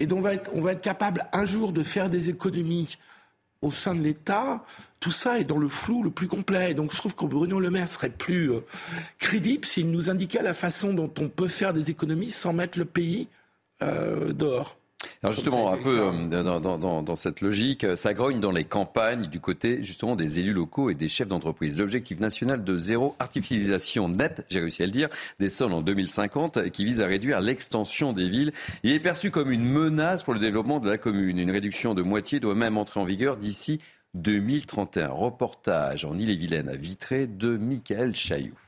et 0.01 0.07
dont 0.07 0.18
on 0.18 0.22
va 0.22 0.35
être, 0.35 0.51
on 0.55 0.61
va 0.61 0.72
être 0.72 0.81
capable 0.81 1.27
un 1.33 1.44
jour 1.44 1.72
de 1.72 1.83
faire 1.83 2.11
des 2.11 2.31
économies 2.31 2.98
au 3.61 3.70
sein 3.70 3.94
de 3.94 4.01
l'État, 4.01 4.64
tout 4.98 5.12
ça 5.12 5.38
est 5.38 5.44
dans 5.44 5.59
le 5.59 5.68
flou 5.68 6.03
le 6.03 6.11
plus 6.11 6.27
complet. 6.27 6.72
Et 6.72 6.75
donc 6.75 6.92
je 6.92 6.96
trouve 6.96 7.14
que 7.14 7.25
Bruno 7.25 7.61
Le 7.61 7.70
Maire 7.70 7.88
serait 7.88 8.11
plus 8.11 8.51
euh, 8.51 8.61
crédible 9.18 9.64
s'il 9.64 9.90
nous 9.90 10.11
indiquait 10.11 10.42
la 10.42 10.55
façon 10.55 10.92
dont 10.92 11.12
on 11.20 11.29
peut 11.29 11.48
faire 11.48 11.72
des 11.72 11.90
économies 11.90 12.31
sans 12.31 12.53
mettre 12.53 12.79
le 12.79 12.85
pays 12.85 13.29
euh, 13.83 14.33
dehors. 14.33 14.77
Alors 15.24 15.35
justement, 15.35 15.72
un 15.72 15.76
peu 15.76 16.00
euh, 16.00 17.02
dans, 17.02 17.14
cette 17.14 17.42
logique, 17.42 17.87
ça 17.94 18.12
grogne 18.12 18.40
dans 18.40 18.50
les 18.50 18.64
campagnes 18.64 19.28
du 19.28 19.38
côté 19.38 19.80
justement 19.85 20.16
des 20.16 20.40
élus 20.40 20.52
locaux 20.52 20.90
et 20.90 20.94
des 20.94 21.06
chefs 21.06 21.28
d'entreprise. 21.28 21.78
L'objectif 21.78 22.18
national 22.18 22.64
de 22.64 22.76
zéro 22.76 23.14
artificialisation 23.20 24.08
nette, 24.08 24.44
j'ai 24.50 24.58
réussi 24.58 24.82
à 24.82 24.87
le 24.87 24.90
dire, 24.90 25.08
des 25.38 25.48
sols 25.48 25.74
en 25.74 25.80
2050, 25.80 26.70
qui 26.70 26.85
vise 26.85 27.00
à 27.00 27.06
réduire 27.06 27.40
l'extension 27.40 28.12
des 28.12 28.28
villes, 28.28 28.52
il 28.82 28.94
est 28.94 29.00
perçu 29.00 29.30
comme 29.30 29.52
une 29.52 29.64
menace 29.64 30.24
pour 30.24 30.35
le 30.35 30.40
développement 30.40 30.80
de 30.80 30.90
la 30.90 30.98
commune. 30.98 31.38
Une 31.38 31.52
réduction 31.52 31.94
de 31.94 32.02
moitié 32.02 32.40
doit 32.40 32.56
même 32.56 32.76
entrer 32.76 32.98
en 32.98 33.04
vigueur 33.04 33.37
d'ici 33.37 33.80
2031. 34.14 35.08
Reportage 35.08 36.04
en 36.04 36.18
Ille-et-Vilaine 36.18 36.68
à 36.68 36.76
Vitré 36.76 37.28
de 37.28 37.56
Michael 37.56 38.16
Chailloux. 38.16 38.58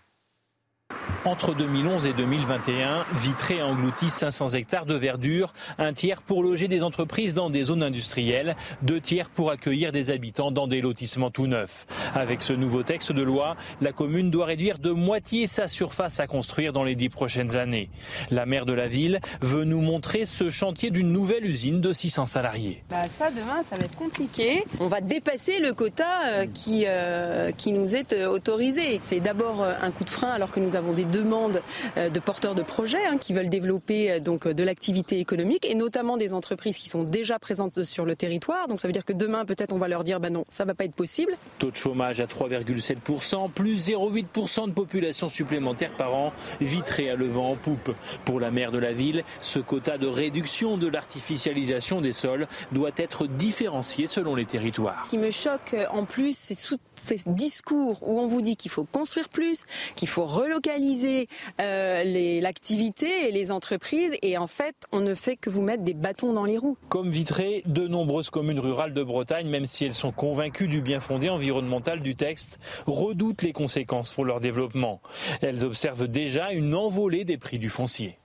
Entre 1.27 1.55
2011 1.55 2.07
et 2.07 2.13
2021, 2.13 3.07
Vitré 3.15 3.59
a 3.59 3.67
englouti 3.67 4.11
500 4.11 4.49
hectares 4.49 4.85
de 4.85 4.95
verdure, 4.95 5.55
un 5.79 5.95
tiers 5.95 6.21
pour 6.21 6.43
loger 6.43 6.69
des 6.69 6.83
entreprises 6.83 7.33
dans 7.33 7.49
des 7.49 7.65
zones 7.65 7.83
industrielles, 7.83 8.57
deux 8.83 9.01
tiers 9.01 9.31
pour 9.31 9.51
accueillir 9.51 9.91
des 9.91 10.11
habitants 10.11 10.51
dans 10.51 10.67
des 10.67 10.83
lotissements 10.83 11.31
tout 11.31 11.47
neufs. 11.47 11.87
Avec 12.15 12.43
ce 12.43 12.53
nouveau 12.53 12.83
texte 12.83 13.11
de 13.11 13.23
loi, 13.23 13.57
la 13.81 13.93
commune 13.93 14.31
doit 14.31 14.45
réduire 14.45 14.79
de 14.79 14.91
moitié 14.91 15.47
sa 15.47 15.67
surface 15.67 16.21
à 16.21 16.27
construire 16.27 16.73
dans 16.73 16.85
les 16.85 16.95
dix 16.95 17.09
prochaines 17.09 17.57
années. 17.57 17.89
La 18.31 18.45
maire 18.45 18.67
de 18.67 18.75
la 18.75 18.87
ville 18.87 19.19
veut 19.41 19.65
nous 19.65 19.81
montrer 19.81 20.27
ce 20.27 20.51
chantier 20.51 20.91
d'une 20.91 21.11
nouvelle 21.11 21.47
usine 21.47 21.81
de 21.81 21.95
600 21.95 22.27
salariés. 22.27 22.85
Bah 22.91 23.09
ça, 23.09 23.31
demain, 23.31 23.63
ça 23.63 23.77
va 23.77 23.87
être 23.87 23.97
compliqué. 23.97 24.63
On 24.79 24.89
va 24.89 25.01
dépasser 25.01 25.59
le 25.59 25.73
quota 25.73 26.05
euh, 26.27 26.47
qui, 26.53 26.85
euh, 26.87 27.51
qui 27.53 27.73
nous 27.73 27.95
est 27.95 28.13
euh, 28.13 28.29
autorisé. 28.29 28.99
C'est 29.01 29.21
d'abord 29.21 29.65
un 29.65 29.91
coup 29.91 30.05
de 30.05 30.11
frein 30.11 30.29
alors 30.29 30.51
que 30.51 30.61
nous 30.61 30.74
avons 30.77 30.93
des 30.93 31.05
demandes 31.05 31.63
euh, 31.97 32.09
de 32.09 32.21
porteurs 32.21 32.55
de 32.55 32.63
projets 32.63 33.05
hein, 33.07 33.19
qui 33.19 33.33
veulent 33.33 33.49
développer 33.49 34.13
euh, 34.13 34.21
donc 34.21 34.49
de 34.49 34.65
l'activité 34.65 35.21
économique 35.21 35.67
et 35.69 35.75
notamment 35.75 36.17
des 36.17 36.35
entreprises 36.35 36.79
qui 36.79 36.89
sont 36.89 37.03
déjà 37.03 37.39
présentes 37.39 37.85
sur 37.85 38.05
le 38.05 38.17
territoire. 38.17 38.69
Donc 38.69 38.81
ça 38.81 38.89
veut 38.89 38.93
dire 38.93 39.05
que 39.05 39.13
demain 39.13 39.45
peut-être 39.45 39.73
on 39.73 39.79
va 39.79 39.89
leur 39.89 40.05
dire 40.05 40.21
ben 40.21 40.33
non, 40.33 40.45
ça 40.49 40.65
va 40.65 40.75
pas 40.75 40.85
être 40.85 40.95
possible. 40.95 41.33
Taux 41.59 41.71
de 41.71 41.77
chômage 41.77 42.21
à 42.21 42.27
3,7%, 42.27 43.51
plus 43.51 43.89
0,8% 43.89 44.69
de 44.69 44.73
population 44.73 45.29
supplémentaire 45.29 45.93
par 45.97 46.15
an, 46.15 46.33
vitré 46.61 47.11
à 47.11 47.17
le 47.17 47.27
vent 47.27 47.51
en 47.53 47.57
poupe. 47.57 47.95
Pour 48.25 48.41
la 48.41 48.51
maire 48.51 48.73
de 48.73 48.79
la 48.79 48.93
ville, 48.93 49.25
ce 49.41 49.59
quota 49.59 49.99
de 49.99 50.07
réduction 50.07 50.77
de 50.77 50.87
l'artificialisation 50.87 52.01
des 52.01 52.13
sols 52.13 52.47
doit 52.73 52.91
être 52.97 53.27
différencié 53.27 54.07
selon 54.07 54.35
les 54.35 54.45
territoires. 54.45 55.05
Ce 55.07 55.11
qui 55.11 55.19
me 55.19 55.31
choque 55.31 55.75
euh, 55.75 55.87
en 55.91 56.05
plus, 56.05 56.37
c'est 56.37 56.55
ces 56.97 57.21
discours 57.27 57.99
où 58.03 58.19
on 58.21 58.27
vous 58.27 58.43
dit 58.43 58.57
qu'il 58.57 58.71
faut 58.71 58.85
construire 58.85 59.29
plus, 59.29 59.67
qu'il 59.97 60.09
faut 60.09 60.27
relocaliser 60.27 61.29
euh, 61.61 62.41
l'activité 62.41 63.29
et 63.29 63.33
les 63.33 63.51
entreprises, 63.51 64.17
et 64.23 64.39
en 64.39 64.47
fait, 64.47 64.75
on 64.93 65.01
ne 65.01 65.15
fait 65.15 65.37
que 65.37 65.51
vous 65.51 65.63
mettre 65.63 65.83
des 65.83 65.95
bâtons 65.95 66.33
dans 66.33 66.45
les 66.45 66.59
roues. 66.59 66.77
Comme 66.89 67.11
Vitré, 67.11 67.63
de 67.67 67.87
nombreuses 67.87 68.31
communes 68.31 68.61
rurales 68.61 68.95
de 68.95 69.03
Bretagne, 69.03 69.49
même 69.49 69.67
si 69.67 69.85
elles 69.85 69.95
sont 69.95 70.13
convaincues 70.13 70.69
du 70.69 70.81
bien 70.81 71.01
fondé 71.01 71.29
environnemental 71.29 72.01
du 72.01 72.15
texte, 72.15 72.59
redoutent 72.87 73.43
les 73.43 73.53
conséquences 73.53 74.13
pour 74.13 74.25
leur 74.25 74.41
développement. 74.41 75.01
Elles 75.41 75.65
observent 75.65 76.09
déjà 76.09 76.53
une 76.53 76.75
envolée 76.75 77.25
des 77.25 77.39
prix 77.39 77.59
du 77.59 77.69
foncier. 77.69 78.19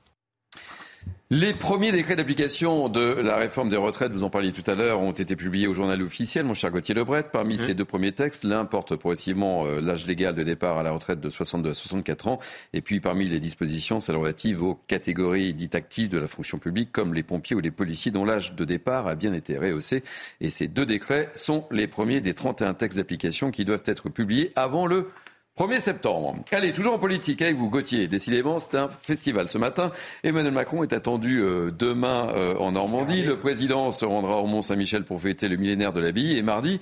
Les 1.32 1.54
premiers 1.54 1.92
décrets 1.92 2.16
d'application 2.16 2.90
de 2.90 3.02
la 3.02 3.38
réforme 3.38 3.70
des 3.70 3.78
retraites, 3.78 4.12
vous 4.12 4.24
en 4.24 4.32
parliez 4.32 4.52
tout 4.52 4.64
à 4.66 4.74
l'heure, 4.74 5.00
ont 5.00 5.12
été 5.12 5.36
publiés 5.36 5.68
au 5.68 5.76
journal 5.76 6.02
officiel, 6.02 6.44
mon 6.44 6.56
cher 6.56 6.72
Gauthier 6.72 6.96
Lebret. 6.96 7.22
Parmi 7.32 7.56
ces 7.56 7.76
deux 7.76 7.86
premiers 7.86 8.14
textes, 8.14 8.44
l'un 8.44 8.66
porte 8.66 8.96
progressivement 8.96 9.64
euh, 9.68 9.80
l'âge 9.80 10.08
légal 10.08 10.36
de 10.36 10.42
départ 10.42 10.80
à 10.80 10.82
la 10.82 10.90
retraite 10.90 11.20
de 11.20 11.30
62 11.30 11.70
à 11.70 11.74
64 11.76 12.28
ans. 12.30 12.40
Et 12.74 12.82
puis 12.82 13.00
parmi 13.00 13.28
les 13.28 13.40
dispositions, 13.40 14.00
celles 14.00 14.18
relatives 14.18 14.64
aux 14.64 14.80
catégories 14.88 15.54
dites 15.54 15.76
actives 15.76 16.10
de 16.10 16.18
la 16.18 16.26
fonction 16.26 16.58
publique, 16.58 16.92
comme 16.92 17.14
les 17.14 17.22
pompiers 17.22 17.56
ou 17.56 17.60
les 17.60 17.70
policiers, 17.70 18.12
dont 18.12 18.26
l'âge 18.26 18.56
de 18.56 18.66
départ 18.66 19.06
a 19.06 19.14
bien 19.14 19.34
été 19.34 19.56
rehaussé. 19.56 20.02
Et 20.42 20.50
ces 20.50 20.68
deux 20.68 20.88
décrets 20.88 21.30
sont 21.34 21.68
les 21.70 21.86
premiers 21.86 22.22
des 22.22 22.34
31 22.34 22.74
textes 22.74 22.98
d'application 22.98 23.52
qui 23.52 23.66
doivent 23.66 23.84
être 23.86 24.10
publiés 24.10 24.52
avant 24.56 24.88
le 24.88 25.12
1er 25.60 25.82
septembre. 25.82 26.38
Allez, 26.54 26.72
toujours 26.72 26.94
en 26.94 27.00
politique 27.00 27.42
avec 27.42 27.58
vous, 27.58 27.70
Gauthier. 27.70 28.08
Décidément, 28.08 28.60
c'est 28.60 28.78
un 28.78 28.88
festival. 28.88 29.50
Ce 29.50 29.58
matin, 29.58 29.92
Emmanuel 30.24 30.54
Macron 30.54 30.84
est 30.84 30.94
attendu 30.94 31.42
euh, 31.42 31.70
demain 31.70 32.30
euh, 32.30 32.56
en 32.56 32.72
Normandie. 32.72 33.24
Le 33.24 33.38
président 33.38 33.92
se 33.92 34.06
rendra 34.06 34.38
au 34.38 34.48
Mont-Saint-Michel 34.48 35.04
pour 35.04 35.20
fêter 35.20 35.50
le 35.50 35.58
millénaire 35.58 35.92
de 35.92 36.00
l'abbaye. 36.00 36.38
Et 36.38 36.44
mardi, 36.44 36.80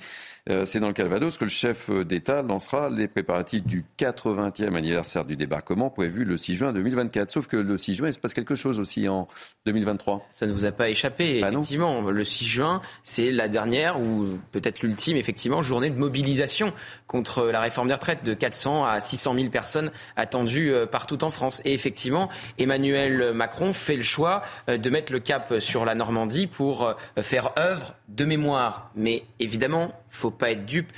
c'est 0.64 0.80
dans 0.80 0.88
le 0.88 0.94
Calvados 0.94 1.36
que 1.36 1.44
le 1.44 1.50
chef 1.50 1.90
d'État 1.90 2.42
lancera 2.42 2.90
les 2.90 3.08
préparatifs 3.08 3.64
du 3.64 3.84
80e 3.98 4.74
anniversaire 4.74 5.24
du 5.24 5.36
débarquement 5.36 5.90
prévu 5.90 6.24
le 6.24 6.36
6 6.36 6.56
juin 6.56 6.72
2024. 6.72 7.30
Sauf 7.30 7.46
que 7.46 7.56
le 7.56 7.76
6 7.76 7.94
juin, 7.94 8.08
il 8.08 8.14
se 8.14 8.18
passe 8.18 8.34
quelque 8.34 8.54
chose 8.54 8.78
aussi 8.78 9.08
en 9.08 9.28
2023. 9.66 10.26
Ça 10.32 10.46
ne 10.46 10.52
vous 10.52 10.64
a 10.64 10.72
pas 10.72 10.88
échappé, 10.88 11.40
Bah 11.40 11.50
effectivement. 11.50 12.10
Le 12.10 12.24
6 12.24 12.44
juin, 12.44 12.82
c'est 13.02 13.30
la 13.30 13.48
dernière 13.48 14.00
ou 14.00 14.26
peut-être 14.52 14.82
l'ultime, 14.82 15.16
effectivement, 15.16 15.62
journée 15.62 15.90
de 15.90 15.98
mobilisation 15.98 16.72
contre 17.06 17.46
la 17.46 17.60
réforme 17.60 17.88
des 17.88 17.94
retraites 17.94 18.24
de 18.24 18.34
400 18.34 18.84
à 18.84 19.00
600 19.00 19.34
000 19.34 19.48
personnes 19.48 19.90
attendues 20.16 20.72
euh, 20.72 20.86
partout 20.86 21.22
en 21.24 21.30
France. 21.30 21.62
Et 21.64 21.72
effectivement, 21.72 22.28
Emmanuel 22.58 23.32
Macron 23.32 23.72
fait 23.72 23.96
le 23.96 24.02
choix 24.02 24.42
euh, 24.68 24.76
de 24.76 24.90
mettre 24.90 25.12
le 25.12 25.20
cap 25.20 25.54
sur 25.58 25.84
la 25.84 25.94
Normandie 25.94 26.46
pour 26.46 26.86
euh, 26.86 26.94
faire 27.20 27.52
œuvre 27.58 27.94
de 28.08 28.24
mémoire. 28.24 28.90
Mais 28.94 29.24
évidemment, 29.38 29.92
faut 30.10 30.30
pas 30.30 30.50
être 30.50 30.66
dupe. 30.66 30.92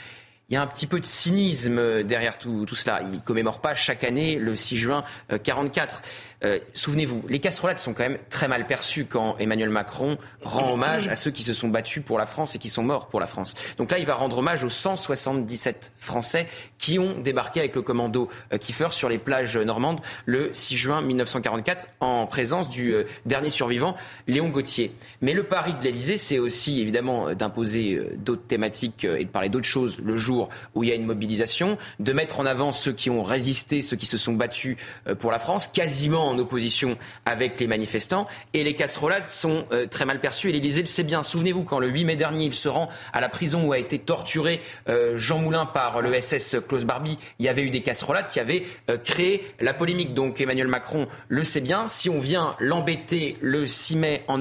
Il 0.48 0.54
y 0.54 0.56
a 0.56 0.62
un 0.62 0.66
petit 0.66 0.88
peu 0.88 0.98
de 0.98 1.04
cynisme 1.04 2.02
derrière 2.02 2.36
tout, 2.36 2.64
tout 2.66 2.74
cela. 2.74 3.02
Il 3.12 3.20
commémore 3.22 3.60
pas 3.60 3.76
chaque 3.76 4.02
année 4.02 4.36
le 4.36 4.56
6 4.56 4.76
juin 4.76 5.04
44. 5.44 6.02
Euh, 6.44 6.58
Souvenez-vous, 6.74 7.22
les 7.28 7.38
casserolades 7.38 7.78
sont 7.78 7.92
quand 7.92 8.02
même 8.02 8.18
très 8.30 8.48
mal 8.48 8.66
perçues 8.66 9.04
quand 9.04 9.36
Emmanuel 9.38 9.68
Macron 9.68 10.16
rend 10.42 10.72
hommage 10.72 11.08
à 11.08 11.16
ceux 11.16 11.30
qui 11.30 11.42
se 11.42 11.52
sont 11.52 11.68
battus 11.68 12.02
pour 12.02 12.18
la 12.18 12.26
France 12.26 12.54
et 12.54 12.58
qui 12.58 12.68
sont 12.68 12.82
morts 12.82 13.08
pour 13.08 13.20
la 13.20 13.26
France. 13.26 13.54
Donc 13.76 13.90
là, 13.90 13.98
il 13.98 14.06
va 14.06 14.14
rendre 14.14 14.38
hommage 14.38 14.64
aux 14.64 14.68
177 14.68 15.92
Français 15.98 16.46
qui 16.78 16.98
ont 16.98 17.20
débarqué 17.20 17.60
avec 17.60 17.74
le 17.74 17.82
commando 17.82 18.28
euh, 18.52 18.58
Kiefer 18.58 18.88
sur 18.90 19.08
les 19.08 19.18
plages 19.18 19.56
normandes 19.56 20.00
le 20.24 20.50
6 20.52 20.76
juin 20.76 21.02
1944 21.02 21.88
en 22.00 22.26
présence 22.26 22.70
du 22.70 22.94
euh, 22.94 23.04
dernier 23.26 23.50
survivant, 23.50 23.96
Léon 24.26 24.48
Gauthier. 24.48 24.92
Mais 25.20 25.34
le 25.34 25.42
pari 25.42 25.74
de 25.74 25.84
l'Élysée, 25.84 26.16
c'est 26.16 26.38
aussi 26.38 26.80
évidemment 26.80 27.34
d'imposer 27.34 28.00
d'autres 28.16 28.46
thématiques 28.46 29.04
et 29.04 29.24
de 29.24 29.30
parler 29.30 29.48
d'autres 29.48 29.66
choses 29.66 30.00
le 30.02 30.16
jour 30.16 30.48
où 30.74 30.84
il 30.84 30.88
y 30.88 30.92
a 30.92 30.94
une 30.94 31.04
mobilisation, 31.04 31.76
de 31.98 32.12
mettre 32.12 32.40
en 32.40 32.46
avant 32.46 32.72
ceux 32.72 32.92
qui 32.92 33.10
ont 33.10 33.22
résisté, 33.22 33.82
ceux 33.82 33.96
qui 33.96 34.06
se 34.06 34.16
sont 34.16 34.32
battus 34.32 34.76
pour 35.18 35.30
la 35.30 35.38
France, 35.38 35.68
quasiment 35.68 36.29
en 36.30 36.38
opposition 36.38 36.96
avec 37.26 37.58
les 37.60 37.66
manifestants. 37.66 38.26
Et 38.54 38.64
les 38.64 38.74
casserolades 38.74 39.26
sont 39.26 39.66
euh, 39.72 39.86
très 39.86 40.04
mal 40.04 40.20
perçues 40.20 40.48
et 40.48 40.52
l'Élysée 40.52 40.80
le 40.80 40.86
sait 40.86 41.02
bien. 41.02 41.22
Souvenez-vous, 41.22 41.64
quand 41.64 41.78
le 41.78 41.88
8 41.88 42.04
mai 42.04 42.16
dernier, 42.16 42.46
il 42.46 42.54
se 42.54 42.68
rend 42.68 42.88
à 43.12 43.20
la 43.20 43.28
prison 43.28 43.64
où 43.66 43.72
a 43.72 43.78
été 43.78 43.98
torturé 43.98 44.60
euh, 44.88 45.16
Jean 45.16 45.38
Moulin 45.38 45.66
par 45.66 46.00
le 46.02 46.18
SS 46.20 46.56
Klaus 46.68 46.84
Barbie, 46.84 47.18
il 47.38 47.44
y 47.46 47.48
avait 47.48 47.62
eu 47.62 47.70
des 47.70 47.82
casserolades 47.82 48.28
qui 48.28 48.40
avaient 48.40 48.62
euh, 48.90 48.96
créé 48.96 49.52
la 49.60 49.74
polémique. 49.74 50.14
Donc 50.14 50.40
Emmanuel 50.40 50.68
Macron 50.68 51.06
le 51.28 51.44
sait 51.44 51.60
bien. 51.60 51.86
Si 51.86 52.08
on 52.08 52.20
vient 52.20 52.56
l'embêter 52.60 53.36
le 53.40 53.66
6 53.66 53.96
mai 53.96 54.24
en 54.28 54.38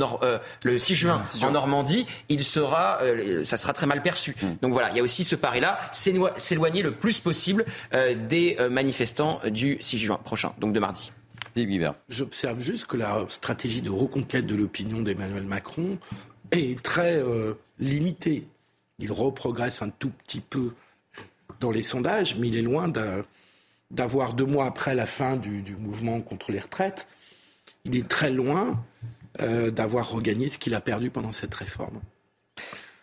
le 0.64 0.78
6 0.78 0.96
juin 0.96 1.22
en 1.44 1.52
Normandie, 1.52 2.06
il 2.30 2.44
sera, 2.44 3.00
ça 3.44 3.58
sera 3.58 3.74
très 3.74 3.86
mal 3.86 4.02
perçu. 4.02 4.36
Donc 4.62 4.72
voilà, 4.74 4.90
il 4.92 4.98
y 4.98 5.00
a 5.00 5.04
aussi 5.04 5.24
ce 5.24 5.36
pari-là, 5.36 5.78
s'élo- 5.92 6.30
s'éloigner 6.38 6.82
le 6.82 6.92
plus 6.92 7.20
possible 7.20 7.66
des 7.94 8.58
manifestants 8.70 9.40
du 9.50 9.78
6 9.80 9.98
juin 9.98 10.20
prochain, 10.24 10.54
donc 10.60 10.74
de 10.74 10.80
mardi. 10.80 11.12
J'observe 12.10 12.60
juste 12.60 12.86
que 12.86 12.98
la 12.98 13.26
stratégie 13.30 13.82
de 13.82 13.90
reconquête 13.90 14.46
de 14.46 14.56
l'opinion 14.56 15.02
d'Emmanuel 15.02 15.44
Macron 15.44 15.98
est 16.52 16.82
très 16.82 17.18
euh, 17.18 17.54
limitée. 17.80 18.48
Il 19.00 19.12
reprogresse 19.12 19.82
un 19.82 19.90
tout 19.90 20.10
petit 20.10 20.42
peu 20.42 20.74
dans 21.60 21.72
les 21.72 21.84
sondages, 21.84 22.36
mais 22.38 22.48
il 22.48 22.58
est 22.58 22.62
loin 22.62 22.92
d'avoir 23.92 24.34
deux 24.34 24.46
mois 24.46 24.66
après 24.66 24.96
la 24.96 25.06
fin 25.06 25.36
du, 25.36 25.62
du 25.62 25.76
mouvement 25.76 26.22
contre 26.22 26.52
les 26.52 26.60
retraites, 26.60 27.08
il 27.86 27.96
est 27.96 28.08
très 28.08 28.32
loin 28.32 28.84
euh, 29.42 29.72
d'avoir 29.72 30.10
regagné 30.10 30.50
ce 30.50 30.58
qu'il 30.58 30.76
a 30.76 30.82
perdu 30.82 31.10
pendant 31.10 31.32
cette 31.32 31.54
réforme. 31.56 32.00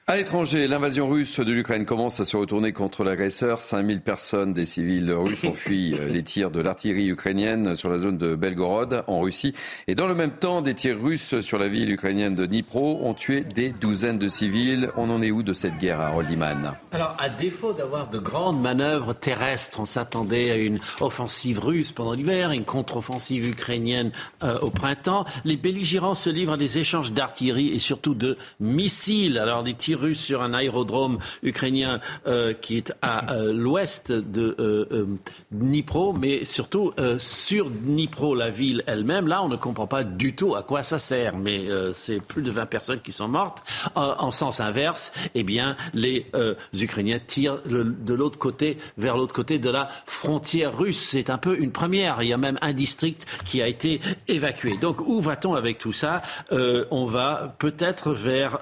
À 0.08 0.14
l'étranger, 0.14 0.68
l'invasion 0.68 1.08
russe 1.08 1.40
de 1.40 1.50
l'Ukraine 1.50 1.84
commence 1.84 2.20
à 2.20 2.24
se 2.24 2.36
retourner 2.36 2.72
contre 2.72 3.02
l'agresseur. 3.02 3.60
5000 3.60 4.00
personnes, 4.02 4.52
des 4.52 4.64
civils 4.64 5.10
russes, 5.10 5.42
ont 5.42 5.52
fui 5.52 5.94
euh, 5.94 6.08
les 6.08 6.22
tirs 6.22 6.52
de 6.52 6.60
l'artillerie 6.60 7.08
ukrainienne 7.08 7.74
sur 7.74 7.90
la 7.90 7.98
zone 7.98 8.16
de 8.16 8.36
Belgorod, 8.36 9.02
en 9.08 9.18
Russie. 9.18 9.52
Et 9.88 9.96
dans 9.96 10.06
le 10.06 10.14
même 10.14 10.30
temps, 10.30 10.62
des 10.62 10.74
tirs 10.74 11.02
russes 11.02 11.40
sur 11.40 11.58
la 11.58 11.66
ville 11.66 11.90
ukrainienne 11.90 12.36
de 12.36 12.46
Dnipro 12.46 13.00
ont 13.02 13.14
tué 13.14 13.40
des 13.40 13.70
douzaines 13.70 14.20
de 14.20 14.28
civils. 14.28 14.92
On 14.96 15.10
en 15.10 15.22
est 15.22 15.32
où 15.32 15.42
de 15.42 15.52
cette 15.52 15.76
guerre 15.78 16.00
à 16.00 16.10
Roldiman 16.10 16.76
Alors, 16.92 17.16
à 17.18 17.28
défaut 17.28 17.72
d'avoir 17.72 18.08
de 18.08 18.20
grandes 18.20 18.62
manœuvres 18.62 19.12
terrestres, 19.12 19.80
on 19.80 19.86
s'attendait 19.86 20.52
à 20.52 20.56
une 20.56 20.78
offensive 21.00 21.58
russe 21.58 21.90
pendant 21.90 22.12
l'hiver, 22.12 22.52
une 22.52 22.64
contre-offensive 22.64 23.44
ukrainienne 23.44 24.12
euh, 24.44 24.56
au 24.60 24.70
printemps. 24.70 25.24
Les 25.44 25.56
belligérants 25.56 26.14
se 26.14 26.30
livrent 26.30 26.52
à 26.52 26.56
des 26.56 26.78
échanges 26.78 27.10
d'artillerie 27.10 27.74
et 27.74 27.80
surtout 27.80 28.14
de 28.14 28.38
missiles. 28.60 29.38
Alors, 29.38 29.64
des 29.64 29.74
tirs 29.74 29.95
russes 29.96 30.20
sur 30.20 30.42
un 30.42 30.54
aérodrome 30.54 31.18
ukrainien 31.42 32.00
euh, 32.26 32.52
qui 32.52 32.76
est 32.76 32.92
à 33.02 33.32
euh, 33.32 33.52
l'ouest 33.52 34.12
de 34.12 34.56
euh, 34.58 35.06
Dnipro, 35.50 36.12
mais 36.12 36.44
surtout 36.44 36.92
sur 37.18 37.70
Dnipro, 37.70 38.34
la 38.34 38.50
ville 38.50 38.82
elle-même. 38.86 39.26
Là, 39.26 39.42
on 39.42 39.48
ne 39.48 39.56
comprend 39.56 39.86
pas 39.86 40.04
du 40.04 40.34
tout 40.34 40.54
à 40.54 40.62
quoi 40.62 40.82
ça 40.82 40.98
sert, 40.98 41.36
mais 41.36 41.62
c'est 41.94 42.20
plus 42.20 42.42
de 42.42 42.50
20 42.50 42.66
personnes 42.66 43.00
qui 43.00 43.12
sont 43.12 43.28
mortes. 43.28 43.62
En 43.94 44.30
sens 44.30 44.60
inverse, 44.60 45.12
eh 45.34 45.42
bien, 45.42 45.76
les 45.94 46.26
Ukrainiens 46.74 47.18
tirent 47.24 47.60
de 47.64 48.14
l'autre 48.14 48.38
côté, 48.38 48.78
vers 48.98 49.16
l'autre 49.16 49.34
côté 49.34 49.58
de 49.58 49.70
la 49.70 49.88
frontière 50.06 50.76
russe. 50.76 51.00
C'est 51.10 51.30
un 51.30 51.38
peu 51.38 51.58
une 51.58 51.72
première. 51.72 52.22
Il 52.22 52.28
y 52.28 52.32
a 52.32 52.38
même 52.38 52.58
un 52.62 52.72
district 52.72 53.26
qui 53.44 53.62
a 53.62 53.68
été 53.68 54.00
évacué. 54.28 54.76
Donc, 54.76 55.00
où 55.06 55.20
va-t-on 55.20 55.54
avec 55.54 55.78
tout 55.78 55.92
ça? 55.92 56.22
On 56.50 57.06
va 57.06 57.54
peut-être 57.58 58.12
vers 58.12 58.60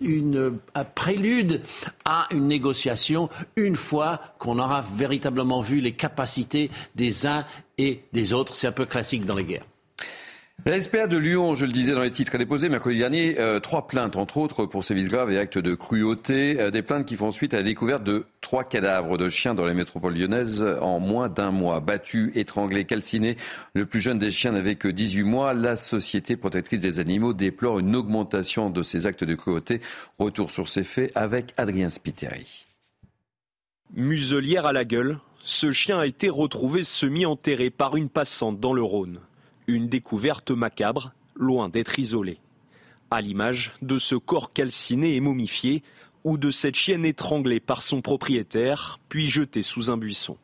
une, 0.00 0.58
un 0.74 0.84
prélude 0.84 1.62
à 2.04 2.26
une 2.30 2.48
négociation 2.48 3.28
une 3.56 3.76
fois 3.76 4.20
qu'on 4.38 4.58
aura 4.58 4.84
véritablement 4.96 5.62
vu 5.62 5.80
les 5.80 5.92
capacités 5.92 6.70
des 6.94 7.26
uns 7.26 7.44
et 7.78 8.04
des 8.12 8.32
autres. 8.32 8.54
C'est 8.54 8.66
un 8.66 8.72
peu 8.72 8.86
classique 8.86 9.24
dans 9.24 9.34
les 9.34 9.44
guerres. 9.44 9.69
La 10.66 10.80
SPA 10.80 11.06
de 11.06 11.16
Lyon, 11.16 11.56
je 11.56 11.64
le 11.64 11.72
disais 11.72 11.94
dans 11.94 12.02
les 12.02 12.10
titres, 12.10 12.34
a 12.34 12.38
déposé 12.38 12.68
mercredi 12.68 12.98
dernier 12.98 13.40
euh, 13.40 13.60
trois 13.60 13.86
plaintes, 13.86 14.16
entre 14.16 14.36
autres 14.36 14.66
pour 14.66 14.84
sévices 14.84 15.08
graves 15.08 15.32
et 15.32 15.38
actes 15.38 15.58
de 15.58 15.74
cruauté. 15.74 16.60
Euh, 16.60 16.70
des 16.70 16.82
plaintes 16.82 17.06
qui 17.06 17.16
font 17.16 17.30
suite 17.30 17.54
à 17.54 17.58
la 17.58 17.62
découverte 17.62 18.04
de 18.04 18.26
trois 18.40 18.64
cadavres 18.64 19.16
de 19.16 19.28
chiens 19.30 19.54
dans 19.54 19.64
la 19.64 19.72
métropole 19.72 20.14
lyonnaise 20.14 20.62
en 20.80 21.00
moins 21.00 21.28
d'un 21.28 21.50
mois. 21.50 21.80
Battus, 21.80 22.30
étranglés, 22.34 22.84
calcinés. 22.84 23.36
Le 23.74 23.86
plus 23.86 24.00
jeune 24.00 24.18
des 24.18 24.30
chiens 24.30 24.52
n'avait 24.52 24.74
que 24.74 24.88
18 24.88 25.22
mois. 25.22 25.54
La 25.54 25.76
Société 25.76 26.36
protectrice 26.36 26.80
des 26.80 27.00
animaux 27.00 27.32
déplore 27.32 27.78
une 27.78 27.96
augmentation 27.96 28.68
de 28.68 28.82
ces 28.82 29.06
actes 29.06 29.24
de 29.24 29.34
cruauté. 29.34 29.80
Retour 30.18 30.50
sur 30.50 30.68
ces 30.68 30.82
faits 30.82 31.10
avec 31.14 31.54
Adrien 31.56 31.88
Spiteri. 31.88 32.66
Muselière 33.94 34.66
à 34.66 34.72
la 34.72 34.84
gueule, 34.84 35.18
ce 35.42 35.72
chien 35.72 35.98
a 36.00 36.06
été 36.06 36.28
retrouvé 36.28 36.84
semi-enterré 36.84 37.70
par 37.70 37.96
une 37.96 38.10
passante 38.10 38.60
dans 38.60 38.74
le 38.74 38.82
Rhône. 38.82 39.20
Une 39.72 39.86
découverte 39.86 40.50
macabre, 40.50 41.12
loin 41.36 41.68
d'être 41.68 42.00
isolée. 42.00 42.40
À 43.12 43.20
l'image 43.20 43.72
de 43.82 44.00
ce 44.00 44.16
corps 44.16 44.52
calciné 44.52 45.14
et 45.14 45.20
momifié, 45.20 45.84
ou 46.24 46.38
de 46.38 46.50
cette 46.50 46.74
chienne 46.74 47.04
étranglée 47.04 47.60
par 47.60 47.80
son 47.80 48.02
propriétaire, 48.02 48.98
puis 49.08 49.28
jetée 49.28 49.62
sous 49.62 49.88
un 49.88 49.96
buisson. 49.96 50.36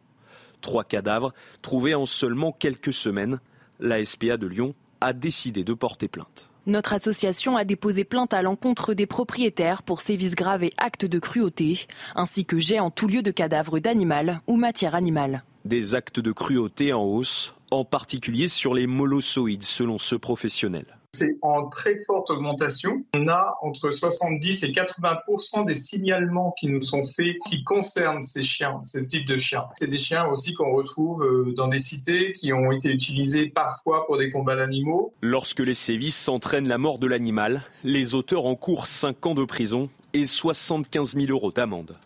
Trois 0.61 0.85
cadavres 0.85 1.35
trouvés 1.61 1.97
en 1.97 2.07
seulement 2.07 2.53
quelques 2.53 2.93
semaines. 2.93 3.41
La 3.81 4.05
SPA 4.05 4.37
de 4.37 4.47
Lyon 4.47 4.77
a 5.01 5.13
décidé 5.13 5.65
de 5.65 5.75
porter 5.75 6.07
plainte. 6.07 6.49
Notre 6.67 6.93
association 6.93 7.57
a 7.57 7.65
déposé 7.65 8.05
plainte 8.05 8.33
à 8.33 8.43
l'encontre 8.43 8.95
des 8.95 9.07
propriétaires 9.07 9.83
pour 9.83 10.03
sévices 10.03 10.37
graves 10.37 10.63
et 10.63 10.73
actes 10.77 11.05
de 11.05 11.19
cruauté, 11.19 11.89
ainsi 12.15 12.45
que 12.45 12.61
jet 12.61 12.79
en 12.79 12.93
tout 12.93 13.09
lieu 13.09 13.23
de 13.23 13.33
cadavres 13.33 13.81
d'animal 13.81 14.41
ou 14.47 14.57
matière 14.57 14.95
animale. 14.95 15.43
Des 15.67 15.97
actes 15.97 16.21
de 16.21 16.31
cruauté 16.31 16.93
en 16.93 17.03
hausse, 17.03 17.53
en 17.73 17.85
particulier 17.85 18.47
sur 18.47 18.73
les 18.73 18.87
molossoïdes, 18.87 19.65
selon 19.65 19.99
ce 19.99 20.15
professionnel. 20.15 20.87
C'est 21.13 21.37
en 21.43 21.69
très 21.69 21.97
forte 22.05 22.31
augmentation. 22.31 23.05
On 23.17 23.27
a 23.27 23.57
entre 23.63 23.91
70 23.91 24.63
et 24.63 24.71
80% 24.71 25.67
des 25.67 25.75
signalements 25.75 26.55
qui 26.61 26.69
nous 26.69 26.83
sont 26.83 27.05
faits 27.05 27.35
qui 27.49 27.65
concernent 27.65 28.23
ces 28.23 28.45
chiens, 28.45 28.79
ce 28.85 29.01
type 29.01 29.27
de 29.27 29.37
chiens. 29.37 29.65
C'est 29.75 29.91
des 29.91 29.99
chiens 29.99 30.29
aussi 30.29 30.55
qu'on 30.55 30.73
retrouve 30.73 31.25
euh, 31.25 31.53
dans 31.57 31.67
des 31.67 31.81
cités 31.81 32.33
qui 32.33 32.53
ont 32.53 32.71
été 32.71 32.93
utilisés 32.93 33.49
parfois 33.49 34.07
pour 34.07 34.19
des 34.19 34.31
combats 34.31 34.55
d'animaux. 34.55 35.15
Lorsque 35.21 35.59
les 35.59 35.75
sévices 35.75 36.29
entraînent 36.29 36.69
la 36.69 36.79
mort 36.79 37.01
de 37.01 37.09
l'animal, 37.09 37.65
les 37.83 38.15
auteurs 38.15 38.47
encourent 38.47 38.87
5 38.87 39.27
ans 39.27 39.35
de 39.35 39.45
prison 39.45 39.89
et 40.13 40.27
75 40.27 41.17
000 41.17 41.27
euros 41.33 41.51
d'amende. 41.51 41.97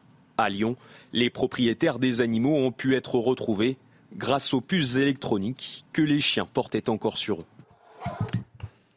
À 0.40 0.48
Lyon, 0.48 0.76
les 1.12 1.28
propriétaires 1.28 1.98
des 1.98 2.22
animaux 2.22 2.56
ont 2.56 2.72
pu 2.72 2.94
être 2.94 3.16
retrouvés 3.16 3.76
grâce 4.16 4.54
aux 4.54 4.62
puces 4.62 4.96
électroniques 4.96 5.84
que 5.92 6.00
les 6.00 6.20
chiens 6.20 6.46
portaient 6.46 6.88
encore 6.88 7.18
sur 7.18 7.40
eux. 7.40 7.46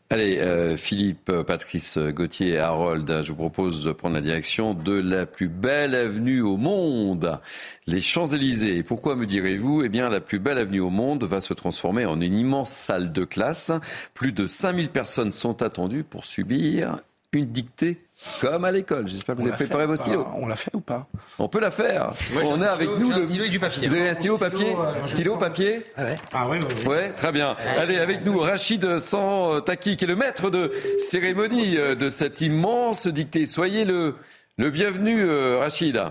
Allez, 0.10 0.38
euh, 0.38 0.78
Philippe, 0.78 1.32
Patrice, 1.46 1.98
Gauthier 1.98 2.50
et 2.50 2.60
Harold, 2.60 3.24
je 3.24 3.30
vous 3.30 3.36
propose 3.36 3.84
de 3.84 3.91
prendre 3.91 4.16
la 4.16 4.22
direction 4.22 4.74
de 4.74 4.94
la 4.94 5.26
plus 5.26 5.50
belle 5.50 5.96
avenue 5.96 6.41
au 6.41 6.56
monde, 6.56 7.39
les 7.88 8.00
Champs-Élysées. 8.00 8.84
Pourquoi 8.84 9.16
me 9.16 9.26
direz-vous? 9.26 9.84
Eh 9.84 9.89
bien, 9.89 10.10
la 10.10 10.22
plus 10.22 10.39
belle 10.39 10.60
avenue 10.60 10.82
au 10.82 10.91
monde 10.91 11.24
va 11.24 11.41
se 11.41 11.54
transformer 11.54 12.06
en 12.06 12.22
une 12.22 12.38
immense 12.38 12.72
salle 12.72 13.12
de 13.12 13.26
classe. 13.26 13.72
Plus 14.14 14.32
de 14.32 14.46
5000 14.46 14.89
personnes 14.89 15.32
sont 15.32 15.62
attendues 15.62 16.04
pour 16.04 16.26
subir 16.26 17.00
une 17.40 17.46
dictée 17.46 17.98
comme 18.42 18.64
à 18.66 18.72
l'école. 18.72 19.08
J'espère 19.08 19.36
que 19.36 19.42
vous 19.42 19.48
avez 19.48 19.56
préparé 19.58 19.84
fait 19.84 19.88
vos 19.88 19.96
stylos. 19.96 20.26
Ah, 20.28 20.36
On 20.38 20.48
l'a 20.48 20.56
fait 20.56 20.74
ou 20.74 20.82
pas 20.82 21.08
On 21.40 21.50
peut 21.50 21.60
la 21.60 21.72
faire. 21.72 22.12
Moi, 22.34 22.44
on 22.46 22.54
un 22.56 22.62
a 22.62 22.70
avec 22.72 22.90
stylo- 22.90 23.00
nous 23.00 23.12
le 23.12 23.28
stylo 23.28 23.44
et 23.46 23.50
du 23.50 23.60
papier. 23.60 23.88
Vous 23.88 23.94
avez 23.96 24.10
un 24.10 24.14
stylo 24.14 24.38
papier 24.38 24.76
euh, 24.76 25.08
Stylo 25.08 25.36
papier 25.38 25.86
Ah 26.32 26.48
oui, 26.50 26.58
oui, 26.62 26.74
oui. 26.80 26.88
Ouais, 26.88 27.10
très 27.12 27.32
bien. 27.32 27.56
Allez, 27.78 27.98
avec 27.98 28.24
nous, 28.26 28.40
Rachid 28.40 29.00
Santaki, 29.00 29.98
qui 29.98 30.06
est 30.06 30.08
le 30.08 30.16
maître 30.16 30.50
de 30.50 30.72
cérémonie 31.00 31.78
euh, 31.78 31.96
de 31.96 32.10
cette 32.10 32.40
immense 32.42 33.08
dictée. 33.08 33.46
Soyez 33.46 33.84
le, 33.86 34.16
le 34.58 34.70
bienvenu, 34.70 35.22
euh, 35.24 35.60
Rachid. 35.60 36.02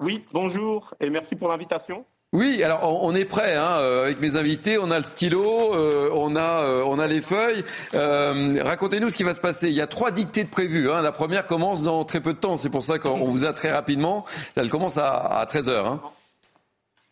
Oui, 0.00 0.24
bonjour 0.32 0.94
et 1.00 1.10
merci 1.10 1.34
pour 1.34 1.48
l'invitation. 1.48 2.04
Oui, 2.34 2.62
alors 2.62 3.02
on, 3.02 3.14
est 3.14 3.24
prêt 3.24 3.56
hein, 3.56 3.78
euh, 3.78 4.04
avec 4.04 4.20
mes 4.20 4.36
invités. 4.36 4.76
On 4.76 4.90
a 4.90 4.98
le 4.98 5.04
stylo, 5.04 5.74
euh, 5.74 6.10
on 6.12 6.36
a 6.36 6.62
euh, 6.62 6.84
on 6.86 6.98
a 6.98 7.06
les 7.06 7.22
feuilles. 7.22 7.64
Racontez-nous 7.94 9.08
ce 9.08 9.16
qui 9.16 9.22
va 9.22 9.32
se 9.32 9.40
passer. 9.40 9.70
Il 9.70 9.74
y 9.74 9.80
a 9.80 9.86
trois 9.86 10.10
dictées 10.10 10.44
de 10.44 10.50
prévues. 10.50 10.90
Hein. 10.90 11.00
La 11.00 11.12
première 11.12 11.46
commence 11.46 11.82
dans 11.82 12.04
très 12.04 12.20
peu 12.20 12.34
de 12.34 12.38
temps. 12.38 12.58
C'est 12.58 12.68
pour 12.68 12.82
ça 12.82 12.98
qu'on 12.98 13.24
vous 13.24 13.46
a 13.46 13.54
très 13.54 13.72
rapidement. 13.72 14.26
Elle 14.56 14.68
commence 14.68 14.98
à, 14.98 15.38
à 15.38 15.46
13 15.46 15.70
h 15.70 15.86
hein. 15.86 16.02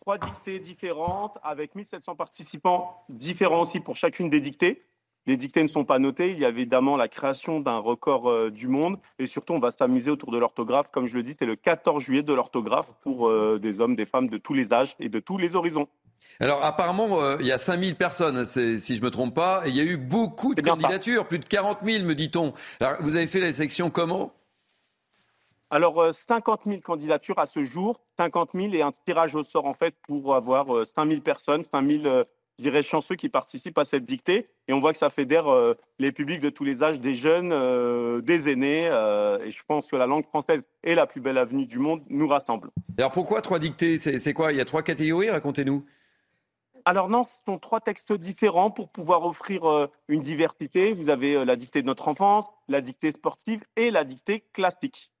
Trois 0.01 0.19
dictées 0.19 0.59
différentes 0.59 1.35
avec 1.43 1.73
1700 1.73 2.15
participants 2.15 3.03
différents 3.09 3.61
aussi 3.61 3.79
pour 3.79 3.95
chacune 3.95 4.29
des 4.29 4.39
dictées. 4.39 4.83
Les 5.27 5.37
dictées 5.37 5.61
ne 5.61 5.67
sont 5.67 5.85
pas 5.85 5.99
notées. 5.99 6.31
Il 6.31 6.39
y 6.39 6.45
a 6.45 6.49
évidemment 6.49 6.97
la 6.97 7.07
création 7.07 7.59
d'un 7.59 7.77
record 7.77 8.29
euh, 8.29 8.49
du 8.49 8.67
monde. 8.67 8.97
Et 9.19 9.25
surtout, 9.25 9.53
on 9.53 9.59
va 9.59 9.71
s'amuser 9.71 10.09
autour 10.09 10.31
de 10.31 10.37
l'orthographe. 10.37 10.87
Comme 10.91 11.05
je 11.05 11.15
le 11.15 11.23
dis, 11.23 11.35
c'est 11.37 11.45
le 11.45 11.55
14 11.55 12.01
juillet 12.01 12.23
de 12.23 12.33
l'orthographe 12.33 12.87
pour 13.01 13.27
euh, 13.27 13.59
des 13.61 13.81
hommes, 13.81 13.95
des 13.95 14.05
femmes 14.05 14.29
de 14.29 14.37
tous 14.37 14.53
les 14.53 14.73
âges 14.73 14.95
et 14.99 15.09
de 15.09 15.19
tous 15.19 15.37
les 15.37 15.55
horizons. 15.55 15.87
Alors 16.39 16.63
apparemment, 16.63 17.21
euh, 17.21 17.37
il 17.39 17.45
y 17.45 17.51
a 17.51 17.57
5000 17.57 17.95
personnes, 17.95 18.43
si 18.45 18.95
je 18.95 19.01
me 19.01 19.11
trompe 19.11 19.35
pas, 19.35 19.61
et 19.65 19.69
il 19.69 19.75
y 19.75 19.81
a 19.81 19.83
eu 19.83 19.97
beaucoup 19.97 20.55
de 20.55 20.61
ça. 20.63 20.71
candidatures, 20.71 21.27
plus 21.27 21.39
de 21.39 21.45
40 21.45 21.79
000, 21.83 22.05
me 22.05 22.15
dit-on. 22.15 22.53
Alors 22.79 22.97
vous 23.01 23.15
avez 23.15 23.27
fait 23.27 23.39
la 23.39 23.53
sélection 23.53 23.89
comment? 23.89 24.33
Alors, 25.69 26.01
euh, 26.01 26.11
50 26.11 26.61
000 26.65 26.79
candidatures 26.79 27.39
à 27.39 27.45
ce 27.45 27.63
jour, 27.63 27.99
50 28.17 28.51
000 28.55 28.73
et 28.73 28.81
un 28.81 28.91
tirage 28.91 29.35
au 29.35 29.43
sort 29.43 29.65
en 29.65 29.73
fait 29.73 29.95
pour 30.07 30.33
avoir 30.33 30.73
euh, 30.73 30.85
5 30.85 31.09
000 31.09 31.21
personnes, 31.21 31.63
5 31.63 31.85
000, 31.85 32.05
euh, 32.05 32.23
je 32.57 32.63
dirais, 32.63 32.81
chanceux 32.81 33.15
qui 33.15 33.29
participent 33.29 33.77
à 33.77 33.85
cette 33.85 34.05
dictée. 34.05 34.49
Et 34.67 34.73
on 34.73 34.79
voit 34.79 34.91
que 34.91 34.99
ça 34.99 35.09
fédère 35.09 35.47
euh, 35.47 35.75
les 35.99 36.11
publics 36.11 36.41
de 36.41 36.49
tous 36.49 36.63
les 36.63 36.83
âges, 36.83 36.99
des 36.99 37.13
jeunes, 37.13 37.51
euh, 37.53 38.21
des 38.21 38.49
aînés. 38.49 38.87
euh, 38.87 39.45
et 39.45 39.51
je 39.51 39.63
pense 39.63 39.91
que 39.91 39.95
la 39.95 40.07
langue 40.07 40.25
française 40.25 40.65
est 40.83 40.95
la 40.95 41.05
plus 41.05 41.21
belle 41.21 41.37
avenue 41.37 41.65
du 41.65 41.79
monde, 41.79 42.01
nous 42.09 42.27
rassemble. 42.27 42.69
Alors 42.97 43.11
pourquoi 43.11 43.41
trois 43.41 43.59
dictées? 43.59 43.97
C'est 43.97 44.33
quoi? 44.33 44.51
Il 44.51 44.57
y 44.57 44.61
a 44.61 44.65
trois 44.65 44.81
catégories, 44.81 45.29
racontez-nous. 45.29 45.85
Alors 46.85 47.09
non, 47.09 47.23
ce 47.23 47.43
sont 47.45 47.59
trois 47.59 47.81
textes 47.81 48.13
différents 48.13 48.71
pour 48.71 48.89
pouvoir 48.89 49.25
offrir 49.25 49.89
une 50.07 50.21
diversité. 50.21 50.93
Vous 50.93 51.09
avez 51.09 51.43
la 51.43 51.57
dictée 51.57 51.81
de 51.81 51.87
notre 51.87 52.07
enfance, 52.07 52.49
la 52.69 52.79
dictée 52.79 53.11
sportive 53.11 53.63
et 53.75 53.91
la 53.91 54.05
dictée 54.05 54.45
classique. 54.53 55.11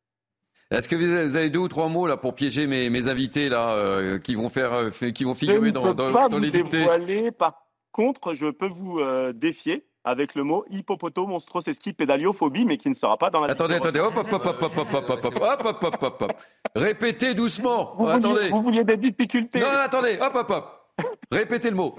Est-ce 0.69 0.89
que 0.89 0.95
vous 0.95 1.35
avez- 1.37 1.49
deux 1.49 1.59
ou 1.59 1.67
trois 1.69 1.87
mots 1.87 2.07
là 2.07 2.17
pour 2.17 2.35
piéger 2.35 2.67
mes, 2.67 2.89
mes 2.89 3.07
invités 3.07 3.47
là 3.49 3.71
euh, 3.71 4.19
qui 4.19 4.35
vont 4.35 4.49
faire, 4.49 4.73
euh, 4.73 4.89
qui 5.11 5.23
vont 5.23 5.33
Je 5.33 5.39
figurer 5.39 5.59
ne 5.67 5.71
dans, 5.71 5.83
peux 5.83 5.93
dans- 5.93 6.11
pas 6.11 6.27
dans 6.27 6.37
vous 6.37 6.43
les 6.43 6.51
dévoiler. 6.51 7.31
Par 7.31 7.53
contre, 7.93 8.33
je 8.33 8.47
peux 8.51 8.67
vous 8.67 8.99
euh, 8.99 9.31
défier 9.33 9.85
avec 10.03 10.35
le 10.35 10.43
mot 10.43 10.65
hippopoto, 10.69 11.25
monstrosesqui, 11.27 11.93
pédaliophobie, 11.93 12.65
mais 12.65 12.77
qui 12.77 12.89
ne 12.89 12.93
sera 12.93 13.17
pas 13.17 13.29
dans 13.29 13.41
la 13.41 13.51
Attendez, 13.51 13.75
attendez, 13.75 13.99
hop, 13.99 14.13
hop, 14.15 14.27
hop, 14.31 14.45
hop, 14.45 14.61
hop, 14.63 14.77
hop, 14.77 14.93
hop, 14.93 15.09
hop, 15.09 15.25
hop, 15.25 15.25
hop, 15.25 15.65
hop, 15.65 15.83
hop, 15.83 15.97
hop, 16.03 16.21
hop. 16.21 16.33
Répétez 16.75 17.33
doucement. 17.33 17.93
Vous 17.97 18.05
vouliez- 18.05 18.17
attendez. 18.17 18.49
vous 18.49 18.61
vouliez 18.61 18.83
des 18.83 18.97
difficultés. 18.97 19.59
Non, 19.59 19.67
non, 19.67 19.79
attendez, 19.79 20.17
hop, 20.21 20.33
hop, 20.35 20.49
hop. 20.49 21.05
Répétez 21.31 21.69
le 21.69 21.75
mot. 21.77 21.95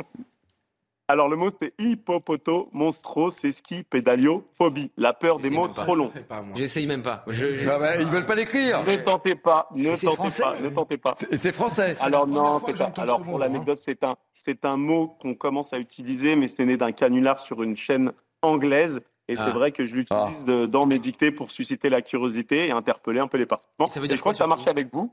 Alors 1.10 1.28
le 1.28 1.36
mot 1.36 1.48
c'est 1.50 1.72
hippopoto, 1.78 2.68
monstrosesqui, 2.72 3.82
pédaliophobie. 3.82 4.90
La 4.98 5.14
peur 5.14 5.38
des 5.38 5.48
mots 5.50 5.66
trop 5.68 5.94
longs. 5.94 6.10
J'essaye 6.54 6.86
même 6.86 7.02
pas. 7.02 7.24
Je, 7.26 7.52
je- 7.52 7.68
Ah 7.68 7.78
bah, 7.78 7.96
ils 7.96 8.06
veulent 8.06 8.26
pas 8.26 8.34
l'écrire. 8.34 8.84
Ne 8.84 8.96
tentez 8.96 9.34
pas, 9.34 9.68
ne 9.74 9.90
tentez 9.94 10.06
français. 10.14 10.42
pas, 10.42 10.60
ne 10.60 10.68
tentez 10.68 10.98
pas. 10.98 11.14
C'est 11.14 11.52
français. 11.52 11.96
Alors 12.00 12.26
non, 12.26 12.60
c'est 12.66 12.76
pas. 12.76 12.92
Alors 12.98 13.22
pour 13.22 13.32
mot, 13.32 13.38
l'anecdote, 13.38 13.78
c'est 13.82 14.04
un, 14.04 14.16
c'est 14.34 14.64
un 14.64 14.76
mot 14.76 15.16
qu'on 15.20 15.34
commence 15.34 15.72
à 15.72 15.78
utiliser, 15.78 16.36
mais 16.36 16.46
c'est 16.48 16.64
né 16.66 16.76
d'un 16.76 16.92
canular 16.92 17.40
sur 17.40 17.62
une 17.62 17.76
chaîne 17.76 18.12
anglaise. 18.42 19.00
Et 19.30 19.34
Ah. 19.36 19.44
c'est 19.44 19.50
vrai 19.52 19.72
que 19.72 19.84
je 19.84 19.94
l'utilise 19.94 20.46
euh, 20.48 20.66
dans 20.66 20.86
mes 20.86 20.98
dictées 20.98 21.30
pour 21.30 21.50
susciter 21.50 21.90
la 21.90 22.00
curiosité 22.00 22.68
et 22.68 22.70
interpeller 22.70 23.20
un 23.20 23.28
peu 23.28 23.36
les 23.36 23.44
participants. 23.44 23.86
ça 23.88 24.00
veut 24.00 24.06
Et 24.06 24.08
dire 24.08 24.16
je 24.16 24.20
crois 24.22 24.32
quoi, 24.32 24.32
que 24.32 24.38
ça 24.38 24.44
surtout? 24.44 24.56
marche 24.56 24.68
avec 24.68 24.88
vous. 24.92 25.10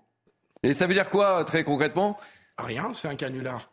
Et 0.63 0.73
ça 0.73 0.87
veut 0.87 0.93
dire 0.93 1.09
quoi 1.09 1.43
très 1.43 1.63
concrètement? 1.65 2.17
Rien, 2.57 2.91
c'est 2.93 3.09
un 3.09 3.15
canular. 3.15 3.69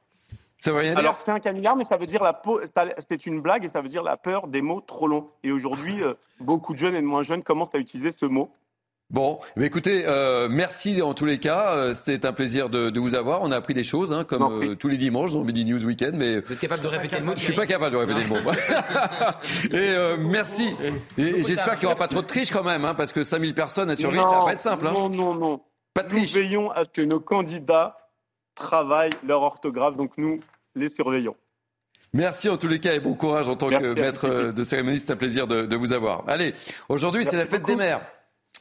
Ça 0.64 0.70
veut 0.70 0.78
rien 0.78 0.90
dire 0.90 0.98
Alors 1.00 1.16
c'est 1.18 1.30
un 1.32 1.40
canular, 1.40 1.74
mais 1.74 1.82
ça 1.84 1.96
veut 1.96 2.06
dire 2.06 2.22
la 2.22 2.32
peau. 2.32 2.60
C'est 3.08 3.26
une 3.26 3.40
blague 3.40 3.64
et 3.64 3.68
ça 3.68 3.80
veut 3.80 3.88
dire 3.88 4.02
la 4.04 4.16
peur 4.16 4.46
des 4.46 4.62
mots 4.62 4.80
trop 4.80 5.08
longs. 5.08 5.28
Et 5.42 5.50
aujourd'hui, 5.50 6.02
euh, 6.02 6.14
beaucoup 6.40 6.72
de 6.72 6.78
jeunes 6.78 6.94
et 6.94 7.00
de 7.00 7.06
moins 7.06 7.22
jeunes 7.24 7.42
commencent 7.42 7.74
à 7.74 7.78
utiliser 7.78 8.12
ce 8.12 8.26
mot. 8.26 8.48
Bon, 9.10 9.40
mais 9.56 9.66
écoutez, 9.66 10.04
euh, 10.06 10.48
merci 10.48 11.02
en 11.02 11.12
tous 11.14 11.26
les 11.26 11.38
cas. 11.38 11.74
Euh, 11.74 11.92
C'était 11.94 12.24
un 12.24 12.32
plaisir 12.32 12.70
de, 12.70 12.88
de 12.90 13.00
vous 13.00 13.14
avoir. 13.14 13.42
On 13.42 13.50
a 13.50 13.56
appris 13.56 13.74
des 13.74 13.84
choses, 13.84 14.10
hein, 14.12 14.24
comme 14.24 14.62
euh, 14.62 14.74
tous 14.74 14.88
les 14.88 14.96
dimanches 14.96 15.32
dans 15.32 15.42
Midi 15.44 15.64
News 15.66 15.84
Weekend. 15.84 16.14
Mais 16.16 16.40
Vous 16.40 16.52
êtes 16.52 16.60
capable 16.60 16.82
de 16.82 16.88
répéter 16.88 17.18
le 17.18 17.24
mot 17.26 17.32
je 17.36 17.40
suis 17.42 17.52
pas 17.54 17.66
capable 17.66 17.92
de 17.92 17.98
répéter 17.98 18.22
le 18.22 18.28
mot. 18.28 18.36
et 19.72 19.74
euh, 19.74 20.16
merci. 20.18 20.70
Et, 21.18 21.22
et 21.22 21.42
j'espère 21.42 21.74
qu'il 21.78 21.88
n'y 21.88 21.92
aura 21.92 21.96
pas 21.96 22.08
trop 22.08 22.22
de 22.22 22.26
triche 22.26 22.50
quand 22.52 22.62
même, 22.64 22.84
hein, 22.86 22.94
parce 22.94 23.12
que 23.12 23.22
5000 23.22 23.52
personnes 23.54 23.90
à 23.90 23.96
surveiller, 23.96 24.22
ça 24.22 24.30
va 24.30 24.38
Non, 24.38 24.44
pas 24.46 24.52
être 24.52 24.60
simple. 24.60 24.86
Hein. 24.86 24.92
Non, 24.94 25.08
non, 25.10 25.34
non. 25.34 25.60
Pas 25.92 26.04
de 26.04 26.14
Nous 26.14 26.20
triche. 26.20 26.32
veillons 26.32 26.70
à 26.70 26.84
ce 26.84 26.88
que 26.90 27.02
nos 27.02 27.20
candidats 27.20 27.98
travaillent 28.54 29.12
leur 29.26 29.42
orthographe, 29.42 29.96
donc 29.96 30.12
nous 30.16 30.40
les 30.74 30.88
surveillons. 30.88 31.36
Merci 32.14 32.48
en 32.50 32.58
tous 32.58 32.68
les 32.68 32.78
cas 32.80 32.92
et 32.94 33.00
bon 33.00 33.14
courage 33.14 33.48
en 33.48 33.56
tant 33.56 33.68
Merci 33.68 33.94
que 33.94 34.00
maître 34.00 34.28
vous. 34.28 34.34
euh, 34.34 34.52
de 34.52 34.64
cérémonie. 34.64 34.98
C'est 34.98 35.12
un 35.12 35.16
plaisir 35.16 35.46
de, 35.46 35.64
de 35.66 35.76
vous 35.76 35.92
avoir. 35.92 36.24
Allez, 36.28 36.54
aujourd'hui 36.88 37.24
c'est 37.24 37.36
la 37.36 37.46
fête 37.46 37.64
des 37.64 37.76
mères. 37.76 38.02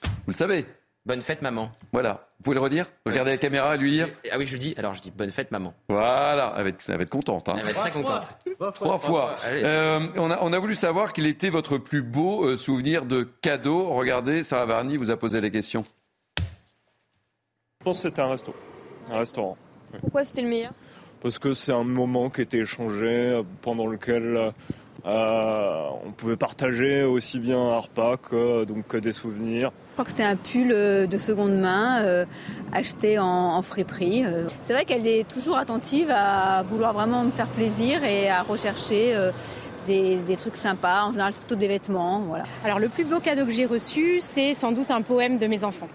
Vous 0.03 0.32
le 0.32 0.34
savez. 0.34 0.66
Bonne 1.03 1.22
fête, 1.22 1.41
maman. 1.41 1.72
Voilà. 1.91 2.28
Vous 2.38 2.43
pouvez 2.43 2.53
le 2.53 2.62
redire? 2.62 2.86
Regardez 3.07 3.32
la 3.32 3.38
caméra 3.38 3.74
et 3.74 3.78
lui 3.80 3.91
dire. 3.91 4.07
Ah 4.32 4.36
oui, 4.38 4.45
je 4.45 4.53
le 4.53 4.59
dis. 4.59 4.76
Alors, 4.78 4.93
je 4.93 5.01
dis 5.01 5.09
bonne 5.09 5.32
fête, 5.32 5.49
maman. 5.49 5.74
Voilà. 5.89 6.53
Elle 6.57 6.64
va 6.64 6.70
être, 6.70 6.84
elle 6.89 6.97
va 6.97 7.01
être 7.01 7.09
contente. 7.09 7.49
hein. 7.49 7.55
Elle 7.57 7.64
va 7.64 7.70
être 7.72 7.80
très 7.80 7.89
contente. 7.91 8.38
Trois 8.76 8.99
fois. 8.99 9.36
Euh, 9.47 10.07
on, 10.16 10.30
a, 10.30 10.38
on 10.41 10.53
a 10.53 10.59
voulu 10.59 10.76
savoir 10.76 11.12
quel 11.12 11.26
était 11.26 11.49
votre 11.49 11.80
plus 11.80 12.03
beau 12.03 12.45
euh, 12.47 12.55
souvenir 12.55 13.05
de 13.07 13.24
cadeau. 13.24 13.89
Regardez, 13.89 14.43
Sarah 14.43 14.68
Varny 14.68 14.97
vous 14.97 15.09
a 15.09 15.18
posé 15.18 15.41
les 15.41 15.49
questions. 15.49 15.84
Je 16.38 16.43
pense 17.86 17.97
que 17.97 18.03
c'était 18.03 18.22
un 18.22 18.30
resto, 18.30 18.53
un 19.09 19.18
restaurant. 19.18 19.57
Pourquoi 20.01 20.24
c'était 20.24 20.43
le 20.43 20.49
meilleur? 20.49 20.72
Parce 21.22 21.38
que 21.40 21.54
c'est 21.54 21.72
un 21.72 21.84
moment 21.84 22.30
qui 22.30 22.42
était 22.42 22.60
échangé, 22.60 23.08
euh, 23.08 23.44
pendant 23.62 23.86
lequel 23.88 24.52
euh, 25.06 25.88
on 26.06 26.12
pouvait 26.12 26.36
partager 26.36 27.04
aussi 27.04 27.40
bien 27.40 27.60
un 27.60 27.80
repas 27.80 28.18
que, 28.18 28.66
donc, 28.66 28.88
que 28.88 28.98
des 28.98 29.12
souvenirs. 29.12 29.72
Je 29.90 29.94
crois 29.94 30.06
que 30.06 30.12
c'était 30.12 30.24
un 30.24 30.36
pull 30.36 30.72
euh, 30.72 31.06
de 31.08 31.18
seconde 31.18 31.58
main, 31.60 32.02
euh, 32.04 32.26
acheté 32.72 33.20
en, 33.20 33.26
en 33.26 33.62
friperie. 33.62 34.26
euh. 34.26 34.48
C'est 34.66 34.74
vrai 34.74 34.86
qu'elle 34.86 35.06
est 35.08 35.28
toujours 35.28 35.58
attentive 35.58 36.12
à 36.12 36.64
vouloir 36.64 36.94
vraiment 36.94 37.24
me 37.24 37.32
faire 37.32 37.48
plaisir 37.48 38.04
et 38.04 38.30
à 38.30 38.42
rechercher 38.42 39.14
euh, 39.16 39.32
des, 39.86 40.18
des 40.18 40.38
trucs 40.38 40.56
sympas, 40.56 41.06
en 41.06 41.12
général 41.12 41.34
plutôt 41.34 41.56
des 41.56 41.68
vêtements. 41.68 42.20
Voilà. 42.28 42.44
Alors 42.64 42.80
le 42.80 42.88
plus 42.88 43.04
beau 43.04 43.20
cadeau 43.20 43.46
que 43.46 43.52
j'ai 43.52 43.66
reçu, 43.66 44.20
c'est 44.22 44.54
sans 44.54 44.72
doute 44.72 44.92
un 44.92 45.02
poème 45.02 45.38
de 45.40 45.48
mes 45.48 45.64
enfants. 45.64 45.90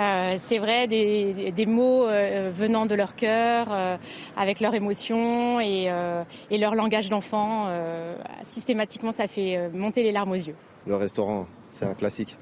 Euh, 0.00 0.36
c'est 0.42 0.58
vrai, 0.58 0.86
des, 0.86 1.66
mots 1.66 2.06
euh, 2.08 2.50
venant 2.54 2.86
de 2.86 2.94
leur 2.94 3.14
cœur, 3.16 3.66
euh, 3.70 3.96
avec 4.36 4.60
leur 4.60 4.74
émotion 4.74 5.60
et, 5.60 5.90
euh, 5.90 6.22
et 6.50 6.56
leur 6.58 6.74
langage 6.74 7.10
d'enfant. 7.10 7.66
euh, 7.68 8.16
systématiquement, 8.42 9.12
ça 9.12 9.28
fait 9.28 9.68
monter 9.74 10.02
les 10.02 10.12
larmes 10.12 10.30
aux 10.30 10.34
yeux. 10.34 10.54
Le 10.86 10.96
restaurant, 10.96 11.46
c'est 11.68 11.84
un 11.84 11.94
classique. 11.94 12.36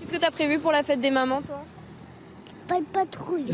Qu'est-ce 0.00 0.12
que 0.12 0.18
t'as 0.18 0.30
prévu 0.30 0.58
pour 0.58 0.72
la 0.72 0.82
fête 0.82 1.00
des 1.00 1.10
mamans, 1.10 1.40
toi? 1.40 1.62
Pas 2.68 2.80
de 2.80 2.84
patrouille. 2.84 3.46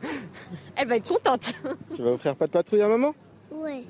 Elle 0.76 0.88
va 0.88 0.96
être 0.96 1.08
contente. 1.08 1.54
tu 1.94 2.02
vas 2.02 2.10
offrir 2.10 2.34
pas 2.34 2.46
de 2.46 2.52
patrouille 2.52 2.82
à 2.82 2.88
maman? 2.88 3.14
Ouais. 3.52 3.84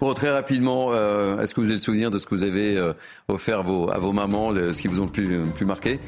Bon, 0.00 0.14
très 0.14 0.30
rapidement, 0.30 0.92
euh, 0.92 1.40
est-ce 1.42 1.54
que 1.54 1.60
vous 1.60 1.66
avez 1.66 1.74
le 1.76 1.80
souvenir 1.82 2.10
de 2.10 2.18
ce 2.18 2.24
que 2.26 2.34
vous 2.34 2.42
avez 2.44 2.76
euh, 2.78 2.94
offert 3.28 3.62
vos- 3.62 3.90
à 3.90 3.98
vos 3.98 4.12
mamans, 4.12 4.50
le- 4.50 4.72
ce 4.72 4.80
qui 4.80 4.88
vous 4.88 5.00
ont 5.00 5.04
le 5.04 5.10
plus, 5.10 5.28
le 5.28 5.44
plus 5.44 5.66
marqué? 5.66 6.00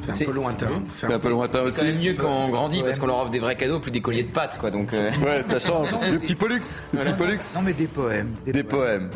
C'est 0.00 0.22
un 0.22 0.26
peu 0.26 0.32
lointain. 0.32 0.82
C'est 0.88 1.12
un 1.12 1.18
peu 1.18 1.30
lointain 1.30 1.60
C'est 1.62 1.66
aussi. 1.66 1.84
même 1.84 1.98
mieux 1.98 2.14
quand 2.14 2.30
on 2.30 2.48
grandit 2.50 2.78
Ouais. 2.78 2.84
parce 2.84 2.98
qu'on 2.98 3.06
leur 3.06 3.18
offre 3.18 3.30
des 3.30 3.38
vrais 3.38 3.56
cadeaux, 3.56 3.80
plus 3.80 3.90
des 3.90 4.00
colliers 4.00 4.22
de 4.22 4.32
pâtes, 4.32 4.58
quoi. 4.58 4.70
Donc, 4.70 4.92
euh, 4.92 5.10
Ouais, 5.24 5.42
ça 5.42 5.58
change. 5.58 5.88
Le 6.10 6.18
petit 6.18 6.34
pollux. 6.34 6.60
Le 6.92 7.00
petit 7.00 7.12
pollux. 7.12 7.38
Non, 7.54 7.62
mais 7.62 7.72
des 7.72 7.86
poèmes. 7.86 8.30
Des, 8.46 8.62
poèmes. 8.62 9.10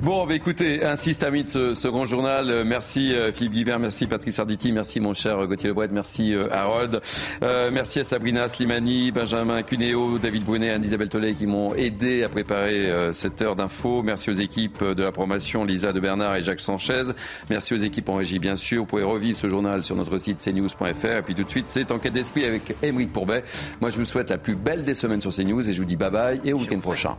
Bon, 0.00 0.26
bah, 0.26 0.34
écoutez, 0.34 0.84
ainsi 0.84 1.14
se 1.14 1.18
termine 1.18 1.46
ce, 1.46 1.74
ce 1.74 1.88
grand 1.88 2.06
journal. 2.06 2.64
Merci 2.64 3.12
euh, 3.14 3.32
Philippe 3.32 3.52
Guibert, 3.52 3.78
merci 3.78 4.06
Patrice 4.06 4.38
Arditi, 4.38 4.72
merci 4.72 5.00
mon 5.00 5.14
cher 5.14 5.46
Gauthier 5.46 5.68
Lebret, 5.68 5.88
merci 5.92 6.34
euh, 6.34 6.48
Harold. 6.52 7.00
Euh, 7.42 7.70
merci 7.72 8.00
à 8.00 8.04
Sabrina 8.04 8.48
Slimani, 8.48 9.10
Benjamin 9.10 9.62
Cuneo, 9.62 10.18
David 10.18 10.44
Brunet, 10.44 10.70
Anne-Isabelle 10.70 11.08
Tollet 11.08 11.34
qui 11.34 11.46
m'ont 11.46 11.74
aidé 11.74 12.22
à 12.22 12.28
préparer 12.28 12.90
euh, 12.90 13.12
cette 13.12 13.40
heure 13.42 13.56
d'info. 13.56 14.02
Merci 14.02 14.30
aux 14.30 14.34
équipes 14.34 14.82
de 14.84 15.02
la 15.02 15.12
promotion, 15.12 15.64
Lisa 15.64 15.92
de 15.92 16.00
Bernard 16.00 16.36
et 16.36 16.42
Jacques 16.42 16.60
Sanchez. 16.60 17.02
Merci 17.48 17.74
aux 17.74 17.78
équipes 17.78 18.08
en 18.08 18.16
régie, 18.16 18.38
bien 18.38 18.54
sûr. 18.54 18.80
Vous 18.82 18.86
pouvez 18.86 19.02
revivre 19.02 19.36
ce 19.38 19.48
journal 19.48 19.84
sur 19.84 19.96
notre 19.96 20.10
site 20.20 20.38
cnews.fr. 20.38 21.06
Et 21.06 21.22
puis 21.22 21.34
tout 21.34 21.44
de 21.44 21.50
suite, 21.50 21.66
c'est 21.68 21.90
Enquête 21.90 22.12
d'esprit 22.12 22.44
avec 22.44 22.76
Émeric 22.82 23.12
Pourbet. 23.12 23.42
Moi, 23.80 23.90
je 23.90 23.96
vous 23.98 24.04
souhaite 24.04 24.30
la 24.30 24.38
plus 24.38 24.54
belle 24.54 24.84
des 24.84 24.94
semaines 24.94 25.20
sur 25.20 25.32
CNews 25.32 25.68
et 25.68 25.72
je 25.72 25.78
vous 25.78 25.84
dis 25.84 25.96
bye 25.96 26.10
bye 26.10 26.40
et 26.44 26.52
au 26.52 26.58
week-end 26.58 26.78
prochain. 26.80 27.16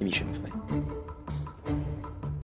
et 0.00 0.04
Michel 0.04 0.26
Onfray. 0.30 0.52